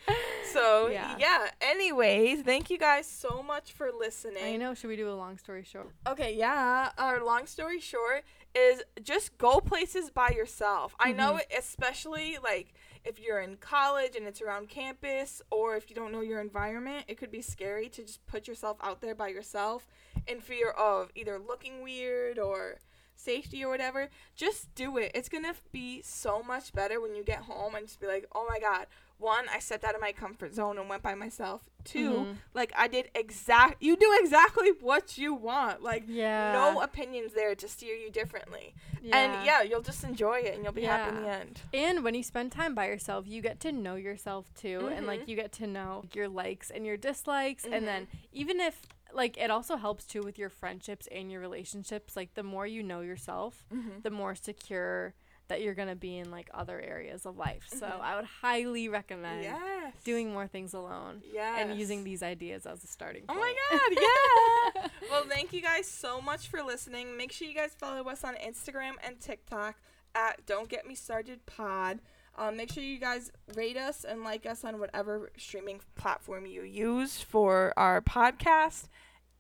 So 0.53 0.89
yeah. 0.89 1.17
yeah. 1.19 1.49
Anyways, 1.61 2.43
thank 2.43 2.69
you 2.69 2.79
guys 2.79 3.07
so 3.07 3.43
much 3.43 3.73
for 3.73 3.91
listening. 3.97 4.43
I 4.45 4.57
know. 4.57 4.75
Should 4.75 4.89
we 4.89 4.97
do 4.97 5.09
a 5.09 5.15
long 5.15 5.39
story 5.39 5.63
short? 5.63 5.91
Okay. 6.07 6.35
Yeah. 6.37 6.91
Our 6.99 7.25
long 7.25 7.47
story 7.47 7.81
short 7.81 8.25
is 8.55 8.83
just 9.03 9.39
go 9.39 9.61
places 9.61 10.11
by 10.11 10.31
yourself. 10.31 10.93
Mm-hmm. 10.95 11.09
I 11.09 11.13
know, 11.13 11.33
mm-hmm. 11.35 11.59
especially 11.59 12.39
like 12.43 12.75
if 13.05 13.21
you're 13.21 13.41
in 13.41 13.57
college 13.57 14.17
and 14.17 14.27
it's 14.27 14.43
around 14.43 14.69
campus, 14.69 15.43
or 15.51 15.77
if 15.77 15.89
you 15.89 15.97
don't 15.97 16.11
know 16.11 16.23
your 16.23 16.41
environment, 16.41 17.05
it 17.09 17.19
could 17.19 17.31
be 17.31 17.43
scary 17.43 17.89
to 17.91 18.03
just 18.03 18.27
put 18.27 18.49
yourself 18.49 18.79
out 18.83 19.01
there 19.01 19.15
by 19.15 19.29
yourself 19.29 19.87
in 20.27 20.41
fear 20.41 20.71
of 20.71 21.11
either 21.15 21.39
looking 21.39 21.83
weird 21.83 22.39
or 22.39 22.79
safety 23.17 23.65
or 23.65 23.71
whatever, 23.71 24.09
just 24.35 24.75
do 24.75 24.97
it. 24.99 25.13
It's 25.15 25.29
gonna 25.29 25.55
be 25.73 26.03
so 26.03 26.43
much 26.43 26.73
better 26.73 27.01
when 27.01 27.15
you 27.15 27.25
get 27.25 27.39
home 27.39 27.75
and 27.75 27.87
just 27.87 28.01
be 28.01 28.07
like, 28.07 28.27
oh 28.35 28.47
my 28.49 28.59
god. 28.59 28.87
One, 29.19 29.47
I 29.51 29.61
stepped 29.61 29.83
out 29.83 29.95
of 29.95 30.01
my 30.03 30.13
comfort 30.13 30.55
zone 30.55 30.79
and 30.79 30.91
went 30.91 31.03
by 31.03 31.15
myself. 31.15 31.63
2 31.85 32.11
mm-hmm. 32.11 32.31
like 32.53 32.73
I 32.77 32.89
did 32.89 33.09
exact. 33.15 33.83
You 33.83 33.97
do 33.97 34.15
exactly 34.21 34.73
what 34.81 35.17
you 35.17 35.33
want. 35.33 35.83
Like 35.83 36.05
yeah. 36.07 36.53
no 36.53 36.83
opinions 36.83 37.33
there 37.33 37.55
to 37.55 37.69
steer 37.69 37.95
you 37.95 38.11
differently. 38.11 38.75
Yeah. 39.01 39.17
And 39.17 39.47
yeah, 39.47 39.63
you'll 39.63 39.83
just 39.83 40.05
enjoy 40.05 40.41
it 40.41 40.55
and 40.55 40.65
you'll 40.65 40.73
be 40.73 40.83
yeah. 40.83 40.99
happy 40.99 41.17
in 41.17 41.23
the 41.23 41.29
end. 41.31 41.61
And 41.73 42.05
when 42.05 42.15
you 42.15 42.23
spend 42.23 42.53
time 42.53 42.75
by 42.75 42.89
yourself, 42.89 43.27
you 43.27 43.41
get 43.41 43.61
to 43.61 43.73
know 43.73 43.95
yourself 43.95 44.53
too, 44.55 44.81
mm-hmm. 44.81 44.93
and 44.93 45.07
like 45.07 45.21
mm-hmm. 45.21 45.31
you 45.31 45.37
get 45.37 45.53
to 45.53 45.67
know 45.67 46.05
your 46.13 46.29
likes 46.29 46.71
and 46.71 46.85
your 46.85 46.97
dislikes, 46.97 47.65
mm-hmm. 47.65 47.73
and 47.73 47.87
then 47.87 48.03
mm-hmm. 48.03 48.17
even 48.33 48.61
if 48.61 48.83
like 49.17 49.39
it 49.39 49.51
also 49.51 49.77
helps 49.77 50.05
too 50.05 50.23
with 50.23 50.39
your 50.39 50.51
friendships 50.51 51.09
and 51.11 51.33
your 51.33 51.41
relationships. 51.41 52.17
Like 52.17 52.35
the 52.35 52.43
more 52.43 52.67
you 52.67 52.83
know 52.83 53.01
yourself, 53.01 53.65
mm-hmm. 53.75 54.01
the 54.03 54.11
more 54.11 54.35
secure 54.35 55.15
that 55.49 55.63
you're 55.63 55.75
gonna 55.75 55.97
be 55.97 56.19
in 56.19 56.31
like 56.31 56.51
other 56.53 56.81
areas 56.81 57.25
of 57.25 57.37
life. 57.37 57.65
So 57.69 57.87
mm-hmm. 57.87 58.03
I 58.03 58.17
would 58.17 58.25
highly 58.25 58.89
recommend 58.89 59.45
yes. 59.45 59.93
doing 60.05 60.33
more 60.33 60.47
things 60.47 60.75
alone. 60.75 61.23
Yes. 61.33 61.59
And 61.61 61.79
using 61.79 62.05
these 62.05 62.23
ideas 62.23 62.67
as 62.67 62.85
a 62.85 62.87
starting 62.87 63.23
point. 63.23 63.39
Oh 63.39 63.41
my 63.41 63.55
god, 63.71 64.83
yeah. 64.85 64.89
well 65.11 65.25
thank 65.29 65.53
you 65.53 65.63
guys 65.63 65.87
so 65.87 66.21
much 66.21 66.49
for 66.49 66.63
listening. 66.63 67.17
Make 67.17 67.33
sure 67.33 67.49
you 67.49 67.55
guys 67.55 67.75
follow 67.79 68.07
us 68.09 68.23
on 68.23 68.35
Instagram 68.35 68.93
and 69.05 69.19
TikTok 69.21 69.77
at 70.15 70.45
Don't 70.47 70.69
Get 70.69 70.87
Me 70.87 70.95
Started 70.95 71.45
Pod. 71.47 72.01
Um, 72.39 72.57
make 72.57 72.71
sure 72.71 72.83
you 72.83 72.99
guys 72.99 73.33
rate 73.55 73.79
us 73.79 74.05
and 74.05 74.23
like 74.23 74.45
us 74.45 74.63
on 74.63 74.79
whatever 74.79 75.31
streaming 75.39 75.81
platform 75.95 76.45
you 76.45 76.63
use 76.63 77.21
for 77.21 77.73
our 77.79 78.03
podcast. 78.03 78.89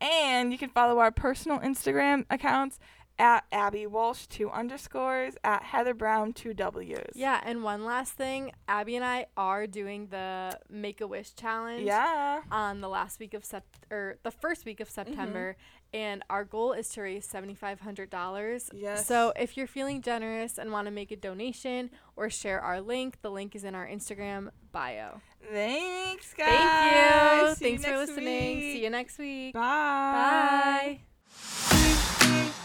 And 0.01 0.53
you 0.53 0.59
can 0.59 0.71
follow 0.71 0.99
our 0.99 1.11
personal 1.11 1.59
Instagram 1.59 2.25
accounts 2.31 2.79
at 3.19 3.45
Abby 3.51 3.87
Walsh 3.87 4.27
two 4.27 4.51
underscores 4.51 5.35
at 5.43 5.63
Heather 5.63 5.95
Brown 5.95 6.33
two 6.33 6.53
W's. 6.53 7.13
Yeah, 7.15 7.41
and 7.45 7.63
one 7.63 7.85
last 7.85 8.13
thing, 8.13 8.53
Abby 8.69 8.97
and 8.97 9.05
I 9.05 9.27
are 9.37 9.67
doing 9.67 10.09
the 10.09 10.59
Make 10.69 11.01
a 11.01 11.07
Wish 11.07 11.35
challenge. 11.35 11.85
Yeah. 11.85 12.43
On 12.51 12.81
the 12.81 12.89
last 12.89 13.19
week 13.19 13.35
of 13.35 13.43
Sept 13.43 13.63
or 13.91 14.19
the 14.23 14.31
first 14.31 14.65
week 14.67 14.81
of 14.81 14.91
September, 14.91 15.53
mm-hmm. 15.53 15.76
And 15.93 16.23
our 16.29 16.45
goal 16.45 16.73
is 16.73 16.89
to 16.91 17.03
raise 17.03 17.25
seventy 17.25 17.55
five 17.55 17.81
hundred 17.81 18.11
dollars. 18.11 18.71
Yes. 18.73 19.07
So 19.07 19.33
if 19.37 19.57
you're 19.57 19.67
feeling 19.67 20.03
generous 20.03 20.59
and 20.59 20.73
want 20.73 20.87
to 20.87 20.91
make 20.91 21.11
a 21.11 21.17
donation 21.17 21.91
or 22.17 22.31
share 22.31 22.61
our 22.61 22.81
link, 22.81 23.19
the 23.23 23.31
link 23.31 23.55
is 23.55 23.65
in 23.65 23.75
our 23.75 23.87
Instagram 23.87 24.51
bio. 24.73 25.21
Thanks, 25.51 26.35
guys. 26.35 26.49
Thank 26.49 27.49
you. 27.49 27.55
See 27.55 27.65
Thanks 27.65 27.87
you 27.87 27.93
for 27.93 27.99
listening. 27.99 28.59
Week. 28.59 28.73
See 28.73 28.83
you 28.85 28.91
next 28.91 29.19
week. 29.19 29.55
Bye. 29.55 31.01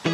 Bye. 0.04 0.11